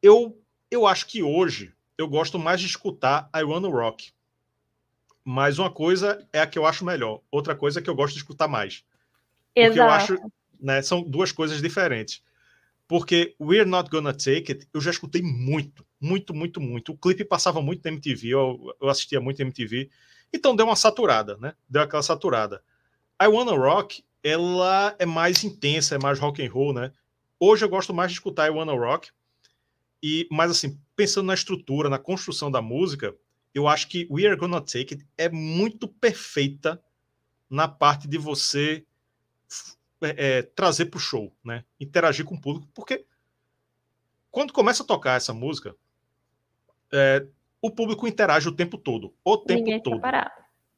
eu, 0.02 0.42
eu 0.72 0.88
acho 0.88 1.06
que 1.08 1.22
hoje 1.22 1.74
eu 1.98 2.08
gosto 2.08 2.40
mais 2.40 2.62
de 2.62 2.68
escutar 2.68 3.30
I 3.36 3.44
Wanna 3.44 3.68
Rock. 3.68 4.14
Mas 5.24 5.60
uma 5.60 5.70
coisa 5.70 6.26
é 6.32 6.40
a 6.40 6.48
que 6.48 6.58
eu 6.58 6.66
acho 6.66 6.86
melhor, 6.86 7.22
outra 7.30 7.54
coisa 7.54 7.80
é 7.80 7.84
que 7.84 7.90
eu 7.90 7.96
gosto 7.96 8.14
de 8.14 8.20
escutar 8.20 8.48
mais. 8.48 8.84
Porque 9.54 9.68
eu 9.68 9.74
Exato. 9.74 9.92
acho, 9.92 10.32
né, 10.60 10.82
são 10.82 11.02
duas 11.02 11.32
coisas 11.32 11.62
diferentes. 11.62 12.22
Porque 12.88 13.36
We're 13.40 13.70
Not 13.70 13.90
Gonna 13.90 14.14
Take 14.14 14.52
It, 14.52 14.68
eu 14.74 14.82
já 14.82 14.90
escutei 14.90 15.22
muito, 15.22 15.86
muito, 16.02 16.34
muito, 16.34 16.60
muito. 16.60 16.92
O 16.92 16.98
clipe 16.98 17.24
passava 17.24 17.62
muito 17.62 17.84
na 17.84 17.92
MTV, 17.92 18.30
eu, 18.30 18.76
eu 18.82 18.90
assistia 18.90 19.22
muito 19.22 19.38
na 19.38 19.46
MTV. 19.46 19.90
Então 20.34 20.56
deu 20.56 20.66
uma 20.66 20.76
saturada, 20.76 21.38
né? 21.38 21.54
Deu 21.70 21.82
aquela 21.82 22.02
saturada. 22.02 22.64
I 23.22 23.28
Wanna 23.28 23.52
Rock, 23.52 24.04
ela 24.24 24.96
é 24.98 25.06
mais 25.06 25.44
intensa, 25.44 25.96
é 25.96 26.00
mais 26.00 26.20
rock 26.20 26.44
and 26.44 26.52
roll, 26.52 26.74
né? 26.74 26.92
Hoje 27.40 27.64
eu 27.64 27.70
gosto 27.70 27.94
mais 27.94 28.12
de 28.12 28.18
escutar 28.18 28.48
I 28.48 28.50
Wanna 28.50 28.74
Rock. 28.74 29.12
E, 30.02 30.28
mas 30.32 30.50
assim, 30.52 30.80
pensando 30.96 31.28
na 31.28 31.34
estrutura, 31.34 31.90
na 31.90 32.00
construção 32.00 32.50
da 32.50 32.62
música, 32.62 33.16
eu 33.54 33.68
acho 33.68 33.88
que 33.88 34.08
We 34.10 34.26
Are 34.26 34.36
Gonna 34.36 34.62
Take 34.62 34.96
It 34.96 35.08
é 35.18 35.30
muito 35.30 35.88
perfeita 35.88 36.82
na 37.50 37.68
parte 37.68 38.08
de 38.08 38.18
você 38.18 38.86
é, 40.02 40.38
é, 40.40 40.42
trazer 40.44 40.86
para 40.86 40.98
o 40.98 41.02
show, 41.02 41.34
né? 41.44 41.64
Interagir 41.80 42.26
com 42.26 42.36
o 42.36 42.42
público, 42.42 42.68
porque 42.74 43.06
quando 44.32 44.54
começa 44.54 44.84
a 44.84 44.86
tocar 44.86 45.16
essa 45.18 45.34
música, 45.34 45.76
é, 46.92 47.26
o 47.62 47.70
público 47.72 48.08
interage 48.08 48.48
o 48.48 48.56
tempo 48.56 48.78
todo, 48.78 49.14
o 49.24 49.38
tempo 49.38 49.60
Ninguém 49.60 49.78
fica 49.80 49.90
todo. 49.90 50.02
parado. 50.02 50.32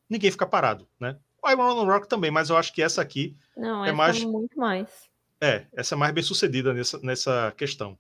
Ninguém 0.10 0.32
fica 0.32 0.46
parado, 0.46 0.88
né? 1.00 1.18
O 1.44 1.50
I 1.50 1.56
Wanna 1.56 1.92
Rock 1.92 2.08
também, 2.08 2.30
mas 2.32 2.50
eu 2.50 2.58
acho 2.58 2.74
que 2.74 2.82
essa 2.82 3.02
aqui 3.02 3.36
Não, 3.56 3.84
É 3.86 3.90
é 3.90 3.92
mais- 3.92 4.24
muito 4.24 4.58
mais. 4.58 5.10
é, 5.40 5.66
essa 5.74 5.96
é 5.96 5.98
mais 5.98 6.14
bem 6.14 6.24
sucedida 6.24 6.74
nessa, 6.74 7.00
nessa 7.00 7.52
questão. 7.58 7.98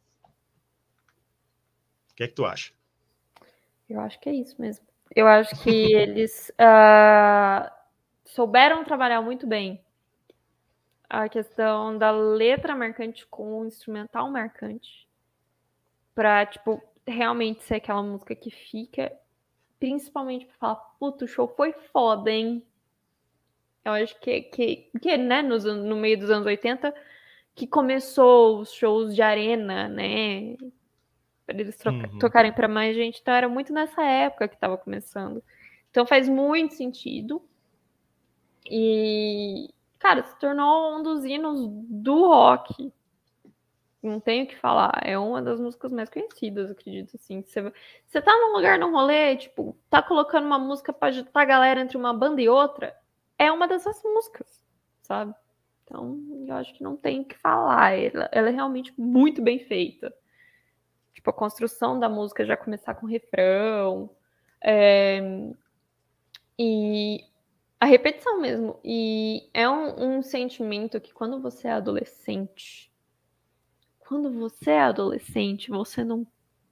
O 2.12 2.16
que 2.16 2.24
é 2.24 2.28
que 2.28 2.34
tu 2.34 2.46
acha? 2.46 2.72
Eu 3.90 4.00
acho 4.00 4.20
que 4.20 4.30
é 4.30 4.34
isso 4.34 4.56
mesmo. 4.62 4.86
Eu 5.16 5.28
acho 5.28 5.56
que 5.64 5.94
eles 5.94 6.52
ah, 6.58 7.72
souberam 8.26 8.84
trabalhar 8.84 9.22
muito 9.22 9.46
bem 9.48 9.84
a 11.14 11.28
questão 11.30 11.98
da 11.98 12.10
letra 12.12 12.76
marcante 12.76 13.26
com 13.28 13.60
o 13.62 13.66
instrumental 13.66 14.32
marcante 14.32 15.08
pra, 16.16 16.46
tipo, 16.46 16.82
realmente 17.06 17.64
ser 17.64 17.76
aquela 17.76 18.02
música 18.02 18.34
que 18.36 18.50
fica, 18.50 19.12
principalmente 19.80 20.46
pra 20.46 20.56
falar, 20.56 20.76
puto, 21.00 21.26
o 21.26 21.28
show 21.28 21.48
foi 21.48 21.74
foda, 21.74 22.32
hein? 22.32 22.64
Eu 23.84 23.94
acho 23.94 24.20
que, 24.20 24.42
que, 24.44 24.90
que 25.02 25.18
né, 25.18 25.42
an- 25.66 25.84
no 25.84 25.96
meio 25.96 26.18
dos 26.20 26.30
anos 26.30 26.46
80, 26.46 26.94
que 27.56 27.66
começou 27.68 28.60
os 28.60 28.72
shows 28.72 29.14
de 29.16 29.22
arena, 29.22 29.90
né? 29.90 30.56
Para 31.46 31.60
eles 31.60 31.76
troca- 31.78 32.08
Uhum. 32.10 32.20
tocarem 32.20 32.54
para 32.54 32.68
mais 32.68 32.96
gente. 32.96 33.20
Então 33.22 33.34
era 33.34 33.50
muito 33.50 33.74
nessa 33.74 34.04
época 34.04 34.48
que 34.48 34.56
estava 34.56 34.78
começando. 34.78 35.44
Então 35.90 36.06
faz 36.06 36.30
muito 36.30 36.76
sentido. 36.76 37.42
E, 38.70 39.70
cara, 40.02 40.24
se 40.24 40.36
tornou 40.40 40.98
um 40.98 41.04
dos 41.04 41.24
hinos 41.24 41.60
do 41.88 42.28
rock. 42.28 42.92
Não 44.02 44.20
tenho 44.20 44.46
o 44.46 44.48
que 44.48 44.58
falar. 44.58 45.00
É 45.04 45.18
uma 45.18 45.42
das 45.42 45.60
músicas 45.60 45.92
mais 45.92 46.10
conhecidas, 46.10 46.72
acredito, 46.72 47.16
assim. 47.16 47.44
Você, 47.44 47.62
você 48.08 48.22
tá 48.22 48.32
num 48.32 48.56
lugar, 48.56 48.80
num 48.80 48.92
rolê, 48.92 49.36
tipo, 49.38 49.78
tá 49.90 50.02
colocando 50.02 50.46
uma 50.46 50.58
música 50.58 50.92
pra 50.92 51.10
agitar 51.10 51.44
a 51.44 51.46
galera 51.46 51.82
entre 51.82 51.98
uma 51.98 52.14
banda 52.14 52.42
e 52.42 52.50
outra, 52.50 52.98
é 53.38 53.52
uma 53.52 53.68
dessas 53.68 54.02
músicas, 54.04 54.64
sabe? 55.04 55.36
Então, 55.84 56.20
eu 56.48 56.56
acho 56.56 56.74
que 56.74 56.84
não 56.84 56.98
tem 56.98 57.22
o 57.22 57.26
que 57.26 57.38
falar. 57.38 57.92
Ela, 57.94 58.28
ela 58.32 58.50
é 58.50 58.52
realmente 58.52 58.94
muito 58.98 59.42
bem 59.42 59.60
feita. 59.60 60.12
Tipo, 61.14 61.30
a 61.30 61.34
construção 61.34 62.00
da 62.00 62.10
música 62.10 62.46
já 62.46 62.58
começar 62.58 62.96
com 62.96 63.06
refrão. 63.06 64.10
é, 64.64 65.22
E 66.58 67.24
a 67.82 67.86
repetição 67.86 68.40
mesmo. 68.40 68.80
E 68.86 69.50
é 69.56 69.68
um, 69.68 70.18
um 70.20 70.22
sentimento 70.22 71.02
que 71.02 71.12
quando 71.12 71.42
você 71.42 71.68
é 71.68 71.72
adolescente, 71.72 72.92
quando 74.08 74.32
você 74.32 74.70
é 74.70 74.82
adolescente, 74.82 75.72
você 75.72 76.04
não, 76.04 76.28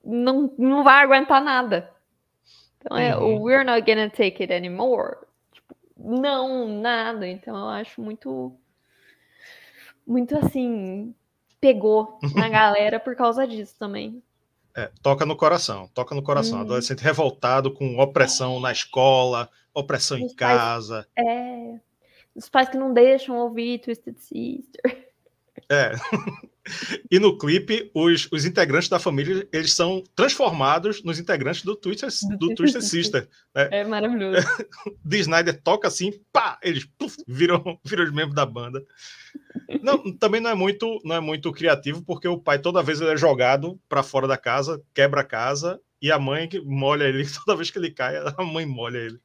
não, 0.06 0.54
não 0.56 0.84
vai 0.84 1.04
aguentar 1.04 1.44
nada. 1.44 1.92
Então 2.78 2.96
é 2.96 3.18
Uhum. 3.18 3.38
o 3.38 3.44
We're 3.44 3.64
not 3.66 3.82
gonna 3.82 4.10
take 4.10 4.44
it 4.44 4.54
anymore. 4.54 5.18
Tipo, 5.52 5.76
não, 5.98 6.68
nada. 6.68 7.28
Então 7.28 7.58
eu 7.58 7.70
acho 7.70 8.02
muito, 8.02 8.56
muito 10.06 10.38
assim, 10.38 11.16
pegou 11.60 12.20
na 12.36 12.50
galera 12.50 13.00
por 13.00 13.16
causa 13.16 13.48
disso 13.48 13.76
também. 13.80 14.22
É, 14.76 14.92
toca 15.02 15.26
no 15.26 15.36
coração, 15.36 15.90
toca 15.94 16.14
no 16.16 16.22
coração. 16.24 16.56
Uhum. 16.58 16.64
Adolescente 16.66 17.02
revoltado 17.02 17.72
com 17.72 17.98
opressão 18.00 18.60
na 18.60 18.72
escola, 18.72 19.50
opressão 19.74 20.18
em 20.18 20.26
Os 20.26 20.34
pais- 20.34 20.58
casa. 20.58 21.08
É. 21.18 21.80
Os 22.36 22.48
pais 22.50 22.70
que 22.70 22.78
não 22.78 22.94
deixam 22.94 23.38
ouvir 23.38 23.80
Twisted 23.80 24.18
Sister. 24.18 25.10
É. 25.70 25.92
E 27.10 27.20
no 27.20 27.38
clipe, 27.38 27.90
os, 27.94 28.28
os 28.32 28.46
integrantes 28.46 28.90
da 28.90 29.00
família, 29.00 29.48
eles 29.52 29.74
são 29.74 30.04
transformados 30.16 31.04
nos 31.04 31.20
integrantes 31.20 31.64
do 31.64 31.76
Twister, 31.76 32.10
do 32.38 32.54
Twister 32.54 32.82
Sister. 32.82 33.28
Né? 33.56 33.70
É 33.72 33.84
maravilhoso. 33.84 34.46
The 35.08 35.18
Snyder 35.18 35.62
toca 35.62 35.88
assim, 35.88 36.14
pá, 36.32 36.60
eles 36.62 36.86
puff, 36.98 37.18
viram, 37.28 37.80
viram 37.84 38.04
os 38.04 38.12
membros 38.12 38.36
da 38.36 38.46
banda. 38.46 38.86
Não, 39.82 40.12
também 40.18 40.42
não 40.42 40.50
é 40.50 40.56
muito 40.56 41.00
não 41.04 41.16
é 41.16 41.20
muito 41.20 41.52
criativo, 41.52 42.04
porque 42.04 42.28
o 42.28 42.40
pai 42.40 42.60
toda 42.60 42.84
vez 42.84 43.00
ele 43.00 43.12
é 43.12 43.18
jogado 43.18 43.80
para 43.88 44.04
fora 44.04 44.28
da 44.28 44.38
casa, 44.38 44.82
quebra 44.94 45.22
a 45.22 45.26
casa, 45.26 45.80
e 46.02 46.12
a 46.12 46.18
mãe 46.18 46.48
que 46.48 46.60
molha 46.60 47.04
ele 47.04 47.24
toda 47.46 47.58
vez 47.58 47.70
que 47.70 47.78
ele 47.78 47.92
cai, 47.92 48.16
a 48.18 48.44
mãe 48.44 48.66
molha 48.66 48.98
ele. 48.98 49.20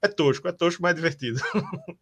É 0.00 0.08
tosco, 0.08 0.48
é 0.48 0.52
tosco, 0.52 0.82
mas 0.82 0.92
é 0.92 0.94
divertido. 0.94 1.40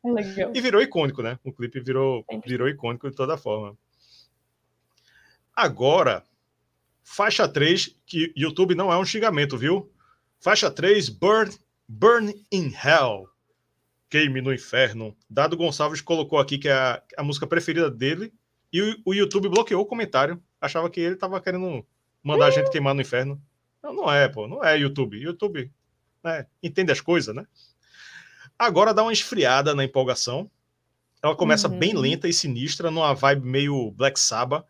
Legal. 0.02 0.52
E 0.56 0.60
virou 0.60 0.80
icônico, 0.80 1.22
né? 1.22 1.38
O 1.44 1.52
clipe 1.52 1.80
virou, 1.80 2.24
virou 2.46 2.66
icônico 2.66 3.10
de 3.10 3.14
toda 3.14 3.36
forma. 3.36 3.76
Agora, 5.54 6.24
faixa 7.04 7.46
3, 7.46 7.94
que 8.06 8.32
YouTube 8.34 8.74
não 8.74 8.90
é 8.90 8.96
um 8.96 9.04
xingamento, 9.04 9.58
viu? 9.58 9.92
Faixa 10.38 10.70
3, 10.70 11.10
Burn, 11.10 11.54
Burn 11.86 12.34
in 12.50 12.72
Hell. 12.72 13.28
Queime 14.10 14.42
no 14.42 14.52
Inferno. 14.52 15.16
Dado 15.28 15.56
Gonçalves 15.56 16.00
colocou 16.00 16.38
aqui 16.38 16.58
que 16.58 16.68
é 16.68 16.72
a, 16.72 17.02
a 17.16 17.22
música 17.22 17.46
preferida 17.46 17.90
dele 17.90 18.32
e 18.72 18.82
o, 18.82 18.96
o, 19.06 19.14
YouTube 19.14 19.48
bloqueou 19.48 19.82
o 19.82 19.86
comentário. 19.86 20.42
Achava 20.60 20.90
que 20.90 21.00
ele 21.00 21.14
estava 21.14 21.40
querendo 21.40 21.86
mandar 22.22 22.46
a 22.46 22.50
gente 22.50 22.70
queimar 22.70 22.94
no 22.94 23.00
inferno. 23.00 23.40
Não, 23.82 23.94
não 23.94 24.12
é, 24.12 24.28
pô. 24.28 24.46
Não 24.46 24.62
é 24.62 24.76
YouTube. 24.76 25.16
YouTube 25.16 25.72
né, 26.22 26.46
entende 26.62 26.92
as 26.92 27.00
coisas, 27.00 27.34
né? 27.34 27.46
Agora 28.58 28.92
dá 28.92 29.02
uma 29.02 29.12
esfriada 29.12 29.74
na 29.74 29.84
empolgação. 29.84 30.50
Ela 31.22 31.36
começa 31.36 31.68
uhum. 31.68 31.78
bem 31.78 31.94
lenta 31.94 32.28
e 32.28 32.32
sinistra, 32.32 32.90
numa 32.90 33.14
vibe 33.14 33.46
meio 33.46 33.90
Black 33.92 34.18
Sabbath 34.18 34.66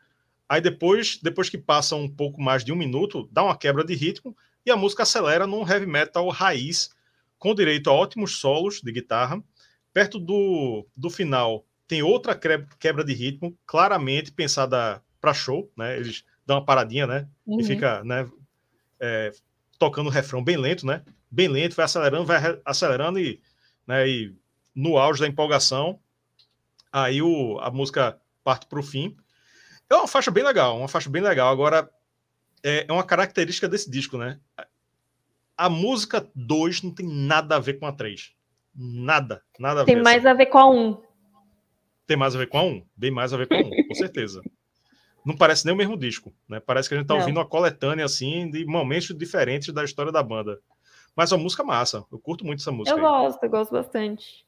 Aí 0.51 0.61
depois, 0.61 1.17
depois 1.23 1.49
que 1.49 1.57
passa 1.57 1.95
um 1.95 2.09
pouco 2.09 2.43
mais 2.43 2.65
de 2.65 2.73
um 2.73 2.77
minuto, 2.77 3.29
dá 3.31 3.45
uma 3.45 3.57
quebra 3.57 3.85
de 3.85 3.95
ritmo 3.95 4.37
e 4.67 4.71
a 4.73 4.77
música 4.77 5.05
acelera 5.05 5.47
num 5.47 5.65
heavy 5.65 5.87
metal 5.87 6.29
raiz, 6.29 6.91
com 7.41 7.55
direito 7.55 7.91
a 7.91 7.95
ótimos 7.95 8.39
solos 8.39 8.81
de 8.81 8.93
guitarra. 8.93 9.43
Perto 9.93 10.21
do, 10.21 10.87
do 10.97 11.11
final, 11.11 11.67
tem 11.89 12.03
outra 12.03 12.39
quebra 12.79 13.03
de 13.03 13.13
ritmo, 13.13 13.59
claramente 13.67 14.31
pensada 14.31 15.03
para 15.21 15.35
show, 15.35 15.69
né? 15.77 15.97
Eles 15.97 16.25
dão 16.47 16.59
uma 16.59 16.65
paradinha, 16.65 17.07
né? 17.07 17.27
Uhum. 17.45 17.61
E 17.61 17.65
fica, 17.65 18.05
né? 18.05 18.31
É, 19.01 19.33
tocando 19.79 20.07
o 20.07 20.11
refrão 20.11 20.45
bem 20.45 20.57
lento, 20.57 20.87
né? 20.87 21.03
Bem 21.29 21.49
lento, 21.49 21.75
vai 21.75 21.87
acelerando, 21.87 22.27
vai 22.27 22.61
acelerando 22.65 23.19
e, 23.19 23.41
né? 23.87 24.09
E 24.09 24.37
no 24.75 24.99
auge 24.99 25.21
da 25.21 25.27
empolgação, 25.27 25.99
aí 26.93 27.21
o, 27.21 27.59
a 27.59 27.71
música 27.71 28.21
parte 28.45 28.67
para 28.67 28.79
o 28.79 28.83
fim. 28.83 29.17
É 29.89 29.95
uma 29.97 30.07
faixa 30.07 30.31
bem 30.31 30.45
legal, 30.45 30.79
uma 30.79 30.89
faixa 30.89 31.11
bem 31.11 31.23
legal. 31.23 31.51
Agora, 31.51 31.91
é, 32.63 32.87
é 32.87 32.93
uma 32.93 33.03
característica 33.03 33.69
desse 33.69 33.91
disco, 33.91 34.17
né? 34.17 34.39
A 35.61 35.69
música 35.69 36.27
2 36.35 36.85
não 36.85 36.91
tem 36.91 37.07
nada 37.07 37.57
a 37.57 37.59
ver 37.59 37.75
com 37.75 37.85
a 37.85 37.93
3. 37.93 38.33
Nada, 38.75 39.43
nada 39.59 39.83
a 39.83 39.85
tem 39.85 39.95
ver. 39.95 40.03
Tem 40.03 40.03
mais 40.03 40.25
assim. 40.25 40.29
a 40.29 40.33
ver 40.33 40.47
com 40.47 40.57
a 40.57 40.71
1. 40.71 40.89
Um. 40.89 41.03
Tem 42.07 42.17
mais 42.17 42.35
a 42.35 42.39
ver 42.39 42.47
com 42.47 42.57
a 42.57 42.63
1? 42.63 42.67
Um? 42.67 42.87
Bem 42.97 43.11
mais 43.11 43.35
a 43.35 43.37
ver 43.37 43.47
com 43.47 43.55
a 43.57 43.59
1, 43.59 43.67
um, 43.67 43.87
com 43.89 43.95
certeza. 43.95 44.41
Não 45.23 45.37
parece 45.37 45.67
nem 45.67 45.75
o 45.75 45.77
mesmo 45.77 45.99
disco, 45.99 46.33
né? 46.49 46.61
Parece 46.61 46.89
que 46.89 46.95
a 46.95 46.99
gente 46.99 47.07
tá 47.07 47.13
não. 47.13 47.21
ouvindo 47.21 47.37
uma 47.37 47.47
coletânea, 47.47 48.07
assim, 48.07 48.51
de 48.51 48.65
momentos 48.65 49.15
diferentes 49.15 49.71
da 49.71 49.85
história 49.85 50.11
da 50.11 50.23
banda. 50.23 50.59
Mas 51.15 51.31
a 51.31 51.37
música 51.37 51.63
massa. 51.63 52.07
Eu 52.11 52.19
curto 52.19 52.47
muito 52.47 52.61
essa 52.61 52.73
música. 52.73 52.99
Eu 52.99 53.07
aí. 53.07 53.13
gosto, 53.13 53.45
eu 53.45 53.51
gosto 53.51 53.73
bastante. 53.73 54.47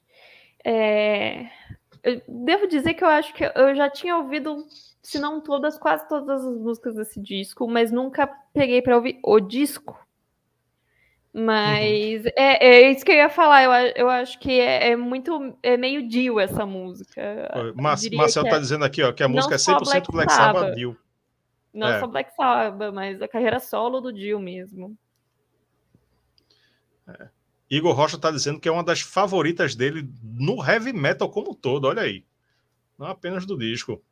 É... 0.64 1.44
Eu 2.03 2.22
devo 2.27 2.66
dizer 2.66 2.94
que 2.94 3.05
eu 3.05 3.09
acho 3.09 3.35
que 3.35 3.44
eu 3.44 3.75
já 3.75 3.90
tinha 3.90 4.16
ouvido 4.16 4.66
se 5.03 5.18
não 5.18 5.42
todas, 5.42 5.77
quase 5.77 6.09
todas 6.09 6.42
as 6.42 6.57
músicas 6.57 6.94
desse 6.94 7.20
disco, 7.20 7.68
mas 7.68 7.92
nunca 7.92 8.27
peguei 8.55 8.81
para 8.81 8.96
ouvir 8.96 9.20
o 9.22 9.38
disco. 9.38 9.94
Mas 11.32 12.24
uhum. 12.24 12.30
é, 12.36 12.66
é, 12.66 12.90
isso 12.90 13.04
que 13.04 13.10
eu 13.10 13.16
ia 13.16 13.30
falar. 13.30 13.62
Eu, 13.62 13.92
eu 13.96 14.08
acho 14.10 14.38
que 14.38 14.60
é, 14.60 14.90
é 14.90 14.96
muito. 14.96 15.56
É 15.62 15.78
meio 15.78 16.06
Dio 16.06 16.38
essa 16.38 16.66
música. 16.66 17.50
Mas, 17.74 18.08
Marcel 18.10 18.44
tá 18.44 18.56
é, 18.56 18.60
dizendo 18.60 18.84
aqui 18.84 19.02
ó, 19.02 19.12
que 19.12 19.22
a 19.22 19.28
música 19.28 19.54
é 19.54 19.58
100% 19.58 19.84
Black, 19.84 20.12
Black 20.12 20.32
Sabbath 20.32 20.74
Dio. 20.74 20.96
Não 21.72 21.88
é. 21.88 22.00
só 22.00 22.06
Black 22.06 22.34
Sabbath, 22.36 22.92
mas 22.92 23.22
a 23.22 23.28
carreira 23.28 23.58
solo 23.58 24.00
do 24.00 24.12
Dio 24.12 24.38
mesmo. 24.38 24.94
É. 27.08 27.28
Igor 27.70 27.94
Rocha 27.94 28.18
tá 28.18 28.30
dizendo 28.30 28.60
que 28.60 28.68
é 28.68 28.72
uma 28.72 28.84
das 28.84 29.00
favoritas 29.00 29.74
dele 29.74 30.06
no 30.22 30.62
heavy 30.62 30.92
metal 30.92 31.30
como 31.30 31.52
um 31.52 31.54
todo. 31.54 31.86
Olha 31.86 32.02
aí. 32.02 32.26
Não 32.98 33.06
apenas 33.06 33.46
do 33.46 33.56
disco. 33.56 34.02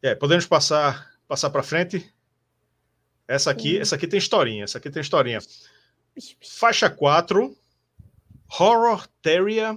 É, 0.00 0.14
podemos 0.14 0.46
passar 0.46 1.12
passar 1.28 1.50
para 1.50 1.62
frente. 1.62 2.13
Essa 3.26 3.50
aqui, 3.50 3.78
essa 3.78 3.96
aqui 3.96 4.06
tem 4.06 4.18
historinha, 4.18 4.64
essa 4.64 4.78
aqui 4.78 4.90
tem 4.90 5.00
historinha. 5.00 5.40
Faixa 6.42 6.90
4, 6.90 7.56
Horror 8.58 9.08
Terrier 9.22 9.76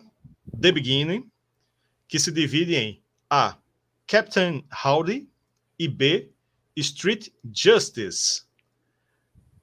The 0.62 0.72
Beginning, 0.72 1.30
que 2.08 2.20
se 2.20 2.32
divide 2.32 2.76
em 2.76 3.04
A. 3.30 3.58
Captain 4.06 4.66
Howdy 4.84 5.30
e 5.78 5.88
B. 5.88 6.32
Street 6.76 7.30
Justice. 7.52 8.44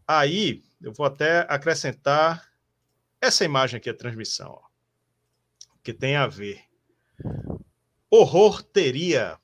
Aí, 0.06 0.62
eu 0.82 0.92
vou 0.92 1.06
até 1.06 1.46
acrescentar 1.48 2.52
essa 3.20 3.44
imagem 3.44 3.78
aqui, 3.78 3.88
a 3.88 3.94
transmissão, 3.94 4.50
ó, 4.50 4.62
que 5.82 5.94
tem 5.94 6.16
a 6.16 6.26
ver. 6.26 6.62
Horror 8.10 8.62
teria 8.62 9.38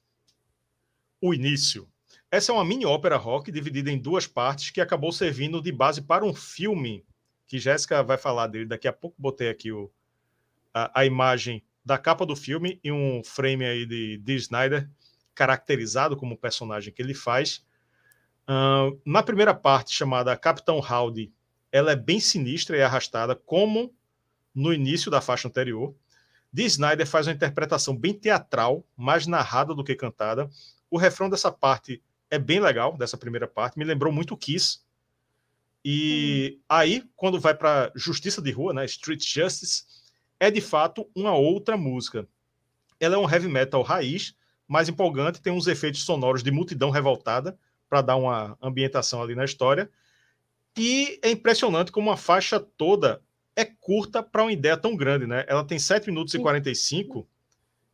o 1.20 1.32
Início. 1.32 1.89
Essa 2.30 2.52
é 2.52 2.54
uma 2.54 2.64
mini 2.64 2.86
ópera 2.86 3.16
rock 3.16 3.50
dividida 3.50 3.90
em 3.90 3.98
duas 3.98 4.24
partes 4.24 4.70
que 4.70 4.80
acabou 4.80 5.10
servindo 5.10 5.60
de 5.60 5.72
base 5.72 6.00
para 6.00 6.24
um 6.24 6.32
filme 6.32 7.04
que 7.44 7.58
Jéssica 7.58 8.04
vai 8.04 8.16
falar 8.16 8.46
dele 8.46 8.66
daqui 8.66 8.86
a 8.86 8.92
pouco. 8.92 9.16
Botei 9.18 9.48
aqui 9.48 9.72
o, 9.72 9.90
a, 10.72 11.00
a 11.00 11.04
imagem 11.04 11.60
da 11.84 11.98
capa 11.98 12.24
do 12.24 12.36
filme 12.36 12.78
e 12.84 12.92
um 12.92 13.20
frame 13.24 13.64
aí 13.64 13.84
de, 13.84 14.18
de 14.18 14.34
Snyder 14.36 14.88
caracterizado 15.34 16.16
como 16.16 16.34
o 16.34 16.38
personagem 16.38 16.92
que 16.92 17.02
ele 17.02 17.14
faz. 17.14 17.66
Uh, 18.48 19.00
na 19.04 19.24
primeira 19.24 19.52
parte, 19.52 19.92
chamada 19.92 20.36
Capitão 20.36 20.78
Howdy, 20.78 21.32
ela 21.72 21.90
é 21.90 21.96
bem 21.96 22.20
sinistra 22.20 22.76
e 22.76 22.82
arrastada, 22.82 23.34
como 23.34 23.92
no 24.54 24.72
início 24.72 25.10
da 25.10 25.20
faixa 25.20 25.48
anterior. 25.48 25.94
Dee 26.52 26.66
Snyder 26.66 27.06
faz 27.06 27.26
uma 27.26 27.32
interpretação 27.32 27.96
bem 27.96 28.14
teatral, 28.14 28.84
mais 28.96 29.26
narrada 29.26 29.74
do 29.74 29.82
que 29.82 29.96
cantada, 29.96 30.48
o 30.88 30.96
refrão 30.96 31.28
dessa 31.28 31.50
parte 31.50 32.00
é 32.30 32.38
bem 32.38 32.60
legal, 32.60 32.96
dessa 32.96 33.16
primeira 33.16 33.48
parte, 33.48 33.78
me 33.78 33.84
lembrou 33.84 34.12
muito 34.12 34.36
Kiss. 34.36 34.80
E 35.84 36.52
uhum. 36.54 36.60
aí, 36.68 37.04
quando 37.16 37.40
vai 37.40 37.54
para 37.54 37.90
Justiça 37.94 38.40
de 38.40 38.50
Rua, 38.50 38.72
né, 38.72 38.84
Street 38.84 39.22
Justice, 39.22 39.84
é 40.38 40.50
de 40.50 40.60
fato 40.60 41.08
uma 41.14 41.34
outra 41.34 41.76
música. 41.76 42.26
Ela 42.98 43.16
é 43.16 43.18
um 43.18 43.28
heavy 43.28 43.48
metal 43.48 43.82
raiz, 43.82 44.34
mais 44.68 44.88
empolgante, 44.88 45.40
tem 45.40 45.52
uns 45.52 45.66
efeitos 45.66 46.04
sonoros 46.04 46.42
de 46.42 46.50
multidão 46.50 46.90
revoltada 46.90 47.58
para 47.88 48.02
dar 48.02 48.16
uma 48.16 48.56
ambientação 48.62 49.22
ali 49.22 49.34
na 49.34 49.44
história. 49.44 49.90
E 50.78 51.18
é 51.22 51.30
impressionante 51.30 51.90
como 51.90 52.10
a 52.10 52.16
faixa 52.16 52.60
toda 52.60 53.20
é 53.56 53.64
curta 53.64 54.22
para 54.22 54.42
uma 54.42 54.52
ideia 54.52 54.76
tão 54.76 54.96
grande, 54.96 55.26
né? 55.26 55.44
Ela 55.48 55.64
tem 55.64 55.78
7 55.78 56.06
minutos 56.06 56.32
e 56.34 56.38
45 56.38 57.28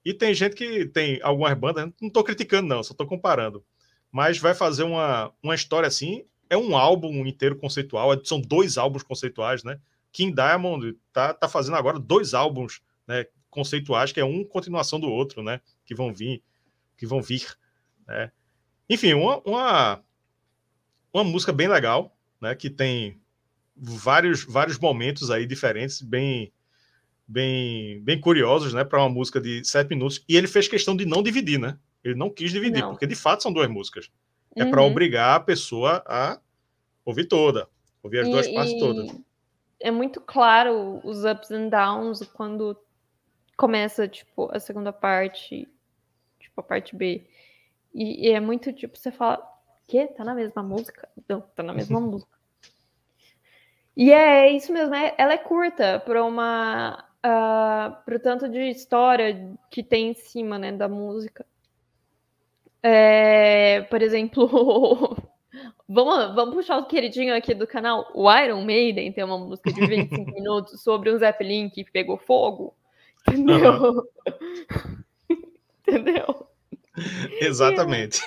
e 0.04 0.12
tem 0.12 0.34
gente 0.34 0.54
que 0.54 0.86
tem 0.86 1.18
algumas 1.22 1.56
bandas, 1.58 1.90
não 2.00 2.08
estou 2.08 2.22
criticando, 2.22 2.68
não, 2.68 2.82
só 2.82 2.92
estou 2.92 3.06
comparando. 3.06 3.64
Mas 4.10 4.38
vai 4.38 4.54
fazer 4.54 4.84
uma, 4.84 5.32
uma 5.42 5.54
história 5.54 5.86
assim. 5.86 6.24
É 6.48 6.56
um 6.56 6.76
álbum 6.76 7.26
inteiro 7.26 7.56
conceitual, 7.56 8.12
é, 8.12 8.20
são 8.22 8.40
dois 8.40 8.78
álbuns 8.78 9.02
conceituais, 9.02 9.64
né? 9.64 9.80
King 10.12 10.34
Diamond 10.34 10.96
tá, 11.12 11.34
tá 11.34 11.48
fazendo 11.48 11.76
agora 11.76 11.98
dois 11.98 12.32
álbuns 12.32 12.80
né, 13.06 13.26
conceituais, 13.50 14.12
que 14.12 14.20
é 14.20 14.24
um 14.24 14.44
continuação 14.44 15.00
do 15.00 15.08
outro, 15.08 15.42
né? 15.42 15.60
Que 15.84 15.94
vão 15.94 16.14
vir, 16.14 16.42
que 16.96 17.06
vão 17.06 17.20
vir. 17.20 17.44
Né? 18.06 18.30
Enfim, 18.88 19.14
uma, 19.14 19.42
uma, 19.44 20.04
uma 21.12 21.24
música 21.24 21.52
bem 21.52 21.68
legal, 21.68 22.16
né? 22.40 22.54
Que 22.54 22.70
tem 22.70 23.20
vários, 23.76 24.44
vários 24.44 24.78
momentos 24.78 25.30
aí 25.30 25.46
diferentes, 25.46 26.00
bem 26.00 26.52
bem, 27.26 28.00
bem 28.02 28.20
curiosos, 28.20 28.72
né, 28.72 28.84
para 28.84 29.00
uma 29.00 29.08
música 29.08 29.40
de 29.40 29.64
sete 29.64 29.88
minutos. 29.88 30.24
E 30.28 30.36
ele 30.36 30.46
fez 30.46 30.68
questão 30.68 30.96
de 30.96 31.04
não 31.04 31.22
dividir, 31.22 31.58
né? 31.58 31.78
Ele 32.04 32.14
não 32.14 32.30
quis 32.30 32.50
dividir, 32.50 32.80
não. 32.80 32.90
porque 32.90 33.06
de 33.06 33.16
fato 33.16 33.42
são 33.42 33.52
duas 33.52 33.68
músicas. 33.68 34.10
É 34.54 34.64
uhum. 34.64 34.70
para 34.70 34.82
obrigar 34.82 35.36
a 35.36 35.40
pessoa 35.40 36.02
a 36.06 36.40
ouvir 37.04 37.26
toda, 37.26 37.68
ouvir 38.02 38.20
as 38.20 38.28
e, 38.28 38.30
duas 38.30 38.48
partes 38.48 38.78
todas. 38.78 39.14
É 39.78 39.90
muito 39.90 40.20
claro 40.20 41.00
os 41.04 41.24
ups 41.24 41.50
and 41.50 41.68
downs 41.68 42.20
quando 42.32 42.76
começa, 43.56 44.08
tipo, 44.08 44.48
a 44.52 44.58
segunda 44.58 44.92
parte, 44.92 45.68
tipo, 46.38 46.60
a 46.60 46.62
parte 46.62 46.96
B. 46.96 47.26
E, 47.94 48.28
e 48.28 48.30
é 48.30 48.40
muito, 48.40 48.72
tipo, 48.72 48.96
você 48.96 49.10
fala, 49.10 49.42
que? 49.86 50.06
Tá 50.08 50.24
na 50.24 50.34
mesma 50.34 50.62
música? 50.62 51.08
Não, 51.28 51.40
tá 51.40 51.62
na 51.62 51.72
mesma 51.72 51.98
música. 52.00 52.36
E 53.96 54.12
é 54.12 54.50
isso 54.50 54.72
mesmo, 54.72 54.90
né? 54.90 55.14
Ela 55.16 55.32
é 55.32 55.38
curta 55.38 56.00
para 56.00 56.22
uma 56.22 57.02
uh, 57.24 58.04
pro 58.04 58.20
tanto 58.20 58.48
de 58.48 58.68
história 58.68 59.56
que 59.70 59.82
tem 59.82 60.10
em 60.10 60.14
cima, 60.14 60.58
né, 60.58 60.70
da 60.72 60.88
música. 60.88 61.46
É, 62.88 63.80
por 63.90 64.00
exemplo, 64.00 64.46
vamos, 65.88 66.36
vamos 66.36 66.54
puxar 66.54 66.78
o 66.78 66.86
queridinho 66.86 67.34
aqui 67.34 67.52
do 67.52 67.66
canal. 67.66 68.08
O 68.14 68.32
Iron 68.32 68.64
Maiden 68.64 69.12
tem 69.12 69.24
uma 69.24 69.36
música 69.36 69.72
de 69.72 69.84
25 69.84 70.30
minutos 70.30 70.80
sobre 70.84 71.12
um 71.12 71.18
Zeppelin 71.18 71.68
que 71.68 71.82
pegou 71.82 72.16
fogo. 72.16 72.76
Entendeu? 73.28 73.82
Uhum. 73.82 75.02
Entendeu? 75.82 76.46
Exatamente. 77.40 78.22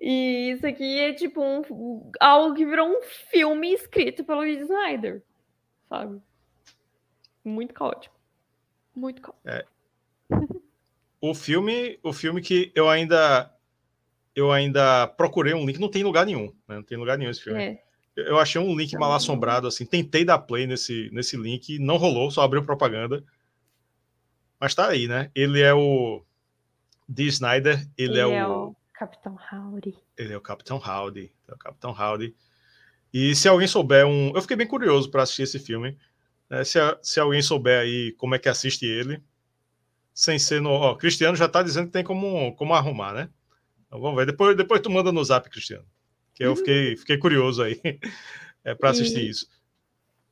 E 0.00 0.52
isso 0.52 0.66
aqui 0.66 0.98
é 0.98 1.12
tipo 1.12 1.42
um, 1.42 2.10
algo 2.18 2.54
que 2.54 2.64
virou 2.64 2.88
um 2.88 3.02
filme 3.30 3.74
escrito 3.74 4.24
pelo 4.24 4.46
Snyder, 4.46 5.22
sabe? 5.86 6.18
Muito 7.44 7.74
caótico. 7.74 8.18
Muito 8.94 9.20
caótico. 9.20 9.50
É. 9.50 9.66
O 11.20 11.34
filme, 11.34 11.98
o 12.02 12.12
filme 12.14 12.40
que 12.40 12.72
eu 12.74 12.88
ainda 12.88 13.54
eu 14.36 14.52
ainda 14.52 15.06
procurei 15.06 15.54
um 15.54 15.64
link, 15.64 15.80
não 15.80 15.90
tem 15.90 16.04
lugar 16.04 16.26
nenhum, 16.26 16.52
né? 16.68 16.76
Não 16.76 16.82
tem 16.82 16.98
lugar 16.98 17.16
nenhum 17.16 17.30
esse 17.30 17.42
filme. 17.42 17.62
É. 17.62 17.82
Eu 18.14 18.38
achei 18.38 18.60
um 18.60 18.76
link 18.76 18.94
mal 18.96 19.12
assombrado, 19.14 19.66
assim, 19.66 19.84
tentei 19.84 20.24
dar 20.24 20.38
play 20.38 20.66
nesse, 20.66 21.10
nesse 21.12 21.36
link, 21.36 21.78
não 21.78 21.96
rolou, 21.96 22.30
só 22.30 22.42
abriu 22.42 22.62
propaganda. 22.62 23.24
Mas 24.60 24.74
tá 24.74 24.88
aí, 24.88 25.08
né? 25.08 25.30
Ele 25.34 25.60
é 25.60 25.72
o 25.72 26.22
D. 27.08 27.24
Snyder, 27.24 27.86
ele, 27.96 28.12
ele 28.12 28.20
é, 28.20 28.38
é, 28.38 28.46
o... 28.46 28.74
Capitão 28.92 29.38
Howdy. 29.50 29.94
Ele 30.16 30.32
é 30.32 30.36
o 30.36 30.40
Capitão 30.40 30.76
Howdy, 30.78 31.32
é 31.48 31.54
o 31.54 31.58
Capitão 31.58 31.90
Howdy. 31.90 32.34
E 33.12 33.34
se 33.34 33.48
alguém 33.48 33.66
souber 33.66 34.06
um... 34.06 34.32
Eu 34.34 34.42
fiquei 34.42 34.56
bem 34.56 34.66
curioso 34.66 35.10
para 35.10 35.22
assistir 35.22 35.42
esse 35.42 35.58
filme. 35.58 35.96
Né? 36.48 36.64
Se, 36.64 36.78
se 37.02 37.20
alguém 37.20 37.40
souber 37.40 37.80
aí 37.80 38.12
como 38.12 38.34
é 38.34 38.38
que 38.38 38.48
assiste 38.48 38.84
ele, 38.84 39.22
sem 40.12 40.38
ser 40.38 40.60
no... 40.60 40.70
Ó, 40.70 40.94
Cristiano 40.94 41.36
já 41.36 41.48
tá 41.48 41.62
dizendo 41.62 41.86
que 41.86 41.92
tem 41.92 42.04
como, 42.04 42.54
como 42.56 42.74
arrumar, 42.74 43.12
né? 43.12 43.30
Então, 43.96 44.00
vamos 44.00 44.16
ver. 44.16 44.26
Depois, 44.26 44.56
depois 44.56 44.80
tu 44.80 44.90
manda 44.90 45.10
no 45.10 45.24
zap, 45.24 45.48
Cristiano. 45.48 45.84
Que 46.34 46.44
eu 46.44 46.54
fiquei, 46.54 46.96
fiquei 46.96 47.18
curioso 47.18 47.62
aí 47.62 47.80
é, 48.62 48.74
para 48.74 48.90
assistir 48.90 49.24
e 49.24 49.30
isso. 49.30 49.48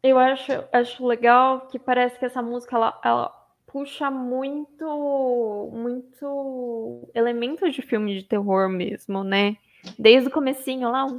Eu 0.03 0.19
acho, 0.19 0.53
acho 0.71 1.07
legal 1.07 1.67
que 1.69 1.79
parece 1.79 2.19
que 2.19 2.27
essa 2.27 2.43
música 2.43 2.77
ela, 2.77 3.01
ela 3.03 3.29
puxa 3.67 4.11
muito, 4.11 5.71
muito 5.73 7.11
elementos 7.15 7.75
de 7.75 7.81
filme 7.81 8.19
de 8.19 8.25
terror 8.25 8.69
mesmo, 8.69 9.25
né? 9.25 9.57
Desde 9.99 10.29
o 10.29 10.33
comecinho 10.33 10.91
lá, 10.91 11.07
um 11.07 11.17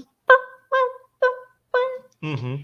uhum. 2.21 2.63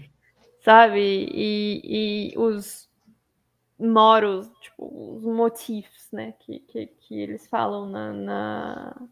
sabe? 0.64 1.28
E, 1.32 2.32
e 2.34 2.38
os 2.38 2.88
moros, 3.78 4.48
tipo, 4.60 5.16
os 5.16 5.24
motifs, 5.24 6.08
né? 6.12 6.34
Que, 6.38 6.60
que, 6.60 6.86
que 6.86 7.20
eles 7.20 7.48
falam 7.48 7.86
na, 7.86 8.12
na, 8.12 9.08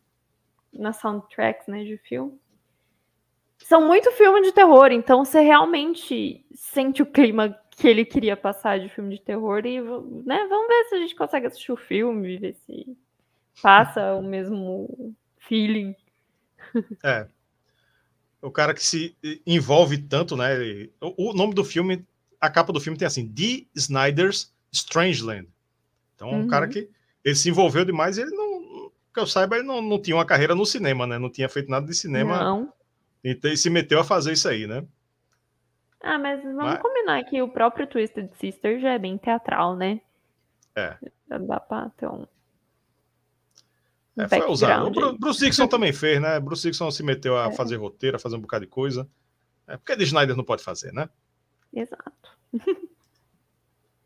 na 0.72 0.92
soundtracks, 0.92 1.66
né, 1.66 1.84
de 1.84 1.96
filme. 1.98 2.38
São 3.58 3.86
muito 3.86 4.10
filme 4.12 4.42
de 4.42 4.52
terror, 4.52 4.90
então 4.90 5.24
você 5.24 5.40
realmente 5.40 6.44
sente 6.54 7.02
o 7.02 7.06
clima 7.06 7.56
que 7.70 7.86
ele 7.86 8.04
queria 8.04 8.36
passar 8.36 8.78
de 8.78 8.88
filme 8.88 9.16
de 9.16 9.22
terror 9.22 9.64
e 9.64 9.80
né, 9.80 10.46
vamos 10.48 10.68
ver 10.68 10.84
se 10.84 10.94
a 10.94 10.98
gente 10.98 11.14
consegue 11.14 11.46
assistir 11.46 11.72
o 11.72 11.76
filme, 11.76 12.38
ver 12.38 12.54
se 12.66 12.96
passa 13.62 14.14
o 14.14 14.22
mesmo 14.22 15.14
feeling. 15.38 15.94
É. 17.04 17.26
O 18.42 18.50
cara 18.50 18.72
que 18.72 18.82
se 18.82 19.14
envolve 19.46 19.98
tanto, 19.98 20.36
né? 20.36 20.48
O, 21.00 21.34
nome 21.34 21.52
do 21.52 21.62
filme, 21.62 22.06
a 22.40 22.48
capa 22.48 22.72
do 22.72 22.80
filme 22.80 22.98
tem 22.98 23.06
assim: 23.06 23.28
The 23.28 23.66
Snyder's 23.74 24.54
Strangeland. 24.72 25.46
Então, 26.14 26.30
uhum. 26.30 26.40
um 26.42 26.48
cara 26.48 26.66
uhum. 26.66 26.72
que 26.72 26.88
ele 27.22 27.34
se 27.34 27.50
envolveu 27.50 27.84
demais 27.84 28.16
e 28.16 28.22
ele 28.22 28.30
não, 28.30 28.49
que 29.12 29.20
eu 29.20 29.26
saiba, 29.26 29.56
ele 29.56 29.66
não, 29.66 29.82
não 29.82 30.00
tinha 30.00 30.16
uma 30.16 30.24
carreira 30.24 30.54
no 30.54 30.64
cinema, 30.64 31.06
né? 31.06 31.18
Não 31.18 31.30
tinha 31.30 31.48
feito 31.48 31.70
nada 31.70 31.86
de 31.86 31.94
cinema. 31.94 32.38
Não. 32.38 32.72
Então 33.24 33.50
ele 33.50 33.56
se 33.56 33.70
meteu 33.70 34.00
a 34.00 34.04
fazer 34.04 34.32
isso 34.32 34.48
aí, 34.48 34.66
né? 34.66 34.84
Ah, 36.02 36.18
mas 36.18 36.42
vamos 36.42 36.56
mas... 36.56 36.80
combinar 36.80 37.22
que 37.24 37.42
o 37.42 37.48
próprio 37.48 37.86
Twisted 37.86 38.30
Sister 38.38 38.80
já 38.80 38.92
é 38.92 38.98
bem 38.98 39.18
teatral, 39.18 39.76
né? 39.76 40.00
É. 40.74 40.96
Já 41.28 41.38
dá 41.38 41.60
pra 41.60 41.90
ter 41.90 42.06
um. 42.06 42.26
É, 44.16 44.28
foi 44.28 44.50
usado. 44.50 44.86
O 44.86 45.18
Bruce 45.18 45.40
Dixon 45.40 45.66
também 45.66 45.92
fez, 45.92 46.20
né? 46.20 46.40
Bruce 46.40 46.62
Dixon 46.62 46.90
se 46.90 47.02
meteu 47.02 47.38
a 47.38 47.46
é. 47.46 47.52
fazer 47.52 47.76
roteiro, 47.76 48.16
a 48.16 48.20
fazer 48.20 48.36
um 48.36 48.40
bocado 48.40 48.64
de 48.64 48.70
coisa. 48.70 49.08
É, 49.66 49.76
porque 49.76 49.96
de 49.96 50.04
Snyder 50.04 50.36
não 50.36 50.44
pode 50.44 50.62
fazer, 50.62 50.92
né? 50.92 51.08
Exato. 51.72 52.38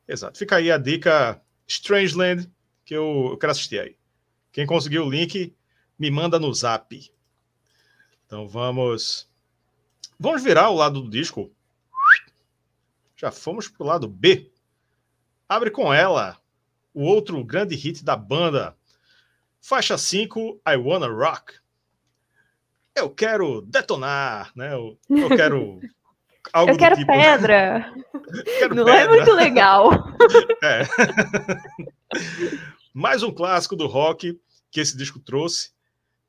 Exato. 0.06 0.38
Fica 0.38 0.56
aí 0.56 0.70
a 0.70 0.78
dica 0.78 1.40
Strangeland, 1.66 2.50
que 2.84 2.94
eu, 2.94 3.28
eu 3.30 3.38
quero 3.38 3.52
assistir 3.52 3.80
aí. 3.80 3.96
Quem 4.54 4.64
conseguiu 4.64 5.04
o 5.04 5.10
link, 5.10 5.54
me 5.98 6.10
manda 6.10 6.38
no 6.38 6.54
zap. 6.54 7.12
Então 8.24 8.48
vamos. 8.48 9.28
Vamos 10.18 10.42
virar 10.42 10.70
o 10.70 10.76
lado 10.76 11.02
do 11.02 11.10
disco 11.10 11.54
já 13.24 13.30
fomos 13.30 13.68
para 13.68 13.82
o 13.82 13.86
lado 13.86 14.06
B. 14.06 14.50
Abre 15.48 15.70
com 15.70 15.92
ela, 15.92 16.36
o 16.92 17.04
outro 17.04 17.42
grande 17.42 17.74
hit 17.74 18.04
da 18.04 18.16
banda. 18.16 18.76
Faixa 19.62 19.96
5, 19.96 20.60
I 20.68 20.76
Wanna 20.76 21.08
Rock. 21.08 21.54
Eu 22.94 23.08
quero 23.08 23.62
detonar, 23.62 24.52
né? 24.54 24.74
Eu, 24.74 24.98
eu 25.08 25.28
quero. 25.30 25.80
Algo 26.52 26.72
eu 26.72 26.76
quero 26.76 26.96
tipo... 26.96 27.10
pedra. 27.10 27.90
quero 28.58 28.74
Não 28.74 28.86
é 28.86 29.00
pedra. 29.00 29.14
é 29.14 29.16
muito 29.16 29.32
legal. 29.32 29.90
é. 30.62 30.82
Mais 32.92 33.22
um 33.22 33.32
clássico 33.32 33.74
do 33.74 33.86
rock 33.86 34.38
que 34.74 34.80
esse 34.80 34.96
disco 34.96 35.18
trouxe 35.20 35.74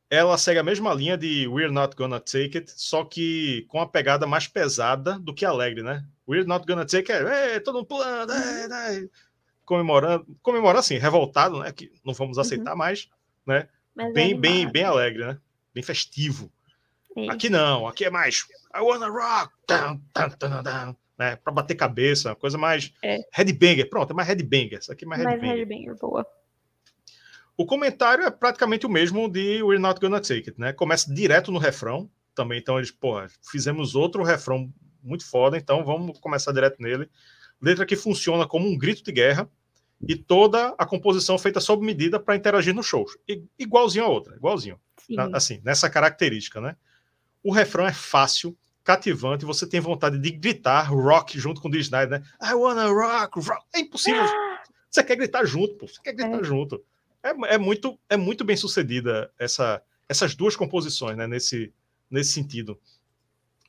ela 0.09 0.37
segue 0.37 0.59
a 0.59 0.63
mesma 0.63 0.93
linha 0.93 1.17
de 1.17 1.47
We're 1.47 1.71
Not 1.71 1.95
Gonna 1.95 2.19
Take 2.19 2.57
It, 2.57 2.71
só 2.75 3.03
que 3.03 3.65
com 3.67 3.81
a 3.81 3.87
pegada 3.87 4.27
mais 4.27 4.47
pesada 4.47 5.17
do 5.19 5.33
que 5.33 5.45
alegre, 5.45 5.81
né? 5.81 6.05
We're 6.27 6.47
Not 6.47 6.65
Gonna 6.65 6.85
Take 6.85 7.11
It, 7.11 7.25
é, 7.25 7.59
todo 7.59 7.75
mundo 7.75 7.87
pulando, 7.87 8.31
é, 8.31 8.97
é, 8.97 9.07
comemorando, 9.65 10.25
comemorando 10.41 10.79
assim, 10.79 10.97
revoltado, 10.97 11.59
né? 11.59 11.71
Que 11.71 11.91
não 12.05 12.13
vamos 12.13 12.37
aceitar 12.37 12.71
uhum. 12.71 12.77
mais, 12.77 13.09
né? 13.45 13.67
Mas 13.95 14.13
bem, 14.13 14.39
bem, 14.39 14.71
bem 14.71 14.83
alegre, 14.83 15.25
né? 15.25 15.37
Bem 15.73 15.83
festivo. 15.83 16.51
Sim. 17.13 17.29
Aqui 17.29 17.49
não, 17.49 17.87
aqui 17.87 18.05
é 18.05 18.09
mais 18.09 18.45
I 18.75 18.79
wanna 18.81 19.07
rock, 19.07 19.53
dun, 19.67 20.01
dun, 20.13 20.63
dun, 20.63 20.95
né? 21.17 21.35
Para 21.37 21.53
bater 21.53 21.75
cabeça, 21.75 22.35
coisa 22.35 22.57
mais 22.57 22.93
é. 23.03 23.21
headbanger. 23.31 23.89
Pronto, 23.89 24.11
é 24.11 24.13
mais 24.13 24.27
headbanger. 24.27 24.79
Isso 24.79 24.91
aqui 24.91 25.03
é 25.03 25.07
mais 25.07 25.21
headbanger. 25.21 25.47
Mais 25.47 25.59
headbanger, 25.59 25.95
boa. 25.99 26.27
O 27.57 27.65
comentário 27.65 28.25
é 28.25 28.31
praticamente 28.31 28.85
o 28.85 28.89
mesmo 28.89 29.29
de 29.29 29.63
We're 29.63 29.81
Not 29.81 29.99
Gonna 29.99 30.19
Take 30.19 30.49
It, 30.49 30.59
né? 30.59 30.73
Começa 30.73 31.13
direto 31.13 31.51
no 31.51 31.59
refrão 31.59 32.09
também, 32.33 32.59
então 32.59 32.77
eles, 32.77 32.91
pô, 32.91 33.15
fizemos 33.49 33.95
outro 33.95 34.23
refrão 34.23 34.71
muito 35.01 35.25
foda, 35.25 35.57
então 35.57 35.85
vamos 35.85 36.19
começar 36.19 36.51
direto 36.51 36.81
nele. 36.81 37.09
Letra 37.61 37.85
que 37.85 37.95
funciona 37.95 38.45
como 38.45 38.67
um 38.67 38.77
grito 38.77 39.03
de 39.03 39.11
guerra 39.11 39.49
e 40.05 40.15
toda 40.15 40.75
a 40.77 40.85
composição 40.85 41.37
feita 41.37 41.61
sob 41.61 41.85
medida 41.85 42.19
para 42.19 42.35
interagir 42.35 42.73
no 42.73 42.83
show. 42.83 43.05
igualzinho 43.57 44.03
a 44.03 44.09
outra, 44.09 44.35
igualzinho. 44.35 44.77
Sim. 44.97 45.15
Assim, 45.33 45.61
nessa 45.63 45.89
característica, 45.89 46.59
né? 46.59 46.75
O 47.41 47.53
refrão 47.53 47.85
é 47.85 47.93
fácil, 47.93 48.57
cativante, 48.83 49.45
você 49.45 49.65
tem 49.65 49.79
vontade 49.79 50.19
de 50.19 50.31
gritar 50.31 50.91
rock 50.91 51.39
junto 51.39 51.61
com 51.61 51.69
o 51.69 51.71
Disney, 51.71 51.99
Snyder, 51.99 52.19
né? 52.19 52.27
I 52.41 52.53
wanna 52.53 52.87
rock, 52.87 53.39
rock. 53.39 53.65
É 53.73 53.79
impossível. 53.79 54.21
Ah! 54.21 54.63
Você 54.89 55.03
quer 55.03 55.15
gritar 55.15 55.45
junto, 55.45 55.75
pô. 55.75 55.87
Você 55.87 56.01
quer 56.01 56.13
gritar 56.13 56.39
é. 56.39 56.43
junto. 56.43 56.83
É, 57.25 57.55
é, 57.55 57.57
muito, 57.57 57.99
é 58.07 58.15
muito 58.15 58.45
bem 58.45 58.55
sucedida 58.55 59.31
essa, 59.39 59.81
essas 60.07 60.35
duas 60.35 60.55
composições, 60.55 61.17
né, 61.17 61.25
nesse, 61.25 61.73
nesse 62.07 62.31
sentido, 62.31 62.79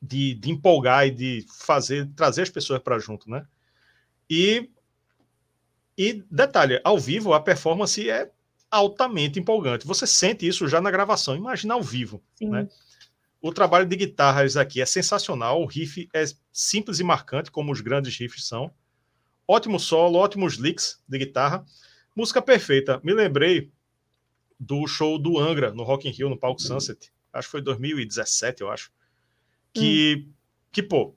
de, 0.00 0.34
de 0.34 0.50
empolgar 0.50 1.06
e 1.06 1.10
de 1.10 1.46
fazer, 1.48 2.06
trazer 2.14 2.42
as 2.42 2.50
pessoas 2.50 2.82
para 2.82 2.98
junto, 2.98 3.30
né? 3.30 3.46
E, 4.28 4.68
e 5.96 6.22
detalhe, 6.30 6.78
ao 6.84 6.98
vivo 6.98 7.32
a 7.32 7.40
performance 7.40 8.10
é 8.10 8.30
altamente 8.70 9.40
empolgante. 9.40 9.86
Você 9.86 10.06
sente 10.06 10.46
isso 10.46 10.68
já 10.68 10.78
na 10.78 10.90
gravação, 10.90 11.34
imagina 11.34 11.72
ao 11.72 11.82
vivo, 11.82 12.22
Sim. 12.34 12.50
né? 12.50 12.68
O 13.40 13.52
trabalho 13.52 13.86
de 13.86 13.96
guitarras 13.96 14.56
aqui 14.56 14.82
é 14.82 14.86
sensacional, 14.86 15.62
o 15.62 15.66
riff 15.66 16.08
é 16.12 16.24
simples 16.52 17.00
e 17.00 17.04
marcante, 17.04 17.50
como 17.50 17.72
os 17.72 17.80
grandes 17.80 18.14
riffs 18.18 18.46
são. 18.46 18.70
Ótimo 19.48 19.80
solo, 19.80 20.18
ótimos 20.18 20.54
licks 20.54 21.00
de 21.08 21.18
guitarra. 21.18 21.64
Música 22.16 22.40
perfeita. 22.40 23.00
Me 23.04 23.12
lembrei 23.12 23.70
do 24.58 24.86
show 24.86 25.18
do 25.18 25.38
Angra 25.38 25.72
no 25.72 25.82
Rock 25.82 26.08
in 26.08 26.12
Rio, 26.12 26.30
no 26.30 26.38
palco 26.38 26.62
Sunset. 26.62 27.12
Acho 27.32 27.48
que 27.48 27.52
foi 27.52 27.60
2017, 27.60 28.62
eu 28.62 28.70
acho. 28.70 28.90
Que, 29.72 30.24
hum. 30.26 30.32
que 30.72 30.82
pô, 30.82 31.14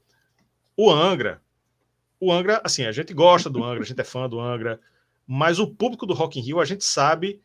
o 0.76 0.92
Angra, 0.92 1.42
o 2.20 2.32
Angra, 2.32 2.62
assim, 2.64 2.86
a 2.86 2.92
gente 2.92 3.14
gosta 3.14 3.50
do 3.50 3.64
Angra, 3.64 3.84
a 3.84 3.86
gente 3.86 4.02
é 4.02 4.04
fã 4.04 4.28
do 4.28 4.40
Angra, 4.40 4.80
mas 5.26 5.58
o 5.58 5.68
público 5.68 6.06
do 6.06 6.14
Rock 6.14 6.38
in 6.38 6.44
Rio, 6.44 6.60
a 6.60 6.66
gente 6.66 6.84
sabe 6.84 7.42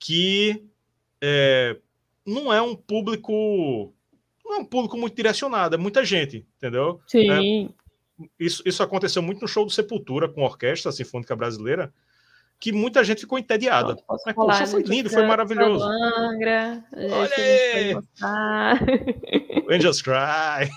que 0.00 0.64
é, 1.20 1.78
não 2.26 2.52
é 2.52 2.60
um 2.60 2.74
público 2.74 3.92
não 4.44 4.56
é 4.56 4.58
um 4.58 4.64
público 4.64 4.96
muito 4.96 5.14
direcionado, 5.14 5.74
é 5.74 5.78
muita 5.78 6.04
gente, 6.04 6.46
entendeu? 6.56 7.00
Sim. 7.06 7.30
É, 7.30 8.24
isso, 8.38 8.62
isso 8.64 8.82
aconteceu 8.82 9.20
muito 9.20 9.40
no 9.40 9.48
show 9.48 9.64
do 9.64 9.72
Sepultura 9.72 10.28
com 10.28 10.42
a 10.42 10.46
Orquestra 10.46 10.92
Sinfônica 10.92 11.34
Brasileira, 11.34 11.92
que 12.58 12.72
muita 12.72 13.04
gente 13.04 13.20
ficou 13.20 13.38
entediada. 13.38 13.96
Pronto, 13.96 14.22
Mas, 14.24 14.34
falar, 14.34 14.58
poxa, 14.58 14.66
foi 14.66 14.82
né? 14.82 14.88
lindo, 14.88 15.10
foi 15.10 15.26
maravilhoso. 15.26 15.84
Angra, 15.84 16.84
Olha 16.92 17.30
aí! 17.36 17.94
Angels 19.70 20.02
Cry. 20.02 20.70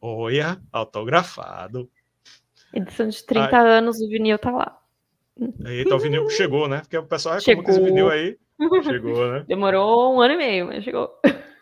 Olha, 0.00 0.60
autografado. 0.72 1.90
Edição 2.72 3.08
de 3.08 3.24
30 3.24 3.58
anos, 3.58 4.00
o 4.00 4.08
vinil 4.08 4.38
tá 4.38 4.50
lá. 4.50 4.78
Eita, 5.64 5.94
o 5.94 5.98
vinil 5.98 6.28
chegou, 6.30 6.68
né? 6.68 6.80
Porque 6.80 6.98
o 6.98 7.04
pessoal 7.04 7.36
reclamou 7.36 7.64
que 7.64 7.70
esse 7.70 7.80
vinil 7.80 8.10
aí 8.10 8.36
chegou, 8.84 9.32
né? 9.32 9.44
Demorou 9.48 10.14
um 10.14 10.20
ano 10.20 10.34
e 10.34 10.36
meio, 10.36 10.66
mas 10.66 10.84
chegou. 10.84 11.10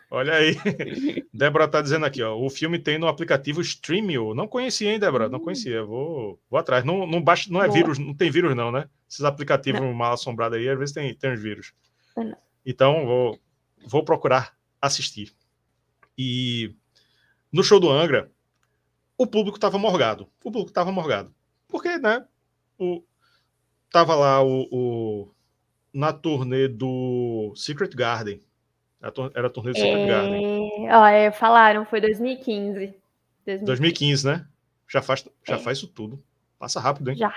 Olha 0.09 0.35
aí. 0.35 0.55
Débora 1.33 1.67
tá 1.67 1.81
dizendo 1.81 2.05
aqui, 2.05 2.21
ó. 2.23 2.35
O 2.39 2.49
filme 2.49 2.79
tem 2.79 2.97
no 2.97 3.07
aplicativo 3.07 3.59
Streamio. 3.61 4.33
Não 4.33 4.47
conhecia, 4.47 4.91
hein, 4.91 4.99
Débora? 4.99 5.27
Não 5.27 5.39
Hum. 5.39 5.43
conhecia. 5.43 5.83
Vou, 5.83 6.39
vou 6.49 6.59
atrás. 6.59 6.85
Não, 6.85 7.05
não, 7.05 7.21
baixa, 7.21 7.51
não 7.51 7.61
é 7.61 7.67
Boa. 7.67 7.77
vírus, 7.77 7.99
não 7.99 8.13
tem 8.13 8.31
vírus, 8.31 8.55
não, 8.55 8.71
né? 8.71 8.89
Esses 9.09 9.23
aplicativos 9.25 9.81
mal 9.95 10.13
assombrados 10.13 10.57
aí, 10.57 10.69
às 10.69 10.77
vezes 10.79 10.93
tem, 10.93 11.13
tem 11.13 11.33
uns 11.33 11.41
vírus. 11.41 11.73
É, 12.17 12.23
não. 12.23 12.37
Então, 12.65 13.05
vou, 13.05 13.39
vou 13.85 14.03
procurar 14.03 14.55
assistir. 14.81 15.33
E 16.17 16.73
no 17.51 17.63
show 17.63 17.79
do 17.79 17.89
Angra, 17.91 18.31
o 19.17 19.27
público 19.27 19.59
tava 19.59 19.77
morgado. 19.77 20.23
O 20.43 20.51
público 20.51 20.71
tava 20.71 20.91
morgado. 20.91 21.33
Porque, 21.67 21.97
né? 21.97 22.25
O, 22.79 23.03
tava 23.91 24.15
lá 24.15 24.41
o, 24.41 24.67
o- 24.71 25.31
na 25.93 26.13
turnê 26.13 26.67
do 26.67 27.51
Secret 27.55 27.89
Garden. 27.93 28.39
Era 29.33 29.47
a 29.47 29.49
turnê 29.49 29.71
do 29.71 29.77
Secret 29.77 30.07
Garden. 30.07 30.87
É, 30.87 30.95
ó, 30.97 31.05
é, 31.07 31.31
falaram, 31.31 31.85
foi 31.85 32.01
2015. 32.01 32.93
2015. 33.45 33.65
2015, 33.65 34.25
né? 34.25 34.47
Já 34.87 35.01
faz, 35.01 35.25
já 35.45 35.55
É. 35.55 35.59
faz 35.59 35.77
isso 35.77 35.87
tudo. 35.87 36.21
Passa 36.59 36.79
rápido, 36.79 37.09
hein? 37.11 37.17
Já. 37.17 37.33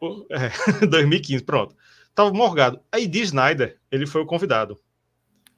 O- 0.00 0.26
é, 0.30 0.50
2015, 0.88 1.44
pronto. 1.44 1.76
Tava 2.14 2.32
morgado. 2.32 2.80
Aí 2.92 3.06
Dee 3.06 3.22
Snyder, 3.22 3.78
ele 3.90 4.06
foi 4.06 4.22
o 4.22 4.26
convidado. 4.26 4.78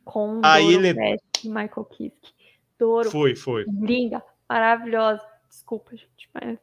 Com 0.05 0.41
Aí 0.45 0.73
Doro 0.75 0.87
ele- 0.87 1.19
Michael 1.45 1.85
Kiske. 1.91 2.35
Doro, 2.79 3.11
Foi, 3.11 3.35
foi. 3.35 3.65
linda, 3.69 4.23
maravilhosa. 4.49 5.23
Desculpa, 5.49 5.93
gente, 5.97 6.29
mas 6.35 6.59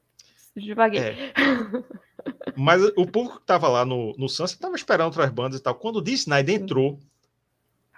devaguei. 0.55 0.99
É. 1.01 1.33
Mas 2.55 2.81
o 2.95 3.05
público 3.05 3.39
que 3.39 3.45
tava 3.45 3.67
lá 3.67 3.83
no, 3.83 4.13
no 4.17 4.29
Sunset 4.29 4.57
tava 4.59 4.75
esperando 4.75 5.07
outras 5.07 5.29
bandas 5.29 5.59
e 5.59 5.63
tal. 5.63 5.75
Quando 5.75 5.97
o 5.97 6.01
Dee 6.01 6.13
Snyder 6.13 6.55
entrou 6.55 6.97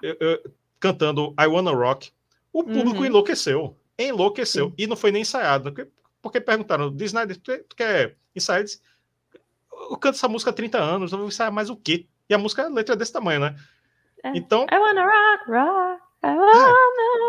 eu- 0.02 0.18
eu- 0.20 0.52
cantando 0.80 1.34
I 1.40 1.48
Wanna 1.48 1.72
Rock, 1.72 2.12
o 2.52 2.64
público 2.64 3.00
Uhum. 3.00 3.06
enlouqueceu. 3.06 3.78
Enlouqueceu. 3.98 4.68
Sim. 4.70 4.74
E 4.78 4.88
não 4.88 4.96
foi 4.96 5.12
nem 5.12 5.22
ensaiado. 5.22 5.72
Porque, 5.72 5.90
porque 6.22 6.42
perguntaram, 6.42 6.92
Dee 6.92 7.06
Snyder, 7.06 7.38
tu, 7.38 7.58
tu 7.70 7.76
quer 7.76 8.16
ensaiar? 8.36 8.64
Disse, 8.64 8.82
Eu 9.90 9.98
canto 9.98 10.16
essa 10.16 10.28
música 10.28 10.52
há 10.52 10.54
30 10.54 10.78
anos, 10.78 11.12
eu 11.12 11.18
vou 11.18 11.28
ensaiar 11.28 11.52
mais 11.52 11.70
o 11.70 11.76
quê? 11.76 12.08
E 12.30 12.34
a 12.34 12.38
música, 12.38 12.64
a 12.64 12.70
letra 12.70 12.96
é 12.96 12.98
desse 12.98 13.12
tamanho, 13.14 13.40
né? 13.42 13.56
É. 14.24 14.32
Então, 14.36 14.66
I 14.72 14.76
wanna 14.78 15.04
rock, 15.04 15.52
rock, 15.52 16.02
I 16.24 16.28
wanna 16.28 16.74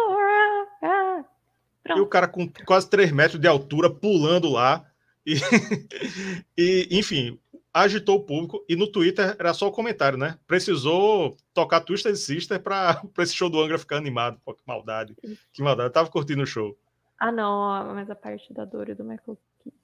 rock, 0.09 0.87
rock. 0.87 1.99
E 1.99 2.01
o 2.01 2.07
cara 2.07 2.27
com 2.27 2.49
quase 2.65 2.89
3 2.89 3.13
metros 3.13 3.41
de 3.41 3.47
altura 3.47 3.91
pulando 3.91 4.49
lá. 4.51 4.85
E, 5.25 5.35
e, 6.57 6.89
enfim, 6.91 7.39
agitou 7.83 8.17
o 8.17 8.23
público. 8.25 8.65
E 8.69 8.75
no 8.75 8.91
Twitter 8.91 9.37
era 9.39 9.53
só 9.53 9.69
o 9.69 9.73
comentário, 9.73 10.19
né? 10.19 10.39
Precisou 10.47 11.37
tocar 11.53 11.81
Twisted 11.81 12.17
Sister 12.17 12.61
para 12.61 13.03
esse 13.19 13.35
show 13.35 13.51
do 13.51 13.61
Angra 13.61 13.79
ficar 13.79 13.97
animado. 13.97 14.41
Pô, 14.45 14.55
que 14.55 14.63
maldade. 14.67 15.15
Que 15.53 15.63
maldade. 15.63 15.89
Eu 15.89 15.93
tava 15.93 16.11
curtindo 16.11 16.43
o 16.43 16.47
show. 16.47 16.77
Ah, 17.19 17.31
não, 17.31 17.95
mas 17.95 18.11
a 18.11 18.15
parte 18.15 18.53
da 18.53 18.65
Doro 18.65 18.91
e 18.91 18.95
do 18.95 19.05
Michael 19.05 19.39
Kiske 19.59 19.79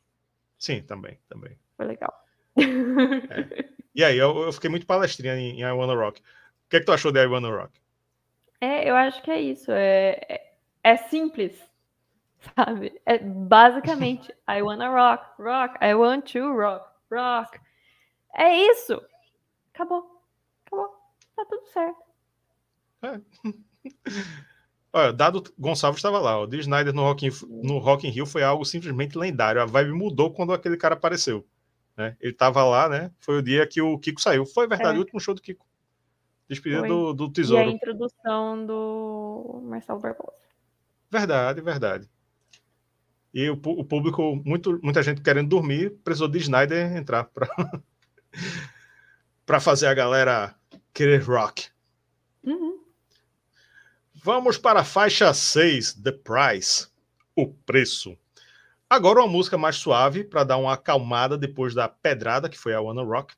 Sim, 0.59 0.83
também, 0.83 1.19
também. 1.29 1.59
foi 1.77 1.87
legal. 1.87 2.15
E 3.95 4.03
aí, 4.03 4.17
eu, 4.17 4.45
eu 4.45 4.53
fiquei 4.53 4.71
muito 4.71 4.87
palestrinha 4.87 5.37
em, 5.37 5.61
em 5.61 5.63
I 5.63 5.73
Wanna 5.73 5.95
Rock. 5.95 6.21
O 6.21 6.71
que, 6.71 6.77
é 6.77 6.81
que 6.81 6.87
tu 6.87 6.93
achou 6.93 7.13
de 7.13 7.23
I 7.23 7.27
Wanna 7.27 7.51
Rock? 7.51 7.79
É, 8.59 8.89
eu 8.89 8.97
acho 8.97 9.23
que 9.23 9.31
é 9.31 9.39
isso. 9.39 9.71
É, 9.71 10.19
é, 10.29 10.53
é 10.83 10.97
simples, 10.97 11.59
sabe? 12.55 13.01
É 13.05 13.19
basicamente 13.19 14.33
I 14.49 14.63
wanna 14.63 14.89
rock, 14.89 15.25
rock, 15.39 15.85
I 15.85 15.95
want 15.95 16.33
to 16.33 16.53
rock, 16.55 16.87
rock. 17.11 17.59
É 18.35 18.57
isso. 18.71 19.01
Acabou. 19.75 20.23
Acabou. 20.67 20.89
Tá 21.37 21.45
tudo 21.45 21.67
certo. 21.73 22.03
Olha, 24.93 25.13
Dado 25.13 25.43
Gonçalves 25.59 25.99
estava 25.99 26.19
lá. 26.21 26.39
O 26.41 26.47
Dee 26.47 26.61
Snyder 26.61 26.93
no 26.93 27.03
Rock, 27.03 27.27
in, 27.27 27.31
no 27.67 27.79
Rock 27.79 28.07
in 28.07 28.11
Rio 28.11 28.27
foi 28.27 28.43
algo 28.43 28.65
simplesmente 28.65 29.17
lendário. 29.17 29.61
A 29.61 29.65
vibe 29.65 29.93
mudou 29.93 30.33
quando 30.33 30.53
aquele 30.53 30.77
cara 30.77 30.95
apareceu. 30.95 31.47
Né? 31.97 32.17
Ele 32.21 32.33
estava 32.33 32.63
lá, 32.65 32.89
né? 32.89 33.11
Foi 33.19 33.39
o 33.39 33.43
dia 33.43 33.67
que 33.67 33.81
o 33.81 33.99
Kiko 33.99 34.21
saiu. 34.21 34.45
Foi 34.45 34.67
verdade, 34.67 34.95
É. 34.95 34.97
o 34.97 35.01
último 35.01 35.19
show 35.21 35.35
do 35.35 35.41
Kiko. 35.41 35.67
Despedida 36.49 36.83
do, 36.87 37.15
do 37.15 37.25
E 37.25 37.29
a 37.29 37.33
Tesouro. 37.33 37.71
introdução 37.71 38.67
do 38.67 39.63
Marcelo 39.65 39.99
Barbosa. 40.01 40.37
Verdade, 41.11 41.61
verdade. 41.63 42.11
E 43.33 43.49
o, 43.49 43.55
o 43.55 43.85
público, 43.85 44.37
muito, 44.45 44.79
muita 44.83 45.03
gente 45.03 45.23
querendo 45.23 45.49
dormir, 45.49 45.91
precisou 46.05 46.29
de 46.29 46.39
Snyder 46.39 46.95
entrar 46.95 47.25
para 47.25 47.49
para 49.47 49.61
fazer 49.61 49.87
a 49.87 49.95
galera 49.95 50.55
querer 50.93 51.23
rock. 51.23 51.69
Uhum. 52.43 52.81
Vamos 54.15 54.57
para 54.57 54.81
a 54.81 54.85
faixa 54.85 55.33
6, 55.33 55.95
The 55.95 56.13
Price, 56.13 56.87
o 57.35 57.49
preço. 57.49 58.17
Agora 58.89 59.21
uma 59.21 59.29
música 59.29 59.57
mais 59.57 59.77
suave 59.77 60.23
para 60.23 60.45
dar 60.45 60.59
uma 60.59 60.75
acalmada 60.75 61.39
depois 61.39 61.75
da 61.75 61.89
pedrada 61.89 62.49
que 62.49 62.59
foi 62.59 62.75
a 62.75 62.81
Wanna 62.81 63.03
Rock. 63.03 63.35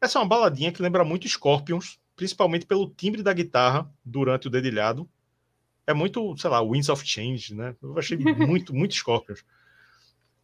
Essa 0.00 0.18
é 0.18 0.22
uma 0.22 0.28
baladinha 0.28 0.70
que 0.70 0.82
lembra 0.82 1.04
muito 1.04 1.28
Scorpions, 1.28 1.98
principalmente 2.14 2.66
pelo 2.66 2.90
timbre 2.90 3.22
da 3.22 3.32
guitarra 3.32 3.90
durante 4.04 4.46
o 4.46 4.50
dedilhado. 4.50 5.08
É 5.86 5.94
muito, 5.94 6.36
sei 6.36 6.50
lá, 6.50 6.62
Winds 6.62 6.88
of 6.88 7.04
Change, 7.04 7.54
né? 7.54 7.74
Eu 7.82 7.98
achei 7.98 8.16
muito, 8.46 8.74
muito 8.74 8.94
Scorpions. 8.94 9.42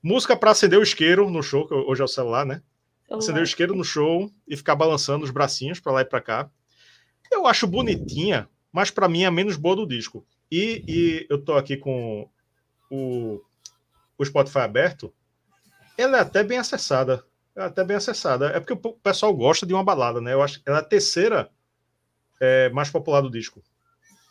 Música 0.03 0.37
para 0.37 0.51
acender 0.51 0.79
o 0.79 0.83
isqueiro 0.83 1.29
no 1.31 1.43
show, 1.43 1.67
que 1.69 1.75
hoje 1.75 2.01
é 2.01 2.05
o 2.05 2.09
celular, 2.09 2.47
né? 2.47 2.63
Acender 3.11 3.43
o 3.43 3.45
isqueiro 3.45 3.75
no 3.75 3.85
show 3.85 4.31
e 4.47 4.57
ficar 4.57 4.75
balançando 4.75 5.25
os 5.25 5.31
bracinhos 5.31 5.81
para 5.81 5.93
lá 5.93 6.01
e 6.01 6.05
para 6.05 6.21
cá. 6.21 6.51
Eu 7.31 7.47
acho 7.47 7.67
bonitinha, 7.67 8.49
mas 8.73 8.91
para 8.91 9.09
mim 9.09 9.23
é 9.23 9.27
a 9.27 9.31
menos 9.31 9.57
boa 9.57 9.77
do 9.77 9.87
disco. 9.87 10.27
E, 10.51 10.85
e 10.87 11.27
eu 11.29 11.43
tô 11.43 11.55
aqui 11.55 11.77
com 11.77 12.29
o, 12.91 13.41
o 14.19 14.25
Spotify 14.25 14.61
aberto. 14.61 15.13
Ela 15.99 16.19
é 16.19 16.21
até 16.21 16.43
bem 16.45 16.59
acessada. 16.59 17.25
É 17.55 17.63
até 17.63 17.85
bem 17.85 17.97
acessada. 17.97 18.49
É 18.49 18.61
porque 18.61 18.75
o 18.75 18.93
pessoal 18.93 19.35
gosta 19.35 19.67
de 19.67 19.73
uma 19.73 19.85
balada, 19.85 20.21
né? 20.21 20.33
Eu 20.33 20.43
acho 20.43 20.63
que 20.63 20.69
ela 20.69 20.79
é 20.79 20.81
a 20.81 20.85
terceira 20.85 21.51
é, 22.41 22.69
mais 22.71 22.91
popular 22.91 23.21
do 23.21 23.31
disco. 23.31 23.63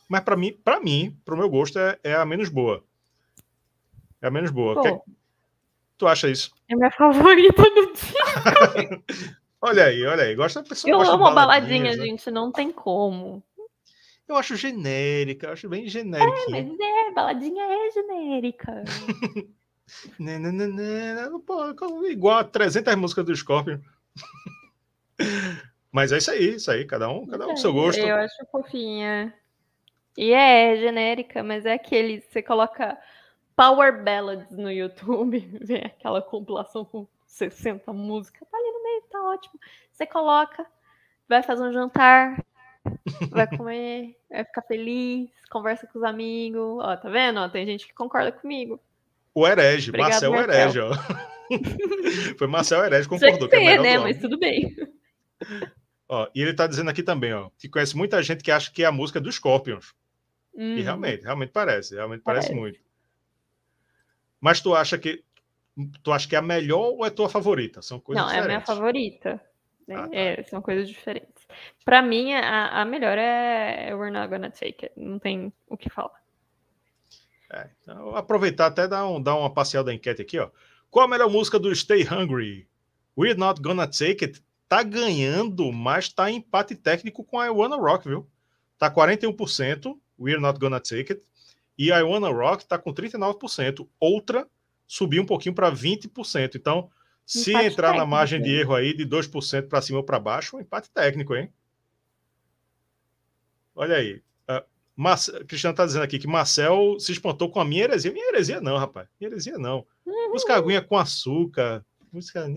Mas 0.08 0.22
para 0.22 0.36
mim, 0.36 0.54
para 0.64 0.80
mim, 0.80 1.20
pro 1.26 1.38
meu 1.38 1.50
gosto, 1.50 1.80
é, 1.80 1.98
é 2.04 2.14
a 2.14 2.26
menos 2.26 2.50
boa. 2.50 2.84
É 4.22 4.28
a 4.28 4.32
menos 4.32 4.52
boa. 4.52 4.76
Pô, 4.76 5.04
tu 5.98 6.08
acha 6.08 6.30
isso? 6.30 6.52
é 6.70 6.76
minha 6.76 6.92
favorita 6.92 7.64
do 7.64 7.94
dia. 7.94 9.36
Olha 9.62 9.86
aí, 9.86 10.06
olha 10.06 10.26
aí. 10.26 10.36
Gosta 10.36 10.62
da 10.62 10.70
pessoa 10.70 10.92
Eu 10.92 11.02
amo 11.02 11.26
a 11.26 11.32
baladinha, 11.32 11.96
né? 11.96 12.06
gente. 12.06 12.30
Não 12.30 12.52
tem 12.52 12.72
como. 12.72 13.42
Eu 14.28 14.36
acho 14.36 14.56
genérica, 14.56 15.48
eu 15.48 15.54
acho 15.54 15.68
bem 15.68 15.88
genérica. 15.88 16.52
Mas 16.52 16.68
é, 16.80 17.12
baladinha 17.12 17.64
é 17.64 17.92
genérica. 17.92 18.84
Né, 20.20 20.40
né, 20.40 20.52
né, 20.52 20.68
né, 20.68 21.32
pô, 21.46 21.64
igual 22.08 22.40
a 22.40 22.44
300 22.44 22.96
músicas 22.96 23.24
do 23.24 23.36
Scorpion. 23.36 23.78
Mas 25.92 26.12
é 26.12 26.18
isso 26.18 26.32
aí, 26.32 26.56
isso 26.56 26.72
aí, 26.72 26.86
cada 26.86 27.08
um, 27.08 27.28
cada 27.28 27.46
um 27.46 27.50
com 27.52 27.58
seu 27.58 27.72
gosto. 27.72 28.00
Eu 28.00 28.16
acho 28.16 28.36
fofinha. 28.52 29.32
E 30.18 30.34
é 30.34 30.76
genérica, 30.76 31.44
mas 31.44 31.66
é 31.66 31.74
aquele. 31.74 32.22
Você 32.22 32.42
coloca 32.42 32.98
Power 33.56 34.04
Ballads 34.04 34.52
no 34.58 34.72
YouTube, 34.72 35.40
vê 35.62 35.78
aquela 35.86 36.22
compilação 36.22 36.84
com 36.86 37.08
60 37.26 37.92
músicas, 37.94 38.48
tá 38.50 38.58
ali 38.58 38.72
no 38.72 38.84
meio, 38.84 39.04
tá 39.10 39.24
ótimo. 39.24 39.60
Você 39.92 40.06
coloca, 40.06 40.66
vai 41.28 41.42
fazer 41.42 41.64
um 41.64 41.72
jantar, 41.74 42.44
vai 43.30 43.48
comer, 43.48 44.18
vai 44.30 44.44
ficar 44.44 44.62
feliz, 44.64 45.30
conversa 45.50 45.88
com 45.88 45.98
os 46.00 46.04
amigos. 46.04 46.80
Ó, 46.82 46.98
tá 46.98 47.10
vendo? 47.10 47.40
Ó, 47.40 47.50
tem 47.50 47.66
gente 47.66 47.88
que 47.88 47.94
concorda 47.94 48.32
comigo. 48.32 48.80
O 49.34 49.46
Herege, 49.48 49.90
Obrigado, 49.90 50.12
Marcel 50.12 50.32
Marcel. 50.32 50.54
Herege, 50.54 50.80
ó. 50.80 50.92
Foi 52.38 52.48
Marcel 52.48 52.84
Herege 52.84 53.08
concordou 53.08 53.50
que 53.50 53.58
que 53.58 53.64
é 53.64 53.80
né? 53.80 53.98
Mas 53.98 54.20
tudo 54.20 54.38
bem. 54.38 54.76
Ó, 56.08 56.28
e 56.36 56.42
ele 56.42 56.54
tá 56.54 56.68
dizendo 56.68 56.90
aqui 56.90 57.04
também, 57.04 57.34
ó, 57.34 57.50
que 57.58 57.68
conhece 57.68 57.98
muita 57.98 58.22
gente 58.22 58.44
que 58.44 58.52
acha 58.52 58.72
que 58.72 58.84
é 58.84 58.86
a 58.86 58.92
música 58.92 59.20
dos 59.20 59.36
Scorpions. 59.36 59.94
E 60.56 60.78
Uhum. 60.78 60.84
realmente, 60.84 61.24
realmente 61.24 61.52
parece, 61.52 61.96
realmente 61.96 62.22
parece, 62.22 62.48
Parece. 62.48 62.60
muito. 62.60 62.80
Mas 64.46 64.62
tu 64.62 64.76
acha 64.76 64.96
que 65.00 65.24
tu 66.04 66.12
acha 66.12 66.30
que 66.30 66.36
é 66.36 66.38
a 66.38 66.42
melhor 66.42 66.92
ou 66.92 67.04
é 67.04 67.10
tua 67.10 67.28
favorita? 67.28 67.82
São 67.82 68.00
coisas 68.00 68.24
Não, 68.24 68.30
é 68.30 68.38
a 68.38 68.46
minha 68.46 68.60
diferentes. 68.60 68.68
favorita. 68.68 69.42
né? 69.88 69.96
Ah, 69.96 70.08
tá. 70.08 70.16
É, 70.16 70.44
são 70.44 70.62
coisas 70.62 70.88
diferentes. 70.88 71.48
Pra 71.84 72.04
mim, 72.04 72.32
a, 72.32 72.82
a 72.82 72.86
melhor 72.86 73.18
é 73.18 73.90
We're 73.96 74.12
Not 74.12 74.28
Gonna 74.30 74.52
Take 74.52 74.86
It. 74.86 74.92
Não 74.96 75.18
tem 75.18 75.52
o 75.68 75.76
que 75.76 75.90
falar. 75.90 76.24
É, 77.52 77.72
então, 77.82 78.16
aproveitar 78.16 78.68
até 78.68 78.88
dar, 78.88 79.08
um, 79.08 79.20
dar 79.20 79.36
uma 79.36 79.52
parcial 79.52 79.84
da 79.84 79.92
enquete 79.92 80.22
aqui, 80.22 80.38
ó. 80.38 80.52
Qual 80.92 81.06
a 81.06 81.08
melhor 81.08 81.28
música 81.32 81.58
do 81.58 81.76
Stay 81.76 82.04
Hungry? 82.04 82.70
We're 83.18 83.36
Not 83.40 83.60
Gonna 83.64 83.88
Take 83.88 84.26
It 84.26 84.44
tá 84.70 84.84
ganhando, 84.84 85.72
mas 85.72 86.08
tá 86.08 86.30
em 86.30 86.36
empate 86.36 86.76
técnico 86.76 87.24
com 87.24 87.44
I 87.44 87.50
Wanna 87.50 87.78
Rock, 87.78 88.08
viu? 88.08 88.30
Tá 88.78 88.92
41%, 88.92 90.00
We're 90.20 90.40
Not 90.40 90.60
Gonna 90.60 90.80
Take 90.80 91.14
It, 91.14 91.28
e 91.78 91.90
I 91.90 92.02
Wanna 92.02 92.30
Rock 92.30 92.66
tá 92.66 92.78
com 92.78 92.94
39%. 92.94 93.88
Outra 94.00 94.48
subiu 94.88 95.24
um 95.24 95.26
pouquinho 95.26 95.56
para 95.56 95.72
20%. 95.72 96.56
Então, 96.56 96.90
se 97.26 97.52
empate 97.52 97.66
entrar 97.66 97.88
técnico, 97.88 98.06
na 98.06 98.06
margem 98.06 98.42
de 98.42 98.50
erro 98.52 98.76
aí 98.76 98.96
de 98.96 99.06
2% 99.06 99.68
para 99.68 99.82
cima 99.82 100.00
ou 100.00 100.04
para 100.04 100.20
baixo, 100.20 100.58
um 100.58 100.62
empate 100.62 100.90
técnico, 100.92 101.36
hein? 101.36 101.52
Olha 103.74 103.96
aí. 103.98 104.22
Uh, 104.50 105.46
Cristiano 105.48 105.74
está 105.74 105.86
dizendo 105.86 106.04
aqui 106.04 106.20
que 106.20 106.28
Marcel 106.28 106.98
se 107.00 107.12
espantou 107.12 107.50
com 107.50 107.60
a 107.60 107.66
minha 107.66 107.84
heresia. 107.84 108.14
Minha 108.14 108.30
heresia 108.30 108.62
não, 108.62 108.78
rapaz. 108.78 109.08
Minha 109.20 109.32
heresia 109.32 109.58
não. 109.58 109.86
Uhum. 110.06 110.30
Música 110.30 110.56
aguinha 110.56 110.82
com 110.82 110.98
açúcar. 110.98 111.84
Música... 112.14 112.48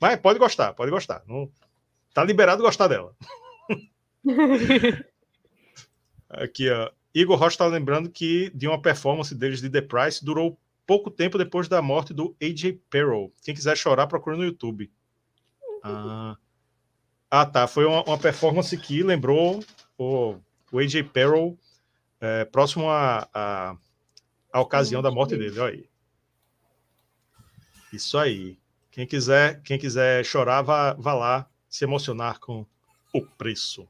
Mas 0.00 0.20
pode 0.20 0.38
gostar, 0.38 0.74
pode 0.74 0.90
gostar. 0.90 1.22
Não... 1.26 1.50
Tá 2.14 2.22
liberado 2.22 2.62
gostar 2.62 2.86
dela. 2.88 3.14
aqui, 6.28 6.70
ó. 6.70 6.90
Igor 7.14 7.38
Rocha 7.38 7.54
está 7.54 7.66
lembrando 7.66 8.10
que 8.10 8.50
de 8.54 8.68
uma 8.68 8.80
performance 8.80 9.34
deles 9.34 9.60
de 9.60 9.70
The 9.70 9.82
Price 9.82 10.24
durou 10.24 10.58
pouco 10.86 11.10
tempo 11.10 11.36
depois 11.36 11.68
da 11.68 11.82
morte 11.82 12.14
do 12.14 12.34
AJ 12.42 12.78
Perrow. 12.88 13.32
Quem 13.42 13.54
quiser 13.54 13.76
chorar, 13.76 14.06
procura 14.06 14.36
no 14.36 14.44
YouTube. 14.44 14.90
Ah, 15.82 16.36
ah 17.30 17.46
tá. 17.46 17.66
Foi 17.66 17.84
uma, 17.84 18.02
uma, 18.04 18.18
performance 18.18 18.76
que 18.76 19.02
lembrou 19.02 19.62
o, 19.98 20.38
o 20.72 20.78
AJ 20.78 21.04
Perrow 21.12 21.58
é, 22.20 22.44
próximo 22.44 22.88
à 22.88 23.28
a, 23.34 23.70
a, 23.70 23.76
a, 24.52 24.60
ocasião 24.60 25.02
da 25.02 25.10
morte 25.10 25.36
dele. 25.36 25.58
Olha 25.60 25.74
aí. 25.74 25.88
Isso 27.92 28.18
aí. 28.18 28.58
Quem 28.90 29.06
quiser, 29.06 29.62
quem 29.62 29.78
quiser 29.78 30.24
chorar, 30.24 30.62
vá, 30.62 30.94
vá 30.94 31.14
lá 31.14 31.50
se 31.68 31.84
emocionar 31.84 32.40
com 32.40 32.66
o 33.12 33.22
preço. 33.22 33.88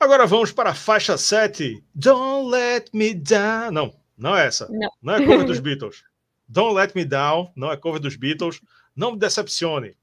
Agora 0.00 0.26
vamos 0.26 0.50
para 0.50 0.70
a 0.70 0.74
faixa 0.74 1.18
7. 1.18 1.84
Don't 1.94 2.50
let 2.50 2.88
me 2.94 3.12
down. 3.12 3.70
Não, 3.70 3.94
não 4.16 4.34
é 4.34 4.46
essa. 4.46 4.66
Não, 4.70 4.90
não 5.02 5.14
é 5.14 5.26
cover 5.26 5.44
dos 5.44 5.60
Beatles. 5.60 6.02
Don't 6.48 6.74
let 6.74 6.94
me 6.94 7.04
down. 7.04 7.52
Não 7.54 7.70
é 7.70 7.76
cover 7.76 8.00
dos 8.00 8.16
Beatles. 8.16 8.62
Não 8.96 9.12
me 9.12 9.18
decepcione. 9.18 9.94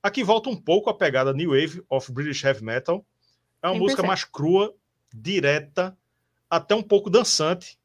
Aqui 0.00 0.22
volta 0.22 0.48
um 0.48 0.56
pouco 0.56 0.88
a 0.88 0.94
pegada 0.94 1.32
New 1.32 1.50
Wave 1.50 1.82
of 1.90 2.12
British 2.12 2.44
Heavy 2.44 2.62
Metal. 2.62 3.04
É 3.60 3.66
uma 3.66 3.74
100%. 3.74 3.78
música 3.80 4.02
mais 4.04 4.22
crua, 4.22 4.72
direta, 5.12 5.98
até 6.48 6.76
um 6.76 6.82
pouco 6.82 7.10
dançante. 7.10 7.76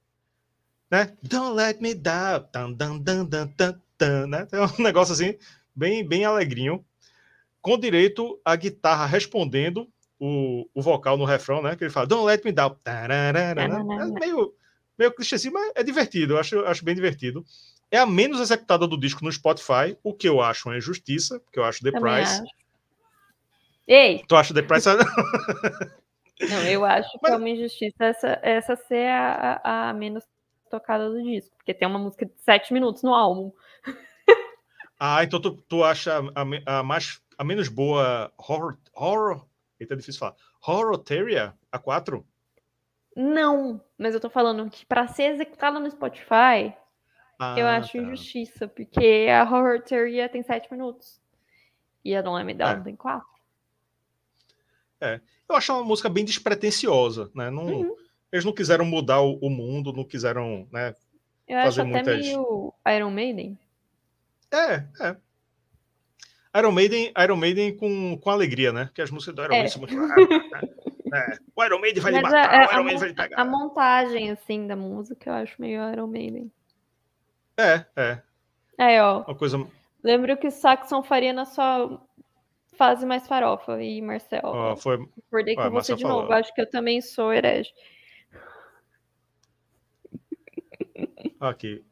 Né? 0.91 1.17
Don't 1.23 1.55
let 1.55 1.81
me 1.81 1.95
down. 1.95 2.43
Tan, 2.51 2.75
tan, 2.75 3.01
tan, 3.01 3.25
tan, 3.25 3.47
tan, 3.47 3.81
tan, 3.97 4.27
né? 4.27 4.47
É 4.51 4.61
um 4.61 4.77
negócio 4.83 5.13
assim, 5.13 5.35
bem, 5.75 6.07
bem 6.07 6.25
alegrinho. 6.25 6.85
Com 7.59 7.75
direito 7.75 8.39
a 8.45 8.55
guitarra 8.55 9.07
respondendo 9.07 9.91
o, 10.19 10.67
o 10.73 10.81
vocal 10.81 11.17
no 11.17 11.25
refrão, 11.25 11.61
né? 11.61 11.75
Que 11.75 11.85
ele 11.85 11.91
fala, 11.91 12.07
Don't 12.07 12.25
let 12.25 12.43
me 12.43 12.51
down. 12.51 12.75
Né? 12.85 13.31
É 13.57 14.19
meio, 14.19 14.53
meio 14.97 15.11
clichêzinho, 15.11 15.53
mas 15.53 15.71
é 15.75 15.83
divertido. 15.83 16.33
Eu 16.33 16.39
acho, 16.39 16.59
acho 16.65 16.83
bem 16.83 16.93
divertido. 16.93 17.45
É 17.89 17.97
a 17.97 18.05
menos 18.05 18.39
executada 18.39 18.85
do 18.85 18.99
disco 18.99 19.23
no 19.23 19.31
Spotify, 19.31 19.97
o 20.03 20.13
que 20.13 20.27
eu 20.27 20.41
acho 20.41 20.69
uma 20.69 20.77
injustiça, 20.77 21.39
porque 21.39 21.57
eu 21.57 21.63
acho 21.63 21.83
The 21.83 21.91
Também 21.91 22.13
Price. 22.13 22.41
Acho. 22.41 22.51
Ei! 23.87 24.23
Tu 24.27 24.35
acha 24.35 24.53
The 24.53 24.61
Price? 24.61 24.87
Não, 26.49 26.63
eu 26.65 26.85
acho 26.85 27.09
mas... 27.21 27.31
que 27.31 27.35
é 27.35 27.37
uma 27.37 27.49
injustiça 27.49 28.05
essa, 28.05 28.39
essa 28.43 28.75
ser 28.75 29.09
a, 29.09 29.61
a, 29.63 29.89
a 29.89 29.93
menos 29.93 30.23
tocada 30.69 31.09
do 31.09 31.21
disco, 31.23 31.55
porque 31.57 31.73
tem 31.73 31.87
uma 31.87 31.99
música 31.99 32.25
de 32.25 32.31
sete 32.37 32.71
minutos 32.71 33.01
no 33.01 33.13
álbum. 33.13 33.51
Ah, 34.99 35.23
então 35.23 35.39
tu, 35.39 35.51
tu 35.67 35.83
acha 35.83 36.19
a, 36.19 36.79
a, 36.79 36.83
mais, 36.83 37.21
a 37.37 37.43
menos 37.43 37.69
boa 37.69 38.31
horror, 38.37 38.77
horror 38.93 39.45
Eita, 39.79 39.93
é 39.93 39.97
difícil 39.97 40.19
falar. 40.19 40.35
Horroteria, 40.65 41.53
a 41.71 41.79
4? 41.79 42.25
Não, 43.15 43.81
mas 43.97 44.13
eu 44.13 44.19
tô 44.19 44.29
falando 44.29 44.69
que 44.69 44.85
para 44.85 45.07
ser 45.07 45.33
executada 45.33 45.79
no 45.79 45.89
Spotify, 45.89 46.73
ah, 47.39 47.55
eu 47.57 47.65
acho 47.65 47.93
tá. 47.93 47.97
injustiça, 47.99 48.67
porque 48.67 49.27
a 49.31 49.43
Horroteria 49.43 50.27
tem 50.29 50.43
7 50.43 50.71
minutos. 50.71 51.21
E 52.03 52.15
a 52.15 52.21
Don't 52.21 52.37
Let 52.37 52.45
Me 52.45 52.53
Down 52.53 52.81
é. 52.81 52.81
tem 52.81 52.95
4. 52.95 53.27
É, 55.01 55.21
eu 55.47 55.55
acho 55.55 55.73
uma 55.73 55.83
música 55.83 56.09
bem 56.09 56.25
despretensiosa, 56.25 57.31
né? 57.33 57.49
Não, 57.49 57.65
uhum. 57.65 57.95
Eles 58.31 58.45
não 58.45 58.53
quiseram 58.53 58.85
mudar 58.85 59.21
o, 59.21 59.39
o 59.41 59.49
mundo, 59.49 59.93
não 59.93 60.03
quiseram, 60.03 60.67
né? 60.71 60.93
Eu 61.47 61.57
fazer 61.63 61.81
acho 61.81 61.81
até 61.81 61.89
muitas... 61.89 62.19
meio 62.19 62.73
Iron 62.95 63.09
Maiden. 63.09 63.59
É, 64.51 64.85
é. 64.99 65.17
Iron 66.57 66.71
Maiden, 66.71 67.13
Iron 67.17 67.35
Maiden 67.35 67.77
com, 67.77 68.17
com 68.17 68.29
alegria, 68.29 68.73
né? 68.73 68.85
Porque 68.85 69.01
as 69.01 69.11
músicas 69.11 69.35
do 69.35 69.43
Iron 69.43 69.51
Maiden 69.51 69.65
é. 69.65 69.69
são 69.69 69.81
muito. 69.81 69.93
é. 71.13 71.37
O 71.55 71.63
Iron 71.63 71.79
Maiden 71.79 72.01
vai 72.01 72.11
Mas 72.11 72.21
lhe 72.21 72.29
matar, 72.29 72.53
a, 72.53 72.67
o 72.67 72.73
Iron 72.73 72.83
Maiden 72.83 72.99
vai 72.99 73.07
lhe 73.09 73.15
pegar. 73.15 73.41
A 73.41 73.45
montagem, 73.45 74.31
assim, 74.31 74.67
da 74.67 74.75
música 74.75 75.29
eu 75.29 75.33
acho 75.35 75.61
meio 75.61 75.91
Iron 75.91 76.07
Maiden. 76.07 76.51
É, 77.57 77.85
é. 77.95 78.21
É, 78.77 79.03
ó. 79.03 79.23
Uma 79.23 79.35
coisa. 79.35 79.67
Lembro 80.03 80.37
que 80.37 80.47
o 80.47 80.51
Saxon 80.51 81.03
faria 81.03 81.33
na 81.33 81.45
sua 81.45 82.01
fase 82.73 83.05
mais 83.05 83.27
farofa 83.27 83.83
e 83.83 84.01
Marcel. 84.01 84.41
Ó, 84.43 84.75
foi. 84.75 85.05
Acordei 85.27 85.55
com 85.55 85.69
você 85.69 85.95
de 85.95 86.01
falou. 86.01 86.21
novo. 86.21 86.33
Acho 86.33 86.53
que 86.53 86.61
eu 86.61 86.69
também 86.69 87.01
sou 87.01 87.33
herege. 87.33 87.71
Aqui. 91.39 91.83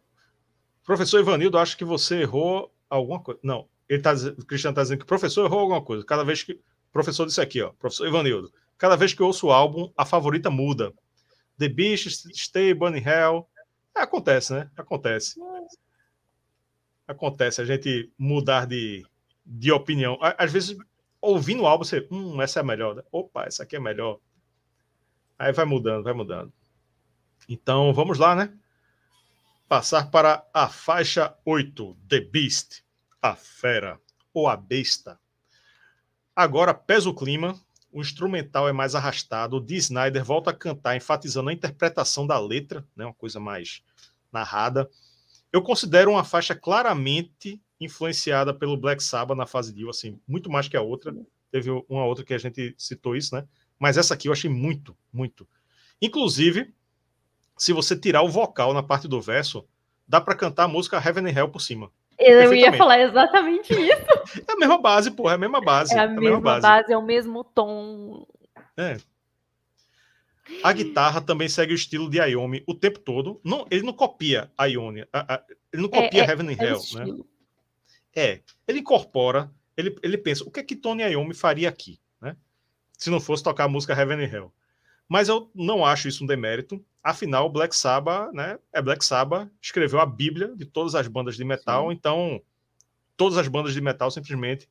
Professor 0.85 1.19
Ivanildo, 1.19 1.57
acho 1.57 1.77
que 1.77 1.83
você 1.83 2.21
errou 2.21 2.73
alguma 2.89 3.19
coisa. 3.19 3.39
Não, 3.43 3.67
ele 3.89 4.01
tá, 4.01 4.13
o 4.13 4.45
Cristiano 4.45 4.73
está 4.73 4.83
dizendo 4.83 4.99
que 4.99 5.05
o 5.05 5.07
professor 5.07 5.45
errou 5.45 5.59
alguma 5.59 5.81
coisa. 5.81 6.03
Cada 6.05 6.23
vez 6.23 6.43
que. 6.43 6.59
Professor 6.91 7.25
disse 7.25 7.39
aqui, 7.39 7.61
ó, 7.61 7.71
professor 7.73 8.07
Ivanildo. 8.07 8.51
Cada 8.77 8.95
vez 8.95 9.13
que 9.13 9.21
eu 9.21 9.27
ouço 9.27 9.47
o 9.47 9.51
álbum, 9.51 9.91
a 9.95 10.05
favorita 10.05 10.49
muda. 10.49 10.93
The 11.57 11.69
Beast, 11.69 12.07
Stay, 12.33 12.73
Bunny 12.73 12.99
Hell. 12.99 13.47
É, 13.95 14.01
acontece, 14.01 14.53
né? 14.53 14.69
Acontece. 14.75 15.39
Acontece 17.07 17.61
a 17.61 17.65
gente 17.65 18.11
mudar 18.17 18.65
de, 18.65 19.05
de 19.45 19.71
opinião. 19.71 20.17
Às 20.21 20.51
vezes, 20.51 20.77
ouvindo 21.21 21.63
o 21.63 21.67
álbum, 21.67 21.83
você. 21.83 22.07
Hum, 22.11 22.41
essa 22.41 22.59
é 22.59 22.61
a 22.61 22.65
melhor. 22.65 23.03
Opa, 23.11 23.45
essa 23.45 23.63
aqui 23.63 23.75
é 23.75 23.79
melhor. 23.79 24.19
Aí 25.39 25.51
vai 25.53 25.65
mudando, 25.65 26.03
vai 26.03 26.13
mudando. 26.13 26.51
Então, 27.47 27.93
vamos 27.93 28.17
lá, 28.17 28.35
né? 28.35 28.53
Passar 29.67 30.09
para 30.09 30.45
a 30.53 30.67
faixa 30.67 31.37
8, 31.45 31.97
The 32.09 32.21
Beast 32.21 32.86
a 33.29 33.35
fera 33.35 33.99
ou 34.33 34.47
a 34.47 34.55
besta. 34.55 35.19
Agora 36.35 36.73
pesa 36.73 37.09
o 37.09 37.15
clima, 37.15 37.59
o 37.91 38.01
instrumental 38.01 38.67
é 38.69 38.71
mais 38.71 38.93
arrastado, 38.93 39.57
o 39.57 39.59
Dee 39.59 39.77
Snyder 39.77 40.23
volta 40.23 40.51
a 40.51 40.53
cantar, 40.53 40.95
enfatizando 40.95 41.49
a 41.49 41.53
interpretação 41.53 42.27
da 42.27 42.39
letra, 42.39 42.85
né, 42.95 43.05
uma 43.05 43.13
coisa 43.13 43.39
mais 43.39 43.81
narrada. 44.31 44.89
Eu 45.51 45.61
considero 45.61 46.11
uma 46.11 46.23
faixa 46.23 46.53
claramente 46.53 47.61
influenciada 47.79 48.53
pelo 48.53 48.77
Black 48.77 49.03
Sabbath 49.03 49.37
na 49.37 49.45
fase 49.45 49.73
de 49.73 49.87
assim, 49.89 50.19
muito 50.27 50.49
mais 50.49 50.67
que 50.67 50.77
a 50.77 50.81
outra. 50.81 51.15
Teve 51.51 51.71
uma 51.87 52.05
outra 52.05 52.25
que 52.25 52.33
a 52.33 52.37
gente 52.37 52.75
citou 52.77 53.15
isso, 53.15 53.33
né? 53.33 53.47
Mas 53.79 53.97
essa 53.97 54.13
aqui 54.13 54.27
eu 54.27 54.33
achei 54.33 54.49
muito, 54.49 54.97
muito. 55.13 55.47
Inclusive, 56.01 56.73
se 57.57 57.73
você 57.73 57.97
tirar 57.97 58.21
o 58.21 58.29
vocal 58.29 58.73
na 58.73 58.83
parte 58.83 59.07
do 59.07 59.21
verso, 59.21 59.65
dá 60.07 60.19
para 60.19 60.35
cantar 60.35 60.65
a 60.65 60.67
música 60.67 60.97
Heaven 60.97 61.25
and 61.27 61.37
Hell 61.37 61.49
por 61.49 61.61
cima. 61.61 61.91
Eu 62.27 62.53
ia 62.53 62.73
falar 62.73 62.99
exatamente 62.99 63.73
isso. 63.73 64.41
É 64.47 64.51
a 64.51 64.57
mesma 64.57 64.77
base, 64.77 65.11
porra, 65.11 65.33
é 65.33 65.35
a 65.35 65.37
mesma 65.37 65.61
base. 65.61 65.93
É 65.93 65.99
a, 65.99 66.01
é 66.01 66.05
a 66.05 66.07
mesma, 66.07 66.21
mesma 66.21 66.41
base. 66.41 66.61
base. 66.61 66.93
é 66.93 66.97
o 66.97 67.01
mesmo 67.01 67.43
tom. 67.43 68.25
É. 68.75 68.97
A 70.63 70.71
guitarra 70.71 71.21
também 71.21 71.49
segue 71.49 71.73
o 71.73 71.75
estilo 71.75 72.09
de 72.09 72.19
Iommi 72.19 72.63
o 72.65 72.73
tempo 72.73 72.99
todo. 72.99 73.39
Não, 73.43 73.65
ele 73.69 73.83
não 73.83 73.93
copia 73.93 74.51
a 74.57 74.65
Ione, 74.65 75.05
a, 75.11 75.35
a, 75.35 75.43
ele 75.73 75.81
não 75.81 75.89
copia 75.89 76.23
é, 76.23 76.29
Heaven 76.29 76.47
and 76.47 76.57
é 76.57 76.65
Hell, 76.65 76.81
né? 76.95 77.23
É, 78.15 78.41
ele 78.67 78.79
incorpora, 78.79 79.51
ele, 79.75 79.95
ele 80.01 80.17
pensa, 80.17 80.43
o 80.43 80.51
que 80.51 80.59
é 80.59 80.63
que 80.63 80.75
Tony 80.75 81.03
Iommi 81.03 81.33
faria 81.33 81.69
aqui, 81.69 81.99
né? 82.21 82.35
Se 82.97 83.09
não 83.09 83.19
fosse 83.19 83.43
tocar 83.43 83.65
a 83.65 83.69
música 83.69 83.93
Heaven 83.93 84.25
and 84.25 84.33
Hell. 84.33 84.53
Mas 85.07 85.29
eu 85.29 85.51
não 85.53 85.85
acho 85.85 86.07
isso 86.07 86.23
um 86.23 86.27
demérito. 86.27 86.83
Afinal, 87.03 87.49
Black 87.49 87.75
Sabbath, 87.75 88.33
né? 88.33 88.59
É 88.73 88.81
Black 88.81 89.03
Sabbath, 89.05 89.49
escreveu 89.61 89.99
a 89.99 90.05
Bíblia 90.05 90.55
de 90.55 90.65
todas 90.65 90.95
as 90.95 91.07
bandas 91.07 91.35
de 91.35 91.43
metal, 91.43 91.89
Sim. 91.89 91.93
então 91.93 92.41
todas 93.15 93.37
as 93.37 93.47
bandas 93.47 93.73
de 93.73 93.81
metal 93.81 94.11
simplesmente 94.11 94.69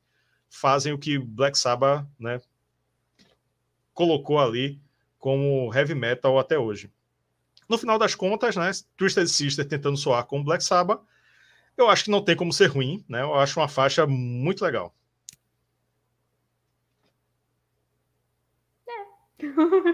fazem 0.49 0.93
o 0.93 0.97
que 0.97 1.19
Black 1.19 1.57
Sabbath, 1.57 2.07
né, 2.17 2.39
colocou 3.93 4.39
ali 4.39 4.79
como 5.19 5.73
heavy 5.73 5.95
metal 5.95 6.39
até 6.39 6.57
hoje. 6.57 6.89
No 7.67 7.77
final 7.77 7.99
das 7.99 8.15
contas, 8.15 8.55
né, 8.55 8.71
Twisted 8.95 9.27
Sister 9.27 9.67
tentando 9.67 9.97
soar 9.97 10.25
como 10.25 10.43
Black 10.43 10.63
Sabbath, 10.63 11.01
eu 11.75 11.89
acho 11.89 12.05
que 12.05 12.11
não 12.11 12.23
tem 12.23 12.35
como 12.35 12.53
ser 12.53 12.67
ruim, 12.67 13.03
né? 13.07 13.21
Eu 13.21 13.35
acho 13.35 13.59
uma 13.59 13.67
faixa 13.67 14.07
muito 14.07 14.63
legal. 14.63 14.95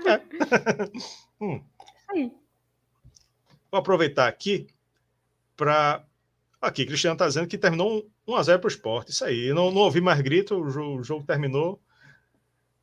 É. 0.06 0.22
hum. 1.42 1.62
Aí. 2.14 2.32
Vou 3.72 3.80
aproveitar 3.80 4.28
aqui 4.28 4.68
para 5.56 6.06
Aqui, 6.64 6.86
Cristiano 6.86 7.16
está 7.16 7.28
dizendo 7.28 7.46
que 7.46 7.58
terminou 7.58 8.10
1x0 8.26 8.58
para 8.58 8.68
o 8.68 8.72
esporte. 8.72 9.12
Isso 9.12 9.26
aí. 9.26 9.54
Não, 9.54 9.70
não 9.70 9.82
ouvi 9.82 10.00
mais 10.00 10.22
grito, 10.22 10.56
o 10.56 10.70
jogo, 10.70 11.02
o 11.02 11.04
jogo 11.04 11.26
terminou. 11.26 11.78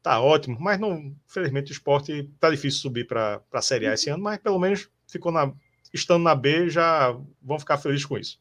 Tá 0.02 0.20
ótimo, 0.20 0.58
mas 0.60 0.78
não, 0.78 1.14
infelizmente 1.26 1.70
o 1.70 1.72
esporte 1.72 2.30
tá 2.38 2.50
difícil 2.50 2.80
subir 2.80 3.06
para 3.06 3.40
a 3.50 3.62
Série 3.62 3.86
A 3.86 3.94
esse 3.94 4.10
ano, 4.10 4.22
mas 4.22 4.36
pelo 4.36 4.58
menos 4.58 4.90
ficou 5.06 5.32
na, 5.32 5.50
estando 5.94 6.22
na 6.22 6.34
B, 6.34 6.68
já 6.68 7.16
vão 7.40 7.58
ficar 7.58 7.78
felizes 7.78 8.04
com 8.04 8.18
isso. 8.18 8.38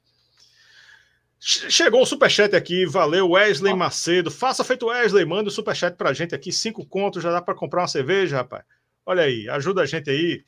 Chegou 1.39 2.01
o 2.01 2.05
superchat 2.05 2.53
aqui, 2.53 2.85
valeu 2.85 3.29
Wesley 3.29 3.73
Macedo. 3.73 4.29
Faça 4.29 4.61
feito 4.65 4.87
Wesley, 4.87 5.23
manda 5.23 5.47
o 5.47 5.51
superchat 5.51 5.95
pra 5.95 6.11
gente 6.11 6.35
aqui, 6.35 6.51
cinco 6.51 6.85
contos, 6.85 7.23
já 7.23 7.31
dá 7.31 7.41
para 7.41 7.55
comprar 7.55 7.83
uma 7.83 7.87
cerveja, 7.87 8.35
rapaz. 8.35 8.65
Olha 9.05 9.23
aí, 9.23 9.47
ajuda 9.47 9.83
a 9.83 9.85
gente 9.85 10.09
aí. 10.09 10.43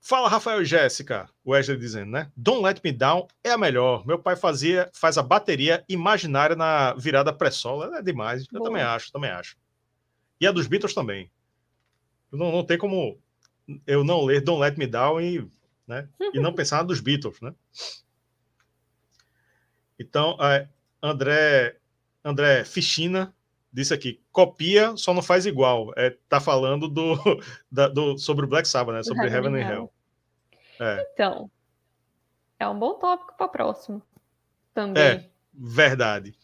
Fala, 0.00 0.28
Rafael 0.28 0.62
e 0.62 0.64
Jéssica, 0.64 1.28
Wesley 1.46 1.76
dizendo, 1.76 2.12
né? 2.12 2.30
Don't 2.36 2.62
Let 2.62 2.80
Me 2.84 2.92
Down 2.92 3.26
é 3.42 3.50
a 3.50 3.58
melhor. 3.58 4.06
Meu 4.06 4.18
pai 4.18 4.36
fazia, 4.36 4.88
faz 4.94 5.18
a 5.18 5.22
bateria 5.22 5.84
imaginária 5.88 6.54
na 6.54 6.94
virada 6.94 7.32
pré-solo. 7.32 7.94
É 7.94 8.02
demais. 8.02 8.46
Eu 8.52 8.58
Boa. 8.58 8.64
também 8.70 8.82
acho, 8.82 9.12
também 9.12 9.30
acho. 9.30 9.56
E 10.40 10.46
a 10.46 10.52
dos 10.52 10.66
Beatles 10.66 10.94
também. 10.94 11.30
Não, 12.30 12.52
não 12.52 12.64
tem 12.64 12.78
como 12.78 13.18
eu 13.86 14.04
não 14.04 14.24
ler 14.24 14.40
Don't 14.40 14.60
Let 14.60 14.78
Me 14.78 14.86
Down 14.86 15.20
e, 15.20 15.50
né, 15.86 16.08
e 16.32 16.40
não 16.40 16.54
pensar 16.54 16.84
nos 16.84 17.00
Beatles, 17.00 17.40
né? 17.40 17.54
Então, 19.98 20.38
é, 20.40 20.68
André, 21.02 21.76
André 22.24 22.64
Fichina 22.64 23.34
disse 23.78 23.94
aqui: 23.94 24.20
copia, 24.32 24.96
só 24.96 25.14
não 25.14 25.22
faz 25.22 25.46
igual. 25.46 25.92
É, 25.96 26.16
tá 26.28 26.40
falando 26.40 26.88
do, 26.88 27.14
da, 27.70 27.88
do 27.88 28.18
sobre 28.18 28.44
o 28.44 28.48
Black 28.48 28.68
Sabbath, 28.68 28.94
né? 28.94 29.02
Sobre 29.02 29.26
Heaven, 29.28 29.54
and 29.54 29.68
Hell. 29.68 29.92
É. 30.80 31.10
Então, 31.12 31.50
é 32.58 32.68
um 32.68 32.78
bom 32.78 32.94
tópico 32.94 33.36
para 33.36 33.48
próximo. 33.48 34.02
Também. 34.74 35.02
É, 35.02 35.30
verdade. 35.52 36.34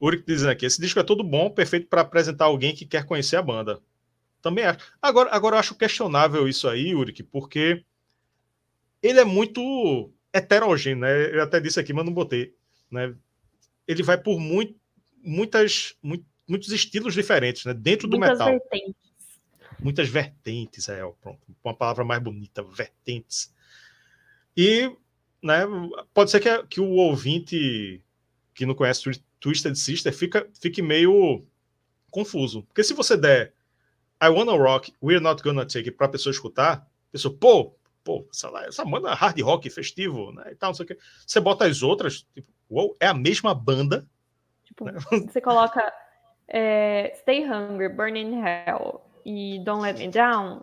Uric 0.00 0.24
dizendo 0.26 0.50
aqui: 0.50 0.66
esse 0.66 0.80
disco 0.80 1.00
é 1.00 1.04
todo 1.04 1.24
bom, 1.24 1.50
perfeito 1.50 1.88
para 1.88 2.02
apresentar 2.02 2.46
alguém 2.46 2.74
que 2.74 2.86
quer 2.86 3.04
conhecer 3.04 3.36
a 3.36 3.42
banda. 3.42 3.80
Também 4.40 4.64
acho. 4.64 4.78
Agora, 5.02 5.30
agora 5.30 5.56
eu 5.56 5.60
acho 5.60 5.74
questionável 5.74 6.48
isso 6.48 6.68
aí, 6.68 6.94
Uric, 6.94 7.22
porque 7.22 7.84
ele 9.02 9.20
é 9.20 9.24
muito 9.24 10.10
heterogêneo, 10.32 11.00
né? 11.00 11.36
Eu 11.36 11.42
até 11.42 11.60
disse 11.60 11.78
aqui, 11.78 11.92
mas 11.92 12.04
não 12.04 12.12
botei 12.12 12.54
né? 12.90 13.14
Ele 13.86 14.02
vai 14.02 14.18
por 14.18 14.38
muito, 14.38 14.74
muitas, 15.22 15.96
muito, 16.02 16.26
muitos 16.50 16.70
estilos 16.72 17.14
diferentes, 17.14 17.64
né? 17.64 17.72
Dentro 17.72 18.08
do 18.08 18.18
muitas 18.18 18.38
metal. 18.38 18.52
Vertentes. 18.52 19.10
Muitas 19.78 20.08
vertentes, 20.08 20.88
é, 20.90 21.00
pronto, 21.22 21.40
uma 21.64 21.74
palavra 21.74 22.04
mais 22.04 22.22
bonita, 22.22 22.62
vertentes. 22.62 23.54
E, 24.54 24.94
né, 25.42 25.62
pode 26.12 26.30
ser 26.30 26.40
que, 26.40 26.66
que 26.66 26.80
o 26.80 26.90
ouvinte 26.90 28.02
que 28.52 28.66
não 28.66 28.74
conhece 28.74 29.10
Twisted 29.40 29.74
Sister 29.74 30.12
fica, 30.12 30.46
fique 30.60 30.82
meio 30.82 31.42
confuso. 32.10 32.62
Porque 32.64 32.84
se 32.84 32.92
você 32.92 33.16
der 33.16 33.54
I 34.22 34.28
Wanna 34.28 34.52
Rock, 34.52 34.94
We're 35.02 35.22
Not 35.22 35.42
Gonna 35.42 35.64
Take 35.64 35.88
It 35.88 35.92
pra 35.92 36.08
pessoa 36.08 36.30
escutar, 36.30 36.72
a 36.74 37.12
pessoa, 37.12 37.34
pô, 37.34 37.74
pô, 38.04 38.28
essa, 38.30 38.50
essa 38.66 38.84
banda 38.84 39.14
hard 39.14 39.40
rock 39.40 39.70
festivo, 39.70 40.30
né, 40.32 40.52
e 40.52 40.54
tal, 40.56 40.70
não 40.70 40.74
sei 40.74 40.84
o 40.84 40.86
que. 40.88 40.98
Você 41.26 41.40
bota 41.40 41.64
as 41.64 41.82
outras, 41.82 42.26
tipo, 42.34 42.52
uou, 42.68 42.94
é 43.00 43.06
a 43.06 43.14
mesma 43.14 43.54
banda. 43.54 44.06
Tipo, 44.64 44.84
né? 44.84 44.92
você 45.26 45.40
coloca 45.40 45.90
é, 46.50 47.12
Stay 47.20 47.44
Hungry, 47.44 47.88
Burning 47.88 48.42
Hell 48.42 49.00
e 49.24 49.60
Don't 49.64 49.82
Let 49.82 49.98
Me 49.98 50.08
Down, 50.08 50.62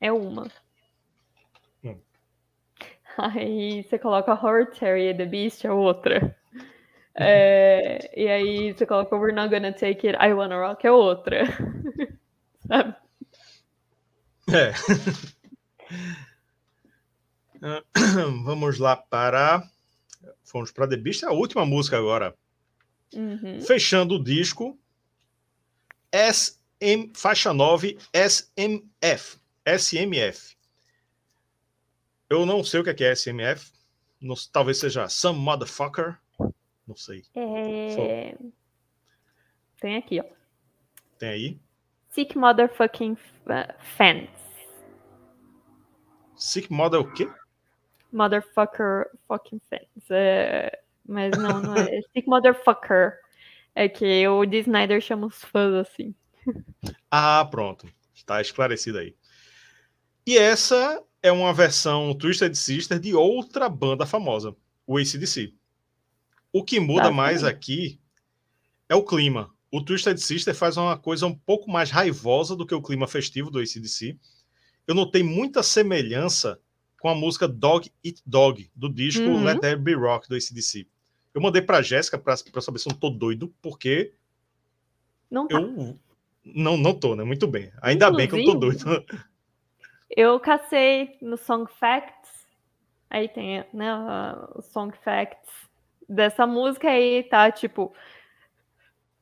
é 0.00 0.10
uma. 0.10 0.50
Hum. 1.84 1.96
Aí 3.18 3.82
você 3.82 3.98
coloca 3.98 4.32
Horror 4.32 4.66
Terry 4.66 5.14
The 5.16 5.26
Beast, 5.26 5.64
é 5.64 5.72
outra. 5.72 6.34
É, 7.14 8.10
e 8.16 8.28
aí 8.28 8.72
você 8.72 8.86
coloca 8.86 9.16
We're 9.16 9.34
Not 9.34 9.50
Gonna 9.50 9.72
Take 9.72 10.08
It, 10.08 10.18
I 10.20 10.32
Wanna 10.32 10.56
Rock, 10.56 10.86
é 10.86 10.90
outra. 10.90 11.44
Sabe? 12.66 12.96
É. 14.50 14.72
Vamos 18.44 18.78
lá 18.78 18.96
para 18.96 19.68
Fomos 20.48 20.70
para 20.70 20.88
The 20.88 20.96
Beast, 20.96 21.24
é 21.24 21.26
a 21.26 21.32
última 21.32 21.66
música 21.66 21.98
agora. 21.98 22.34
Uhum. 23.14 23.60
Fechando 23.60 24.14
o 24.14 24.22
disco, 24.22 24.78
SM, 26.12 27.12
faixa 27.14 27.52
9, 27.52 27.98
SMF. 28.12 29.38
SMF. 29.66 30.56
Eu 32.28 32.44
não 32.44 32.62
sei 32.62 32.80
o 32.80 32.84
que 32.84 33.04
é, 33.04 33.14
SMF. 33.14 33.72
Não, 34.20 34.34
talvez 34.52 34.78
seja 34.78 35.08
Some 35.08 35.38
Motherfucker. 35.38 36.18
Não 36.86 36.96
sei. 36.96 37.24
É... 37.34 38.36
Tem 39.80 39.96
aqui, 39.96 40.20
ó. 40.20 40.24
Tem 41.18 41.28
aí? 41.28 41.60
Sick 42.10 42.36
Motherfucking 42.36 43.16
Fans. 43.96 44.30
Sick 46.36 46.72
Mother 46.72 47.00
o 47.00 47.12
quê? 47.12 47.28
motherfucker 48.12 49.10
fucking 49.26 49.60
fans. 49.68 50.10
É, 50.10 50.80
mas 51.06 51.36
não, 51.36 51.60
não 51.60 51.74
é. 51.74 52.00
Stick 52.10 52.26
motherfucker. 52.26 53.18
É 53.80 53.88
que 53.88 54.26
o 54.26 54.44
D. 54.44 54.58
Snyder 54.58 55.00
chama 55.00 55.28
os 55.28 55.36
fãs 55.36 55.72
assim. 55.72 56.12
Ah, 57.08 57.46
pronto. 57.48 57.86
Está 58.12 58.40
esclarecido 58.40 58.98
aí. 58.98 59.14
E 60.26 60.36
essa 60.36 61.00
é 61.22 61.30
uma 61.30 61.54
versão 61.54 62.12
Twisted 62.12 62.56
Sister 62.56 62.98
de 62.98 63.14
outra 63.14 63.68
banda 63.68 64.04
famosa, 64.04 64.52
o 64.84 64.98
ACDC. 64.98 65.54
O 66.52 66.64
que 66.64 66.80
muda 66.80 67.04
tá, 67.04 67.10
mais 67.12 67.44
aqui 67.44 68.00
é 68.88 68.96
o 68.96 69.04
clima. 69.04 69.48
O 69.70 69.80
Twisted 69.80 70.18
Sister 70.18 70.56
faz 70.56 70.76
uma 70.76 70.98
coisa 70.98 71.24
um 71.28 71.34
pouco 71.34 71.70
mais 71.70 71.88
raivosa 71.88 72.56
do 72.56 72.66
que 72.66 72.74
o 72.74 72.82
clima 72.82 73.06
festivo 73.06 73.48
do 73.48 73.60
ACDC. 73.60 74.18
Eu 74.88 74.94
notei 74.96 75.22
muita 75.22 75.62
semelhança 75.62 76.58
com 77.00 77.08
a 77.08 77.14
música 77.14 77.46
Dog 77.46 77.88
Eat 78.04 78.22
Dog, 78.26 78.68
do 78.74 78.92
disco 78.92 79.22
uhum. 79.22 79.44
Let 79.44 79.60
There 79.60 79.80
Be 79.80 79.94
Rock, 79.94 80.28
do 80.28 80.34
ACDC. 80.34 80.88
Eu 81.34 81.40
mandei 81.40 81.62
pra 81.62 81.82
Jéssica 81.82 82.18
pra, 82.18 82.34
pra 82.50 82.60
saber 82.60 82.78
se 82.78 82.88
eu 82.88 82.92
não 82.92 82.98
tô 83.00 83.10
doido, 83.10 83.54
porque. 83.60 84.14
Não 85.30 85.46
tá. 85.46 85.60
Eu 85.60 85.98
não, 86.44 86.76
não 86.76 86.98
tô, 86.98 87.14
né? 87.14 87.24
Muito 87.24 87.46
bem. 87.46 87.72
Ainda 87.82 88.06
Inclusive, 88.06 88.32
bem 88.32 88.44
que 88.44 88.48
eu 88.48 88.52
tô 88.54 88.58
doido. 88.58 89.04
Eu 90.10 90.40
cacei 90.40 91.18
no 91.20 91.36
Song 91.36 91.70
Facts. 91.78 92.46
Aí 93.10 93.28
tem, 93.28 93.64
né, 93.72 93.94
o 94.54 94.62
Song 94.62 94.96
Facts 95.04 95.50
dessa 96.08 96.46
música 96.46 96.88
aí, 96.88 97.24
tá? 97.24 97.50
Tipo. 97.50 97.94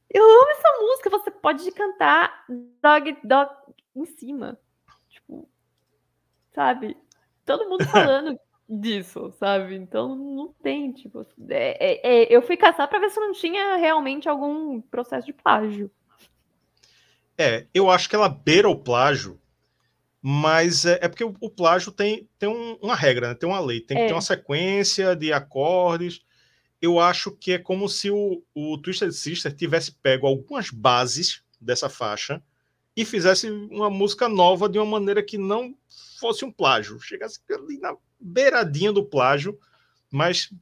Eu 0.08 0.22
amo 0.22 0.50
essa 0.52 0.78
música, 0.80 1.10
você 1.10 1.30
pode 1.30 1.70
cantar 1.72 2.44
Dog 2.80 3.18
Dog 3.24 3.50
em 3.96 4.06
cima. 4.06 4.56
Tipo, 5.08 5.48
sabe? 6.52 6.96
todo 7.46 7.68
mundo 7.68 7.84
falando 7.88 8.38
disso, 8.68 9.32
sabe? 9.38 9.74
Então 9.74 10.16
não 10.16 10.54
tem, 10.62 10.92
tipo. 10.92 11.26
É, 11.48 11.76
é, 11.78 12.00
é, 12.02 12.36
eu 12.36 12.42
fui 12.42 12.56
caçar 12.56 12.88
para 12.88 12.98
ver 12.98 13.10
se 13.10 13.20
não 13.20 13.32
tinha 13.32 13.76
realmente 13.76 14.28
algum 14.28 14.80
processo 14.80 15.26
de 15.26 15.32
plágio. 15.32 15.90
É, 17.38 17.66
eu 17.72 17.90
acho 17.90 18.08
que 18.08 18.16
ela 18.16 18.28
beira 18.28 18.68
o 18.68 18.76
plágio, 18.76 19.38
mas 20.22 20.86
é, 20.86 20.98
é 21.02 21.08
porque 21.08 21.24
o, 21.24 21.34
o, 21.40 21.50
plágio 21.50 21.92
tem, 21.92 22.28
tem 22.38 22.48
um, 22.48 22.78
uma 22.82 22.94
regra, 22.94 23.28
né? 23.28 23.34
tem 23.34 23.48
uma 23.48 23.60
lei, 23.60 23.80
tem 23.80 23.96
que 23.96 24.04
ter 24.04 24.10
é. 24.10 24.14
uma 24.14 24.22
sequência 24.22 25.14
de 25.14 25.32
acordes. 25.32 26.22
Eu 26.80 26.98
acho 26.98 27.30
que 27.30 27.52
é 27.52 27.58
como 27.58 27.88
se 27.88 28.10
o, 28.10 28.42
o 28.54 28.78
Twisted 28.78 29.12
Sister 29.12 29.54
tivesse 29.54 29.92
pego 29.92 30.26
algumas 30.26 30.70
bases 30.70 31.42
dessa 31.60 31.88
faixa 31.88 32.42
e 32.96 33.04
fizesse 33.04 33.50
uma 33.50 33.90
música 33.90 34.28
nova 34.28 34.68
de 34.68 34.78
uma 34.78 34.86
maneira 34.86 35.22
que 35.22 35.36
não 35.36 35.74
fosse 36.18 36.44
um 36.44 36.50
plágio, 36.50 36.98
chegasse 36.98 37.38
ali 37.50 37.78
na 37.78 37.94
beiradinha 38.18 38.92
do 38.92 39.04
plágio, 39.04 39.58
mas 40.10 40.52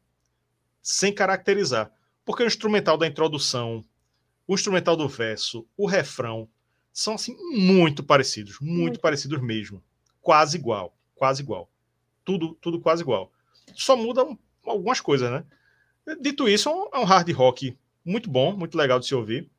sem 0.82 1.12
caracterizar. 1.12 1.90
Porque 2.24 2.42
o 2.42 2.46
instrumental 2.46 2.96
da 2.96 3.06
introdução, 3.06 3.84
o 4.46 4.54
instrumental 4.54 4.96
do 4.96 5.08
verso, 5.08 5.66
o 5.76 5.86
refrão, 5.86 6.48
são 6.92 7.14
assim 7.14 7.36
muito 7.52 8.02
parecidos, 8.02 8.60
muito, 8.60 8.80
muito. 8.80 9.00
parecidos 9.00 9.40
mesmo. 9.40 9.82
Quase 10.22 10.56
igual, 10.56 10.96
quase 11.14 11.42
igual. 11.42 11.68
Tudo, 12.24 12.54
tudo 12.60 12.80
quase 12.80 13.02
igual. 13.02 13.32
Só 13.74 13.96
muda 13.96 14.26
algumas 14.64 15.00
coisas, 15.00 15.30
né? 15.30 15.44
Dito 16.20 16.48
isso, 16.48 16.68
é 16.68 16.98
um 16.98 17.02
é 17.02 17.04
hard 17.04 17.30
rock 17.32 17.76
muito 18.04 18.30
bom, 18.30 18.56
muito 18.56 18.76
legal 18.76 19.00
de 19.00 19.06
se 19.06 19.14
ouvir. 19.14 19.50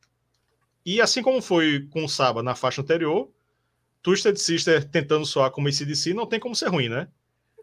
E 0.84 1.00
assim 1.00 1.20
como 1.22 1.42
foi 1.42 1.86
com 1.90 2.04
o 2.04 2.08
Saba 2.08 2.42
na 2.42 2.54
faixa 2.54 2.80
anterior, 2.80 3.28
Twisted 4.02 4.36
Sister 4.36 4.88
tentando 4.88 5.26
soar 5.26 5.50
como 5.50 5.66
ACDC 5.66 6.14
não 6.14 6.26
tem 6.26 6.38
como 6.38 6.54
ser 6.54 6.68
ruim, 6.68 6.88
né? 6.88 7.08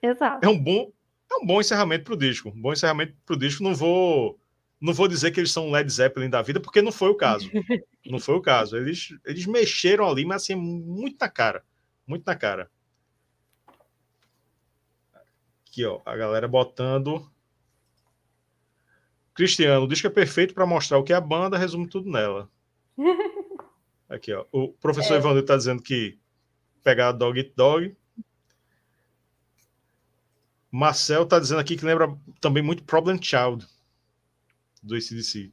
Exato. 0.04 0.46
É 0.46 0.50
um 0.50 0.60
bom, 0.60 0.92
é 1.32 1.36
um 1.36 1.46
bom 1.46 1.62
encerramento 1.62 2.04
pro 2.04 2.18
disco. 2.18 2.50
Um 2.50 2.62
bom 2.62 2.74
encerramento 2.74 3.16
pro 3.26 3.38
disco. 3.38 3.64
Não 3.64 3.74
vou, 3.74 4.38
não 4.80 4.94
vou 4.94 5.08
dizer 5.08 5.32
que 5.32 5.40
eles 5.40 5.52
são 5.52 5.72
Led 5.72 5.90
Zeppelin 5.90 6.30
da 6.30 6.42
vida, 6.42 6.60
porque 6.60 6.82
não 6.82 6.92
foi 6.92 7.10
o 7.10 7.16
caso. 7.16 7.50
não 8.06 8.20
foi 8.20 8.36
o 8.36 8.42
caso. 8.42 8.76
Eles, 8.76 9.16
eles 9.26 9.46
mexeram 9.46 10.08
ali, 10.08 10.26
mas 10.26 10.44
assim, 10.44 10.56
muito 10.56 11.18
na 11.20 11.30
cara. 11.30 11.64
Muito 12.06 12.24
na 12.26 12.36
cara. 12.36 12.70
Aqui, 15.66 15.86
ó, 15.86 16.02
a 16.06 16.16
galera 16.16 16.48
botando 16.48 17.28
Cristiano, 19.34 19.86
o 19.86 19.88
disco 19.88 20.06
é 20.06 20.10
perfeito 20.10 20.54
para 20.54 20.66
mostrar 20.66 20.98
o 21.00 21.04
que 21.04 21.12
é 21.12 21.16
a 21.16 21.22
banda, 21.22 21.58
resume 21.58 21.88
tudo 21.88 22.10
nela. 22.10 22.50
Aqui, 24.08 24.32
ó. 24.32 24.46
O 24.52 24.70
professor 24.74 25.16
é. 25.16 25.18
Ivanildo 25.18 25.42
está 25.42 25.58
dizendo 25.58 25.82
que 25.82 26.20
pegar 26.84 27.12
Dog 27.14 27.40
Eat 27.40 27.54
Dog. 27.56 27.96
Marcel 30.74 31.22
está 31.22 31.38
dizendo 31.38 31.62
aqui 31.62 31.78
que 31.78 31.86
lembra 31.86 32.18
também 32.42 32.64
muito 32.64 32.84
Problem 32.84 33.22
Child 33.22 33.68
do 34.82 34.96
ACDC. 34.96 35.52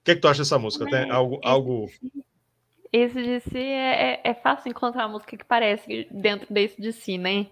O 0.00 0.04
que, 0.04 0.12
é 0.12 0.14
que 0.14 0.22
tu 0.22 0.26
acha 0.26 0.38
dessa 0.38 0.58
música? 0.58 0.88
Tem 0.88 1.10
algo. 1.10 1.38
algo... 1.44 1.90
Esse 2.90 3.22
de 3.22 3.40
si 3.40 3.58
é, 3.58 4.14
é, 4.14 4.20
é, 4.24 4.32
fácil 4.32 4.70
encontrar 4.70 5.04
uma 5.04 5.12
música 5.12 5.36
que 5.36 5.44
parece 5.44 6.08
dentro 6.10 6.52
desse 6.52 6.80
de 6.80 6.94
si, 6.94 7.18
né? 7.18 7.46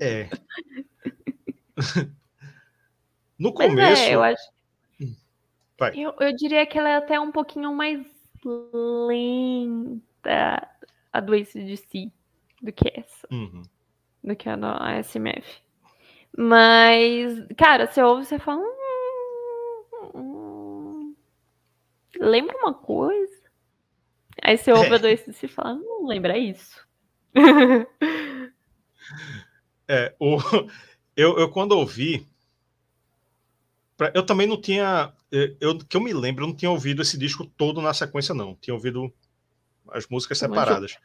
É. 0.00 0.28
no 3.36 3.52
começo. 3.52 4.02
É, 4.02 4.14
eu 4.14 4.22
acho. 4.22 4.54
Eu, 5.96 6.14
eu 6.20 6.36
diria 6.36 6.64
que 6.64 6.78
ela 6.78 6.90
é 6.90 6.96
até 6.96 7.18
um 7.18 7.32
pouquinho 7.32 7.74
mais 7.74 8.06
lenta 8.44 9.98
a 11.12 11.18
do 11.18 11.34
ACDC 11.34 12.12
do 12.64 12.72
que 12.72 12.90
essa. 12.94 13.28
Uhum. 13.30 13.62
Do 14.22 14.34
que 14.34 14.48
a 14.48 14.56
da 14.56 15.02
SMF. 15.02 15.62
Mas, 16.36 17.46
cara, 17.56 17.86
você 17.86 18.02
ouve 18.02 18.24
você 18.24 18.38
fala. 18.38 18.60
Hum, 18.60 20.10
hum, 20.14 21.14
lembra 22.18 22.56
uma 22.56 22.74
coisa? 22.74 23.34
Aí 24.42 24.56
você 24.56 24.72
ouve 24.72 24.90
é. 24.90 24.94
a 24.94 24.98
do 24.98 25.06
ACDC 25.06 25.46
e 25.46 25.48
fala, 25.48 25.74
não 25.74 26.06
lembra 26.06 26.36
isso. 26.36 26.84
é, 29.86 30.14
o, 30.18 30.38
eu, 31.16 31.38
eu 31.38 31.50
quando 31.50 31.72
ouvi. 31.72 32.26
Eu 34.12 34.26
também 34.26 34.46
não 34.46 34.60
tinha 34.60 35.12
eu, 35.60 35.78
que 35.78 35.96
eu 35.96 36.00
me 36.00 36.12
lembro, 36.12 36.44
eu 36.44 36.48
não 36.48 36.54
tinha 36.54 36.70
ouvido 36.70 37.02
esse 37.02 37.18
disco 37.18 37.44
todo 37.44 37.82
na 37.82 37.92
sequência, 37.92 38.34
não. 38.34 38.54
Tinha 38.56 38.74
ouvido 38.74 39.12
as 39.90 40.06
músicas 40.08 40.38
separadas. 40.38 40.96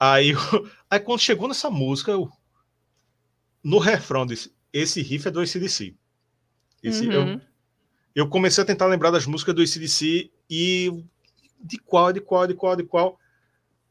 Aí, 0.00 0.32
aí 0.90 0.98
quando 0.98 1.20
chegou 1.20 1.46
nessa 1.46 1.70
música, 1.70 2.10
eu, 2.10 2.28
no 3.62 3.78
refrão 3.78 4.26
disse, 4.26 4.52
esse 4.72 5.02
riff 5.02 5.28
é 5.28 5.30
do 5.30 5.40
ACDC. 5.40 5.94
Esse, 6.82 7.06
uhum. 7.06 7.34
eu, 7.34 7.40
eu 8.14 8.28
comecei 8.28 8.64
a 8.64 8.66
tentar 8.66 8.86
lembrar 8.86 9.10
das 9.10 9.26
músicas 9.26 9.54
do 9.54 9.62
ACDC 9.62 10.30
e 10.48 11.04
de 11.62 11.78
qual, 11.78 12.12
de 12.12 12.20
qual, 12.20 12.46
de 12.46 12.54
qual, 12.54 12.74
de 12.74 12.84
qual. 12.84 13.18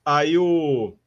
Aí 0.03 0.35
o, 0.37 0.97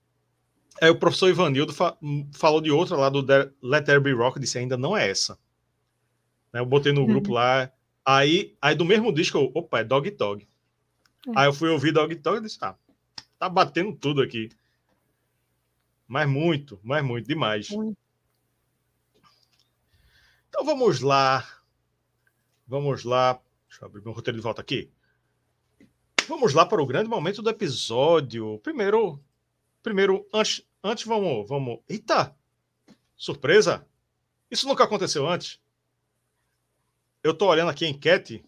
aí 0.81 0.89
o 0.89 0.99
professor 0.99 1.29
Ivanildo 1.29 1.73
fa, 1.73 1.99
falou 2.33 2.61
de 2.61 2.71
outra 2.71 2.97
lá 2.97 3.11
do 3.11 3.27
Let 3.61 3.85
There 3.85 4.01
Be 4.01 4.13
Rock, 4.13 4.39
disse 4.39 4.59
ainda 4.59 4.77
não 4.77 4.97
é 4.97 5.11
essa. 5.11 5.37
Né, 6.53 6.61
eu 6.61 6.67
botei 6.67 6.93
no 6.93 7.05
grupo 7.05 7.31
uhum. 7.31 7.35
lá, 7.35 7.73
Aí, 8.05 8.57
aí 8.61 8.75
do 8.75 8.85
mesmo 8.85 9.13
disco, 9.13 9.39
eu, 9.39 9.51
opa, 9.55 9.81
é 9.81 9.85
Dog 9.85 10.11
Dog. 10.11 10.47
É. 11.29 11.33
Aí 11.37 11.47
eu 11.47 11.53
fui 11.53 11.69
ouvir 11.69 11.93
Dog 11.93 12.15
Dog 12.17 12.39
e 12.39 12.43
disse, 12.43 12.59
ah, 12.63 12.75
tá 13.39 13.49
batendo 13.49 13.95
tudo 13.95 14.21
aqui. 14.21 14.49
Mas 16.13 16.29
muito, 16.29 16.79
mas 16.83 17.03
muito, 17.03 17.27
demais. 17.27 17.71
Muito. 17.71 17.97
Então 20.47 20.63
vamos 20.63 21.01
lá. 21.01 21.43
Vamos 22.67 23.03
lá. 23.03 23.41
Deixa 23.67 23.83
eu 23.83 23.87
abrir 23.87 24.03
meu 24.03 24.13
roteiro 24.13 24.37
de 24.37 24.43
volta 24.43 24.61
aqui. 24.61 24.93
Vamos 26.29 26.53
lá 26.53 26.67
para 26.67 26.83
o 26.83 26.87
grande 26.87 27.09
momento 27.09 27.41
do 27.41 27.49
episódio. 27.49 28.59
Primeiro, 28.59 29.19
primeiro 29.83 30.29
antes, 30.35 30.63
antes 30.85 31.07
vamos, 31.07 31.49
vamos. 31.49 31.81
Eita! 31.89 32.37
Surpresa! 33.17 33.89
Isso 34.51 34.69
nunca 34.69 34.85
aconteceu 34.85 35.27
antes. 35.27 35.59
Eu 37.23 37.33
tô 37.33 37.47
olhando 37.47 37.71
aqui 37.71 37.87
a 37.87 37.89
enquete. 37.89 38.45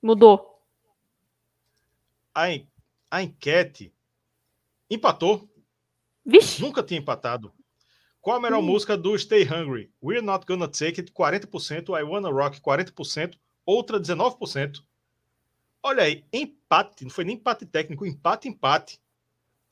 Mudou. 0.00 0.64
A, 2.34 2.50
en... 2.50 2.66
a 3.10 3.22
enquete 3.22 3.92
empatou. 4.88 5.46
Vixe. 6.26 6.60
Nunca 6.60 6.82
tinha 6.82 6.98
empatado. 6.98 7.52
Qual 8.20 8.36
a 8.36 8.40
melhor 8.40 8.58
hum. 8.58 8.62
música 8.62 8.96
do 8.96 9.16
Stay 9.16 9.44
Hungry? 9.44 9.90
We're 10.02 10.20
Not 10.20 10.44
Gonna 10.46 10.66
Take 10.66 11.00
It, 11.00 11.12
40%. 11.12 11.96
I 11.96 12.02
Wanna 12.02 12.28
Rock, 12.28 12.60
40%. 12.60 13.38
Outra, 13.64 14.00
19%. 14.00 14.82
Olha 15.82 16.02
aí, 16.02 16.24
empate. 16.32 17.04
Não 17.04 17.10
foi 17.10 17.24
nem 17.24 17.36
empate 17.36 17.64
técnico, 17.64 18.04
empate, 18.04 18.48
empate. 18.48 19.00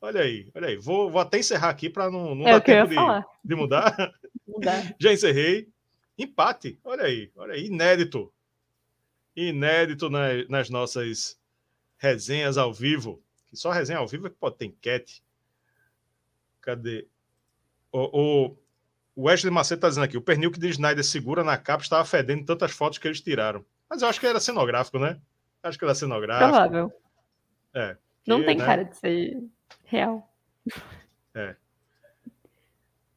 Olha 0.00 0.20
aí, 0.20 0.48
olha 0.54 0.68
aí. 0.68 0.76
Vou, 0.76 1.10
vou 1.10 1.20
até 1.20 1.38
encerrar 1.38 1.70
aqui 1.70 1.90
para 1.90 2.08
não, 2.10 2.34
não 2.34 2.46
é 2.46 2.52
dar 2.52 2.60
tempo 2.60 2.90
de, 2.90 2.96
de, 3.44 3.54
mudar. 3.56 4.14
mudar. 4.46 4.94
Já 5.00 5.12
encerrei. 5.12 5.68
Empate, 6.16 6.78
olha 6.84 7.04
aí, 7.04 7.32
olha 7.34 7.54
aí, 7.54 7.66
inédito. 7.66 8.32
Inédito 9.34 10.08
nas, 10.08 10.48
nas 10.48 10.70
nossas 10.70 11.36
resenhas 11.96 12.56
ao 12.56 12.72
vivo. 12.72 13.20
Que 13.48 13.56
só 13.56 13.72
resenha 13.72 13.98
ao 13.98 14.06
vivo 14.06 14.28
é 14.28 14.30
que 14.30 14.36
pode 14.36 14.56
ter 14.56 14.66
enquete. 14.66 15.24
Cadê? 16.64 17.06
O, 17.92 18.56
o, 19.16 19.26
Wesley 19.26 19.52
Macedo 19.52 19.78
está 19.78 19.88
dizendo 19.88 20.04
aqui: 20.04 20.16
o 20.16 20.22
pernil 20.22 20.50
que 20.50 20.58
de 20.58 20.68
Snyder 20.70 21.04
segura 21.04 21.44
na 21.44 21.56
capa 21.56 21.82
estava 21.82 22.04
fedendo 22.04 22.44
tantas 22.44 22.72
fotos 22.72 22.98
que 22.98 23.06
eles 23.06 23.20
tiraram. 23.20 23.64
Mas 23.88 24.02
eu 24.02 24.08
acho 24.08 24.18
que 24.18 24.26
era 24.26 24.40
cenográfico, 24.40 24.98
né? 24.98 25.20
Acho 25.62 25.78
que 25.78 25.84
era 25.84 25.94
cenográfico. 25.94 26.50
Provável. 26.50 26.92
É. 27.74 27.96
Não 28.26 28.44
tem 28.44 28.56
né? 28.56 28.64
cara 28.64 28.84
de 28.84 28.96
ser 28.96 29.38
real. 29.84 30.28
É 31.34 31.54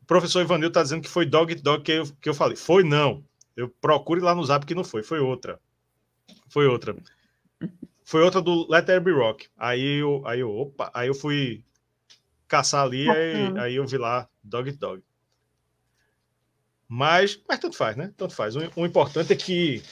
professor 0.07 0.41
Ivanil 0.41 0.69
está 0.69 0.81
dizendo 0.81 1.01
que 1.01 1.09
foi 1.09 1.25
Dog 1.25 1.53
Dog 1.55 1.83
que 1.83 1.91
eu, 1.91 2.05
que 2.21 2.29
eu 2.29 2.33
falei. 2.33 2.55
Foi 2.55 2.83
não. 2.83 3.23
Eu 3.55 3.69
procure 3.69 4.21
lá 4.21 4.33
no 4.33 4.43
zap 4.43 4.65
que 4.65 4.73
não 4.73 4.83
foi. 4.83 5.03
Foi 5.03 5.19
outra. 5.19 5.59
Foi 6.47 6.65
outra. 6.65 6.95
Foi 8.03 8.23
outra 8.23 8.41
do 8.41 8.65
Let 8.71 8.85
There 8.85 9.03
Be 9.03 9.11
Rock. 9.11 9.49
Aí 9.57 9.99
eu, 9.99 10.25
aí 10.25 10.39
eu, 10.39 10.49
opa, 10.49 10.89
aí 10.93 11.09
eu 11.09 11.13
fui 11.13 11.61
caçar 12.47 12.83
ali, 12.83 13.09
aí, 13.09 13.59
aí 13.59 13.75
eu 13.75 13.85
vi 13.85 13.97
lá 13.97 14.27
Dog 14.43 14.71
Dog. 14.71 15.03
Mas, 16.87 17.41
mas 17.47 17.59
tanto 17.59 17.75
faz, 17.75 17.97
né? 17.97 18.13
Tanto 18.15 18.33
faz. 18.33 18.55
O, 18.55 18.61
o, 18.75 18.85
importante 18.85 19.33
é 19.33 19.35
que 19.35 19.83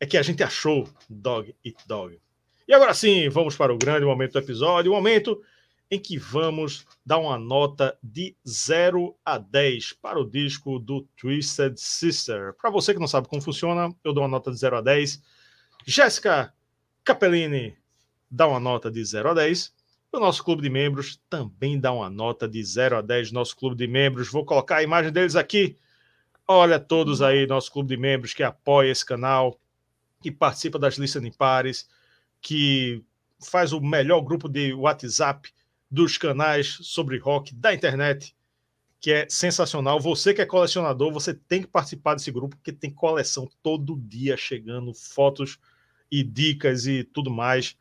é 0.00 0.06
que 0.06 0.16
a 0.16 0.22
gente 0.22 0.42
achou 0.42 0.88
Dog 1.08 1.54
Eat 1.64 1.76
Dog. 1.86 2.18
E 2.66 2.74
agora 2.74 2.94
sim, 2.94 3.28
vamos 3.28 3.54
para 3.54 3.72
o 3.72 3.78
grande 3.78 4.06
momento 4.06 4.32
do 4.32 4.38
episódio, 4.38 4.90
o 4.90 4.94
momento 4.94 5.42
em 5.90 5.98
que 5.98 6.16
vamos 6.16 6.86
dar 7.04 7.18
uma 7.18 7.38
nota 7.38 7.96
de 8.02 8.34
0 8.48 9.14
a 9.22 9.36
10 9.36 9.92
para 9.92 10.18
o 10.18 10.28
disco 10.28 10.78
do 10.78 11.06
Twisted 11.16 11.76
Sister. 11.76 12.54
Para 12.54 12.70
você 12.70 12.94
que 12.94 13.00
não 13.00 13.06
sabe 13.06 13.28
como 13.28 13.42
funciona, 13.42 13.94
eu 14.02 14.14
dou 14.14 14.22
uma 14.22 14.28
nota 14.28 14.50
de 14.50 14.56
0 14.56 14.78
a 14.78 14.80
10. 14.80 15.22
Jéssica 15.86 16.54
Capellini 17.04 17.76
dá 18.30 18.48
uma 18.48 18.58
nota 18.58 18.90
de 18.90 19.04
0 19.04 19.30
a 19.30 19.34
10. 19.34 19.74
O 20.14 20.20
nosso 20.20 20.44
clube 20.44 20.60
de 20.60 20.68
membros 20.68 21.18
também 21.30 21.80
dá 21.80 21.90
uma 21.90 22.10
nota 22.10 22.46
de 22.46 22.62
0 22.62 22.98
a 22.98 23.00
10. 23.00 23.32
Nosso 23.32 23.56
clube 23.56 23.74
de 23.74 23.86
membros, 23.86 24.30
vou 24.30 24.44
colocar 24.44 24.76
a 24.76 24.82
imagem 24.82 25.10
deles 25.10 25.34
aqui. 25.34 25.78
Olha 26.46 26.78
todos 26.78 27.22
aí, 27.22 27.46
nosso 27.46 27.72
clube 27.72 27.96
de 27.96 28.00
membros 28.00 28.34
que 28.34 28.42
apoia 28.42 28.90
esse 28.90 29.06
canal, 29.06 29.58
que 30.20 30.30
participa 30.30 30.78
das 30.78 30.98
listening 30.98 31.32
pares, 31.32 31.88
que 32.42 33.02
faz 33.40 33.72
o 33.72 33.80
melhor 33.80 34.20
grupo 34.20 34.50
de 34.50 34.74
WhatsApp 34.74 35.50
dos 35.90 36.18
canais 36.18 36.78
sobre 36.82 37.16
rock 37.16 37.54
da 37.54 37.72
internet, 37.72 38.36
que 39.00 39.10
é 39.10 39.26
sensacional. 39.30 39.98
Você 39.98 40.34
que 40.34 40.42
é 40.42 40.46
colecionador, 40.46 41.10
você 41.10 41.32
tem 41.32 41.62
que 41.62 41.68
participar 41.68 42.16
desse 42.16 42.30
grupo, 42.30 42.54
porque 42.54 42.70
tem 42.70 42.90
coleção 42.90 43.48
todo 43.62 43.98
dia 43.98 44.36
chegando, 44.36 44.92
fotos 44.92 45.58
e 46.10 46.22
dicas 46.22 46.86
e 46.86 47.02
tudo 47.02 47.30
mais. 47.30 47.78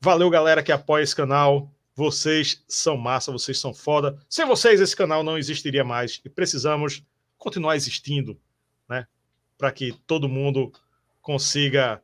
Valeu, 0.00 0.30
galera 0.30 0.62
que 0.62 0.70
apoia 0.70 1.02
esse 1.02 1.14
canal. 1.14 1.74
Vocês 1.94 2.62
são 2.68 2.96
massa, 2.96 3.32
vocês 3.32 3.58
são 3.58 3.74
foda. 3.74 4.16
Sem 4.28 4.46
vocês, 4.46 4.80
esse 4.80 4.94
canal 4.94 5.24
não 5.24 5.36
existiria 5.36 5.82
mais 5.82 6.20
e 6.24 6.28
precisamos 6.28 7.02
continuar 7.36 7.74
existindo, 7.74 8.40
né? 8.88 9.08
Para 9.56 9.72
que 9.72 9.92
todo 10.06 10.28
mundo 10.28 10.72
consiga 11.20 12.00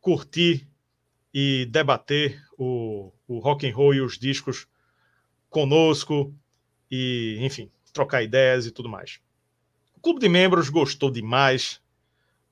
curtir 0.00 0.66
e 1.32 1.66
debater 1.66 2.42
o, 2.58 3.12
o 3.28 3.38
rock 3.38 3.68
and 3.68 3.76
roll 3.76 3.94
e 3.94 4.00
os 4.00 4.18
discos 4.18 4.66
conosco 5.48 6.34
e, 6.90 7.38
enfim, 7.40 7.70
trocar 7.92 8.24
ideias 8.24 8.66
e 8.66 8.72
tudo 8.72 8.88
mais. 8.88 9.20
O 9.96 10.00
clube 10.00 10.18
de 10.18 10.28
membros 10.28 10.68
gostou 10.68 11.12
demais 11.12 11.80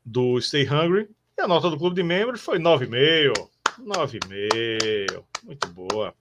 do 0.04 0.40
Stay 0.40 0.68
Hungry 0.68 1.10
e 1.36 1.40
a 1.40 1.48
nota 1.48 1.68
do 1.68 1.76
clube 1.76 1.96
de 1.96 2.02
membros 2.04 2.40
foi 2.40 2.60
9,5. 2.60 3.48
9,5. 3.84 5.24
Muito 5.44 5.68
boa. 5.68 6.14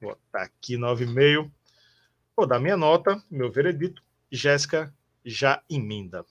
Vou 0.00 0.10
botar 0.10 0.42
aqui 0.42 0.76
9,5. 0.76 1.50
Vou 2.36 2.46
dar 2.46 2.58
minha 2.58 2.76
nota, 2.76 3.22
meu 3.30 3.50
veredito. 3.50 4.02
Jéssica 4.30 4.92
já 5.24 5.62
emenda. 5.68 6.24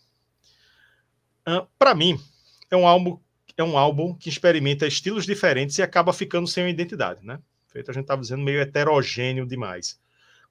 Uh, 1.48 1.68
Para 1.78 1.96
mim, 1.96 2.20
é 2.70 2.76
um 2.76 2.88
álbum 2.88 3.20
é 3.58 3.64
um 3.64 3.78
álbum 3.78 4.14
que 4.14 4.30
experimenta 4.30 4.88
estilos 4.88 5.26
diferentes 5.26 5.78
e 5.78 5.82
acaba 5.82 6.14
ficando 6.14 6.48
sem 6.48 6.64
uma 6.64 6.70
identidade, 6.70 7.24
né? 7.24 7.40
Feito 7.68 7.92
a 7.92 7.94
gente 7.94 8.04
estava 8.04 8.22
dizendo, 8.22 8.44
meio 8.44 8.60
heterogêneo 8.60 9.46
demais. 9.46 10.00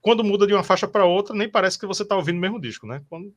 Quando 0.01 0.25
muda 0.25 0.47
de 0.47 0.55
uma 0.55 0.63
faixa 0.63 0.87
para 0.89 1.05
outra, 1.05 1.35
nem 1.35 1.49
parece 1.49 1.79
que 1.79 1.87
você 1.87 2.03
está 2.03 2.17
ouvindo 2.17 2.37
o 2.39 2.41
mesmo 2.41 2.61
disco, 2.61 2.87
né? 2.87 3.03
Quando, 3.09 3.35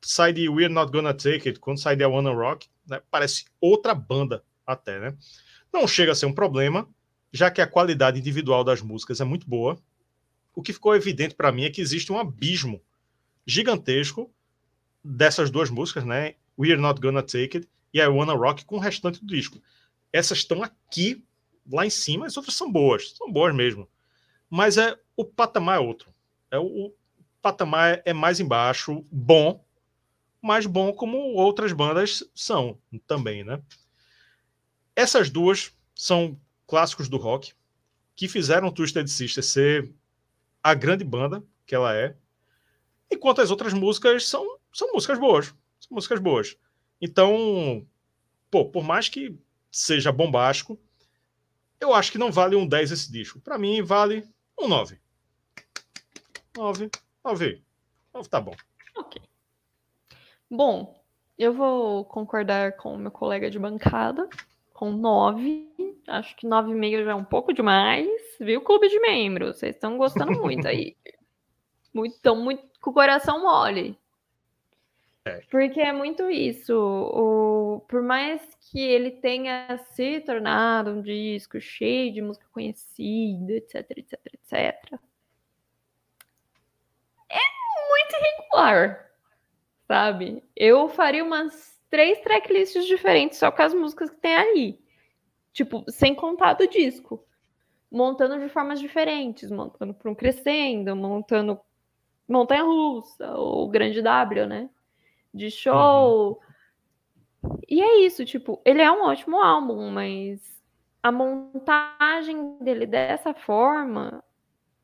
sai 0.00 0.32
de 0.32 0.48
We're 0.48 0.72
Not 0.72 0.90
Gonna 0.90 1.12
Take 1.12 1.48
It, 1.48 1.60
quando 1.60 1.80
sai 1.80 1.96
de 1.96 2.02
I 2.02 2.06
Wanna 2.06 2.32
Rock, 2.32 2.68
né, 2.86 3.02
parece 3.10 3.46
outra 3.60 3.94
banda 3.94 4.42
até, 4.66 4.98
né? 4.98 5.16
Não 5.72 5.86
chega 5.86 6.12
a 6.12 6.14
ser 6.14 6.26
um 6.26 6.32
problema, 6.32 6.88
já 7.32 7.50
que 7.50 7.60
a 7.60 7.66
qualidade 7.66 8.18
individual 8.18 8.64
das 8.64 8.80
músicas 8.80 9.20
é 9.20 9.24
muito 9.24 9.48
boa. 9.48 9.78
O 10.54 10.62
que 10.62 10.72
ficou 10.72 10.94
evidente 10.96 11.34
para 11.34 11.52
mim 11.52 11.64
é 11.64 11.70
que 11.70 11.80
existe 11.80 12.12
um 12.12 12.18
abismo 12.18 12.82
gigantesco 13.46 14.30
dessas 15.04 15.50
duas 15.50 15.70
músicas, 15.70 16.04
né? 16.04 16.34
We're 16.58 16.80
Not 16.80 17.00
Gonna 17.00 17.22
Take 17.22 17.58
It 17.58 17.68
e 17.94 18.00
I 18.00 18.06
Wanna 18.06 18.34
Rock 18.34 18.64
com 18.64 18.76
o 18.76 18.80
restante 18.80 19.20
do 19.20 19.26
disco. 19.26 19.62
Essas 20.12 20.38
estão 20.38 20.62
aqui, 20.62 21.24
lá 21.70 21.86
em 21.86 21.90
cima, 21.90 22.26
as 22.26 22.36
outras 22.36 22.56
são 22.56 22.70
boas, 22.70 23.14
são 23.16 23.30
boas 23.30 23.54
mesmo. 23.54 23.88
Mas 24.50 24.76
é 24.76 24.98
o 25.16 25.24
patamar 25.24 25.76
é 25.76 25.80
outro. 25.80 26.12
É 26.50 26.58
o, 26.58 26.86
o 26.86 26.94
patamar 27.40 28.02
é 28.04 28.12
mais 28.12 28.40
embaixo, 28.40 29.04
bom, 29.10 29.64
mas 30.42 30.66
bom 30.66 30.92
como 30.92 31.18
outras 31.34 31.72
bandas 31.72 32.24
são 32.34 32.78
também, 33.06 33.44
né? 33.44 33.60
Essas 34.98 35.30
duas 35.30 35.72
são 35.94 36.36
clássicos 36.66 37.08
do 37.08 37.18
rock 37.18 37.52
que 38.16 38.26
fizeram 38.26 38.68
Twisted 38.68 39.06
Sister 39.06 39.44
ser 39.44 39.94
a 40.60 40.74
grande 40.74 41.04
banda 41.04 41.40
que 41.64 41.72
ela 41.72 41.94
é, 41.94 42.16
enquanto 43.08 43.40
as 43.40 43.52
outras 43.52 43.72
músicas 43.72 44.26
são, 44.26 44.58
são 44.72 44.92
músicas 44.92 45.16
boas, 45.16 45.54
são 45.78 45.92
músicas 45.92 46.18
boas. 46.18 46.56
Então, 47.00 47.86
pô, 48.50 48.64
por 48.64 48.82
mais 48.82 49.08
que 49.08 49.38
seja 49.70 50.10
bombástico, 50.10 50.76
eu 51.78 51.94
acho 51.94 52.10
que 52.10 52.18
não 52.18 52.32
vale 52.32 52.56
um 52.56 52.66
10 52.66 52.90
esse 52.90 53.12
disco. 53.12 53.38
Para 53.38 53.56
mim, 53.56 53.80
vale 53.82 54.28
um 54.58 54.66
9. 54.66 54.98
9, 56.56 56.90
9. 57.24 57.62
9 58.12 58.28
tá 58.28 58.40
bom. 58.40 58.56
Ok. 58.96 59.22
Bom, 60.50 61.00
eu 61.38 61.54
vou 61.54 62.04
concordar 62.04 62.72
com 62.72 62.96
o 62.96 62.98
meu 62.98 63.12
colega 63.12 63.48
de 63.48 63.60
bancada, 63.60 64.28
com 64.78 64.92
9. 64.92 65.68
Acho 66.06 66.36
que 66.36 66.46
9,5 66.46 67.04
já 67.04 67.10
é 67.10 67.14
um 67.14 67.24
pouco 67.24 67.52
demais. 67.52 68.08
Viu, 68.38 68.60
clube 68.60 68.88
de 68.88 69.00
membros? 69.00 69.58
Vocês 69.58 69.74
estão 69.74 69.98
gostando 69.98 70.40
muito 70.40 70.66
aí. 70.68 70.96
Muito, 71.92 72.36
muito 72.36 72.62
com 72.80 72.90
o 72.90 72.92
coração 72.92 73.42
mole. 73.42 73.98
É. 75.24 75.40
Porque 75.50 75.80
é 75.80 75.90
muito 75.90 76.30
isso. 76.30 76.74
O, 76.76 77.80
por 77.88 78.02
mais 78.02 78.40
que 78.70 78.78
ele 78.78 79.10
tenha 79.10 79.78
se 79.92 80.20
tornado 80.20 80.90
um 80.90 81.02
disco 81.02 81.58
cheio 81.58 82.12
de 82.12 82.20
música 82.20 82.46
conhecida, 82.52 83.54
etc, 83.54 83.90
etc, 83.96 84.20
etc. 84.32 85.00
É 87.30 87.38
muito 87.88 88.16
irregular, 88.20 89.10
sabe? 89.88 90.44
Eu 90.54 90.88
faria 90.90 91.24
umas 91.24 91.77
três 91.90 92.20
tracklists 92.20 92.86
diferentes 92.86 93.38
só 93.38 93.50
com 93.50 93.62
as 93.62 93.74
músicas 93.74 94.10
que 94.10 94.16
tem 94.16 94.34
ali. 94.34 94.80
Tipo, 95.52 95.84
sem 95.88 96.14
contar 96.14 96.54
do 96.54 96.68
disco. 96.68 97.24
Montando 97.90 98.38
de 98.38 98.48
formas 98.48 98.80
diferentes, 98.80 99.50
montando 99.50 99.94
para 99.94 100.10
um 100.10 100.14
crescendo, 100.14 100.94
montando 100.94 101.58
montanha 102.28 102.62
russa, 102.62 103.32
ou 103.34 103.68
grande 103.68 104.02
W, 104.02 104.46
né? 104.46 104.68
De 105.32 105.50
show. 105.50 106.40
Uhum. 107.42 107.58
E 107.68 107.80
é 107.80 108.00
isso, 108.00 108.24
tipo, 108.24 108.60
ele 108.64 108.82
é 108.82 108.90
um 108.90 109.04
ótimo 109.04 109.38
álbum, 109.38 109.90
mas 109.90 110.62
a 111.02 111.10
montagem 111.10 112.58
dele 112.60 112.86
dessa 112.86 113.32
forma 113.32 114.22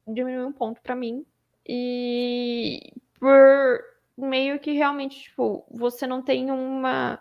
diminuiu 0.07 0.47
um 0.47 0.53
ponto 0.53 0.81
para 0.81 0.95
mim. 0.95 1.27
E 1.67 2.93
por 3.19 3.81
meio 4.17 4.59
que 4.59 4.73
realmente, 4.73 5.21
tipo, 5.25 5.67
você 5.71 6.07
não 6.07 6.23
tem 6.23 6.51
uma 6.51 7.21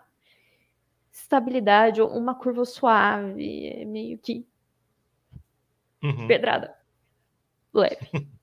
estabilidade 1.12 2.00
ou 2.00 2.08
uma 2.08 2.34
curva 2.34 2.64
suave, 2.64 3.66
é 3.68 3.84
meio 3.84 4.18
que 4.18 4.46
uhum. 6.02 6.26
pedrada 6.26 6.76
leve. 7.72 8.08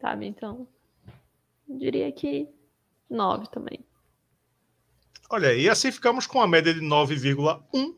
sabe? 0.00 0.26
Então, 0.26 0.66
diria 1.68 2.10
que 2.10 2.48
9 3.08 3.48
também. 3.50 3.84
Olha, 5.28 5.54
e 5.54 5.68
assim 5.68 5.92
ficamos 5.92 6.26
com 6.26 6.40
a 6.40 6.48
média 6.48 6.74
de 6.74 6.80
9,1, 6.80 7.94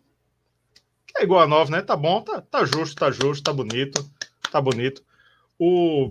que 1.07 1.19
é 1.19 1.23
igual 1.23 1.41
a 1.41 1.47
9, 1.47 1.71
né? 1.71 1.83
Tá 1.83 1.97
bom, 1.97 2.21
tá, 2.21 2.43
tá 2.43 2.65
justo, 2.65 2.97
tá 2.97 3.11
justo, 3.11 3.43
tá 3.43 3.53
bonito, 3.53 4.11
tá 4.51 4.61
bonito. 4.61 5.03
O, 5.59 6.11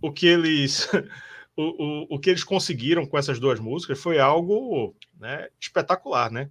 o 0.00 0.12
que 0.12 0.26
eles 0.26 0.88
o, 1.56 1.62
o, 1.62 2.06
o 2.10 2.18
que 2.18 2.30
eles 2.30 2.44
conseguiram 2.44 3.06
com 3.06 3.16
essas 3.16 3.40
duas 3.40 3.58
músicas 3.58 3.98
foi 3.98 4.18
algo 4.18 4.94
né, 5.18 5.48
espetacular, 5.58 6.30
né? 6.30 6.50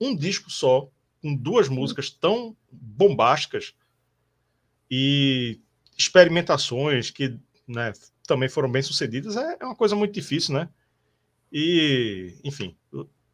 Um 0.00 0.14
disco 0.14 0.50
só, 0.50 0.88
com 1.22 1.34
duas 1.34 1.68
músicas 1.68 2.10
tão 2.10 2.56
bombásticas 2.70 3.74
e 4.90 5.58
experimentações 5.96 7.10
que 7.10 7.36
né, 7.66 7.92
também 8.26 8.48
foram 8.48 8.70
bem 8.70 8.82
sucedidas, 8.82 9.36
é, 9.36 9.56
é 9.58 9.64
uma 9.64 9.74
coisa 9.74 9.96
muito 9.96 10.12
difícil, 10.12 10.54
né? 10.54 10.68
E, 11.50 12.38
enfim, 12.44 12.76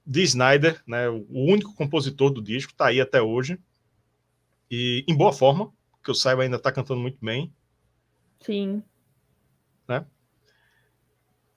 Dee 0.07 0.22
Snyder, 0.22 0.82
né, 0.86 1.09
o 1.09 1.24
único 1.51 1.74
compositor 1.74 2.30
do 2.30 2.40
disco, 2.40 2.72
está 2.72 2.86
aí 2.86 3.01
até 3.01 3.20
hoje. 3.20 3.59
E 4.70 5.05
em 5.09 5.16
boa 5.16 5.32
forma, 5.32 5.72
que 6.03 6.11
eu 6.11 6.14
saiba, 6.14 6.42
ainda 6.42 6.57
está 6.57 6.70
cantando 6.70 7.01
muito 7.01 7.18
bem. 7.20 7.53
Sim. 8.40 8.82
Né? 9.88 10.07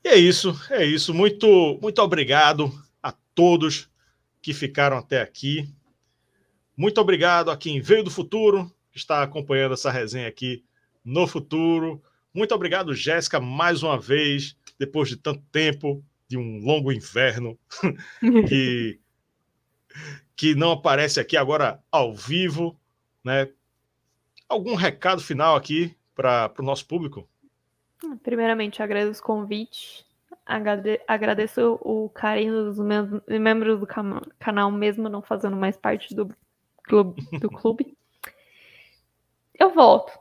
E 0.08 0.10
é 0.10 0.16
isso, 0.16 0.58
é 0.70 0.86
isso. 0.86 1.14
Muito, 1.14 1.78
muito 1.82 2.02
obrigado 2.02 2.72
a 3.04 3.12
todos 3.12 3.90
que 4.42 4.54
ficaram 4.54 4.98
até 4.98 5.22
aqui. 5.22 5.70
Muito 6.78 7.02
obrigado 7.02 7.52
a 7.52 7.58
quem 7.58 7.82
veio 7.82 8.06
do 8.06 8.10
futuro, 8.10 8.74
que 8.90 8.98
está 8.98 9.22
acompanhando 9.22 9.74
essa 9.74 9.92
resenha 9.92 10.30
aqui 10.30 10.64
no 11.04 11.28
futuro. 11.28 12.02
Muito 12.34 12.56
obrigado, 12.56 12.96
Jéssica, 12.96 13.42
mais 13.42 13.84
uma 13.84 14.00
vez, 14.00 14.56
depois 14.80 15.10
de 15.10 15.18
tanto 15.18 15.44
tempo 15.52 16.02
de 16.26 16.38
um 16.38 16.60
longo 16.64 16.90
inverno 16.90 17.60
que, 18.48 19.02
que 20.38 20.56
não 20.56 20.72
aparece 20.72 21.20
aqui 21.20 21.36
agora 21.36 21.84
ao 21.92 22.16
vivo, 22.16 22.80
né? 23.22 23.50
Algum 24.48 24.74
recado 24.74 25.22
final 25.22 25.58
aqui 25.58 25.94
para 26.16 26.54
o 26.58 26.64
nosso 26.64 26.88
público? 26.88 27.28
Primeiramente, 28.22 28.82
agradeço 28.82 29.22
o 29.22 29.26
convite, 29.26 30.06
agradeço 30.46 31.80
o 31.82 32.10
carinho 32.10 32.66
dos 32.66 32.80
membros 33.28 33.80
do 33.80 33.88
canal, 34.40 34.72
mesmo 34.72 35.10
não 35.10 35.22
fazendo 35.22 35.56
mais 35.56 35.76
parte 35.76 36.16
do 36.16 36.30
clube. 36.84 37.22
Do 37.40 37.50
clube. 37.50 37.98
Eu 39.60 39.74
volto. 39.74 40.12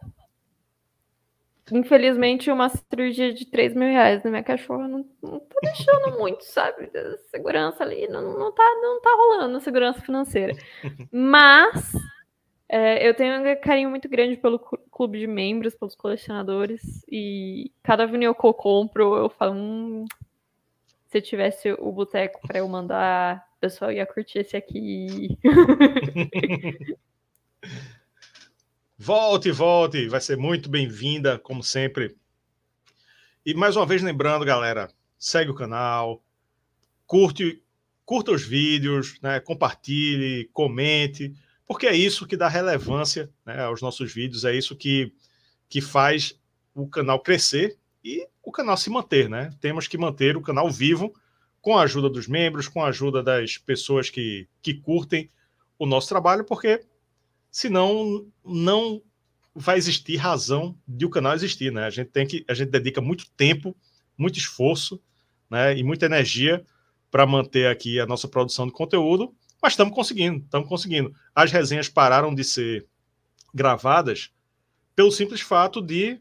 Infelizmente, 1.72 2.50
uma 2.50 2.68
cirurgia 2.68 3.34
de 3.34 3.44
3 3.44 3.74
mil 3.74 3.88
reais 3.88 4.22
na 4.22 4.30
minha 4.30 4.42
cachorra 4.42 4.86
não, 4.86 5.04
não 5.20 5.40
tá 5.40 5.56
deixando 5.62 6.16
muito, 6.16 6.44
sabe? 6.44 6.90
Segurança 7.28 7.82
ali 7.82 8.06
não, 8.08 8.38
não, 8.38 8.52
tá, 8.52 8.64
não 8.80 9.00
tá 9.00 9.10
rolando, 9.10 9.60
segurança 9.60 10.00
financeira. 10.00 10.56
Mas 11.10 11.92
é, 12.68 13.06
eu 13.08 13.14
tenho 13.14 13.40
um 13.40 13.60
carinho 13.60 13.90
muito 13.90 14.08
grande 14.08 14.36
pelo 14.36 14.58
clube 14.58 15.18
de 15.18 15.26
membros, 15.26 15.74
pelos 15.74 15.94
colecionadores. 15.94 17.04
E 17.10 17.70
cada 17.82 18.06
vinil 18.06 18.34
que 18.34 18.46
eu 18.46 18.54
compro, 18.54 19.16
eu 19.16 19.28
falo: 19.28 19.54
hum, 19.54 20.04
se 21.06 21.20
tivesse 21.20 21.72
o 21.78 21.92
boteco 21.92 22.40
para 22.46 22.58
eu 22.58 22.68
mandar, 22.68 23.46
o 23.56 23.60
pessoal 23.60 23.92
ia 23.92 24.06
curtir 24.06 24.40
esse 24.40 24.56
aqui. 24.56 25.38
Volte, 28.98 29.52
volte, 29.52 30.08
vai 30.08 30.22
ser 30.22 30.38
muito 30.38 30.70
bem-vinda, 30.70 31.38
como 31.38 31.62
sempre. 31.62 32.16
E 33.44 33.52
mais 33.52 33.76
uma 33.76 33.84
vez 33.84 34.02
lembrando, 34.02 34.42
galera, 34.42 34.90
segue 35.18 35.50
o 35.50 35.54
canal, 35.54 36.24
curte, 37.06 37.62
curta 38.06 38.32
os 38.32 38.42
vídeos, 38.42 39.20
né, 39.20 39.38
compartilhe, 39.38 40.48
comente, 40.50 41.34
porque 41.66 41.86
é 41.86 41.94
isso 41.94 42.26
que 42.26 42.36
dá 42.36 42.48
relevância 42.48 43.30
né, 43.44 43.62
aos 43.62 43.82
nossos 43.82 44.12
vídeos, 44.12 44.44
é 44.44 44.54
isso 44.54 44.76
que, 44.76 45.12
que 45.68 45.80
faz 45.80 46.38
o 46.74 46.88
canal 46.88 47.20
crescer 47.20 47.76
e 48.04 48.26
o 48.42 48.52
canal 48.52 48.76
se 48.76 48.88
manter, 48.88 49.28
né? 49.28 49.50
Temos 49.60 49.88
que 49.88 49.98
manter 49.98 50.36
o 50.36 50.42
canal 50.42 50.70
vivo 50.70 51.12
com 51.60 51.76
a 51.76 51.82
ajuda 51.82 52.08
dos 52.08 52.28
membros, 52.28 52.68
com 52.68 52.82
a 52.82 52.88
ajuda 52.88 53.22
das 53.22 53.58
pessoas 53.58 54.08
que, 54.08 54.48
que 54.62 54.74
curtem 54.74 55.28
o 55.78 55.84
nosso 55.84 56.08
trabalho, 56.08 56.44
porque 56.44 56.80
senão 57.50 58.24
não 58.44 59.02
vai 59.54 59.76
existir 59.76 60.16
razão 60.16 60.78
de 60.86 61.04
o 61.04 61.10
canal 61.10 61.34
existir, 61.34 61.72
né? 61.72 61.84
A 61.84 61.90
gente 61.90 62.10
tem 62.10 62.26
que, 62.26 62.44
a 62.46 62.54
gente 62.54 62.70
dedica 62.70 63.00
muito 63.00 63.28
tempo, 63.30 63.76
muito 64.16 64.38
esforço, 64.38 65.02
né, 65.50 65.76
e 65.76 65.82
muita 65.82 66.06
energia 66.06 66.64
para 67.10 67.26
manter 67.26 67.66
aqui 67.68 67.98
a 68.00 68.06
nossa 68.06 68.28
produção 68.28 68.66
de 68.66 68.72
conteúdo, 68.72 69.34
mas 69.62 69.72
estamos 69.72 69.94
conseguindo, 69.94 70.44
estamos 70.44 70.68
conseguindo. 70.68 71.14
As 71.34 71.50
resenhas 71.50 71.88
pararam 71.88 72.34
de 72.34 72.44
ser 72.44 72.86
gravadas 73.54 74.30
pelo 74.94 75.10
simples 75.10 75.40
fato 75.40 75.80
de 75.80 76.20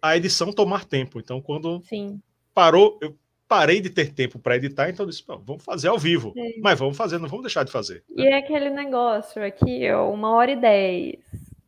a 0.00 0.16
edição 0.16 0.52
tomar 0.52 0.84
tempo. 0.84 1.20
Então, 1.20 1.40
quando 1.40 1.80
Sim. 1.82 2.20
parou, 2.52 2.98
eu 3.00 3.16
parei 3.46 3.80
de 3.80 3.90
ter 3.90 4.12
tempo 4.12 4.38
para 4.38 4.56
editar, 4.56 4.88
então 4.88 5.04
eu 5.04 5.10
disse, 5.10 5.22
vamos 5.26 5.62
fazer 5.62 5.88
ao 5.88 5.98
vivo. 5.98 6.32
É. 6.36 6.58
Mas 6.60 6.78
vamos 6.78 6.96
fazer, 6.96 7.18
não 7.18 7.28
vamos 7.28 7.44
deixar 7.44 7.64
de 7.64 7.70
fazer. 7.70 8.02
E 8.08 8.26
é 8.26 8.38
aquele 8.38 8.70
negócio 8.70 9.44
aqui, 9.44 9.90
ó, 9.90 10.10
uma 10.10 10.32
hora 10.32 10.52
e 10.52 10.56
dez. 10.56 11.20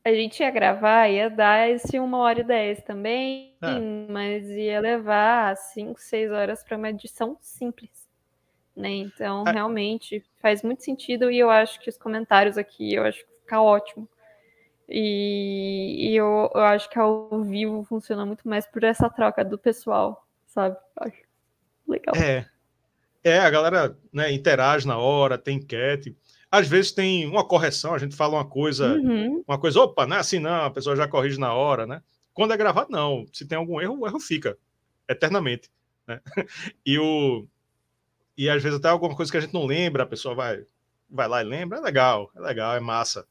A 0.05 0.12
gente 0.12 0.41
ia 0.41 0.51
gravar, 0.51 1.09
ia 1.09 1.31
dar 1.31 1.70
esse 1.70 1.99
uma 1.99 2.18
hora 2.18 2.41
e 2.41 2.45
dez 2.45 2.83
também, 2.83 3.57
é. 3.62 3.81
mas 4.11 4.49
ia 4.51 4.81
levar 4.81 5.57
cinco, 5.57 6.01
seis 6.01 6.31
horas 6.31 6.62
para 6.62 6.77
uma 6.77 6.91
edição 6.91 7.37
simples. 7.41 8.04
Né? 8.77 8.91
Então, 8.91 9.45
é. 9.47 9.53
realmente 9.53 10.25
faz 10.41 10.62
muito 10.62 10.83
sentido 10.83 11.31
e 11.31 11.39
eu 11.39 11.49
acho 11.49 11.81
que 11.81 11.89
os 11.89 11.97
comentários 11.97 12.59
aqui, 12.59 12.95
eu 12.95 13.05
acho 13.05 13.20
que 13.20 13.33
fica 13.41 13.61
ótimo. 13.61 14.09
E, 14.89 16.11
e 16.11 16.16
eu, 16.16 16.51
eu, 16.55 16.61
acho 16.61 16.91
que 16.91 16.99
ao 16.99 17.43
vivo 17.43 17.85
funciona 17.85 18.27
muito 18.27 18.47
mais 18.47 18.66
por 18.66 18.85
essa 18.85 19.09
troca 19.09 19.45
do 19.45 19.57
pessoal, 19.57 20.27
sabe? 20.47 20.77
Acho 20.97 21.22
legal. 21.89 22.14
É. 22.16 22.47
É, 23.22 23.39
a 23.39 23.49
galera 23.49 23.97
né, 24.12 24.31
interage 24.31 24.87
na 24.87 24.99
hora, 24.99 25.39
tem 25.39 25.57
enquete. 25.57 26.14
Às 26.51 26.68
vezes 26.68 26.93
tem 26.93 27.27
uma 27.27 27.43
correção, 27.43 27.95
a 27.95 27.99
gente 27.99 28.14
fala 28.14 28.35
uma 28.35 28.45
coisa, 28.45 28.95
uhum. 28.95 29.43
uma 29.49 29.59
coisa, 29.59 29.81
opa, 29.81 30.07
não 30.07 30.16
é 30.16 30.20
assim 30.20 30.39
não, 30.39 30.66
a 30.66 30.70
pessoa 30.70 30.95
já 30.95 31.09
corrige 31.09 31.41
na 31.41 31.55
hora, 31.55 31.87
né? 31.87 32.03
Quando 32.35 32.53
é 32.53 32.57
gravado, 32.57 32.91
não. 32.91 33.25
Se 33.33 33.47
tem 33.47 33.57
algum 33.57 33.81
erro, 33.81 34.01
o 34.01 34.07
erro 34.07 34.20
fica 34.20 34.59
eternamente. 35.09 35.70
Né? 36.07 36.20
E, 36.85 36.99
o, 36.99 37.47
e 38.37 38.49
às 38.49 38.62
vezes 38.62 38.78
até 38.78 38.89
alguma 38.89 39.14
coisa 39.14 39.30
que 39.30 39.39
a 39.39 39.41
gente 39.41 39.55
não 39.55 39.66
lembra, 39.66 40.03
a 40.03 40.07
pessoa 40.07 40.35
vai, 40.35 40.64
vai 41.09 41.28
lá 41.28 41.43
e 41.43 41.45
lembra. 41.45 41.78
É 41.78 41.80
legal, 41.80 42.30
é 42.35 42.41
legal, 42.41 42.74
é 42.74 42.80
massa. 42.80 43.26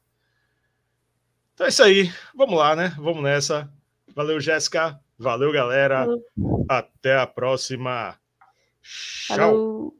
Então 1.54 1.66
é 1.66 1.68
isso 1.68 1.82
aí. 1.82 2.12
Vamos 2.34 2.58
lá, 2.58 2.74
né? 2.74 2.94
Vamos 2.98 3.22
nessa. 3.22 3.70
Valeu, 4.14 4.40
Jéssica. 4.40 4.98
Valeu, 5.18 5.52
galera. 5.52 6.06
Valeu. 6.06 6.66
Até 6.68 7.16
a 7.16 7.26
próxima. 7.26 8.18
Tchau. 8.82 9.94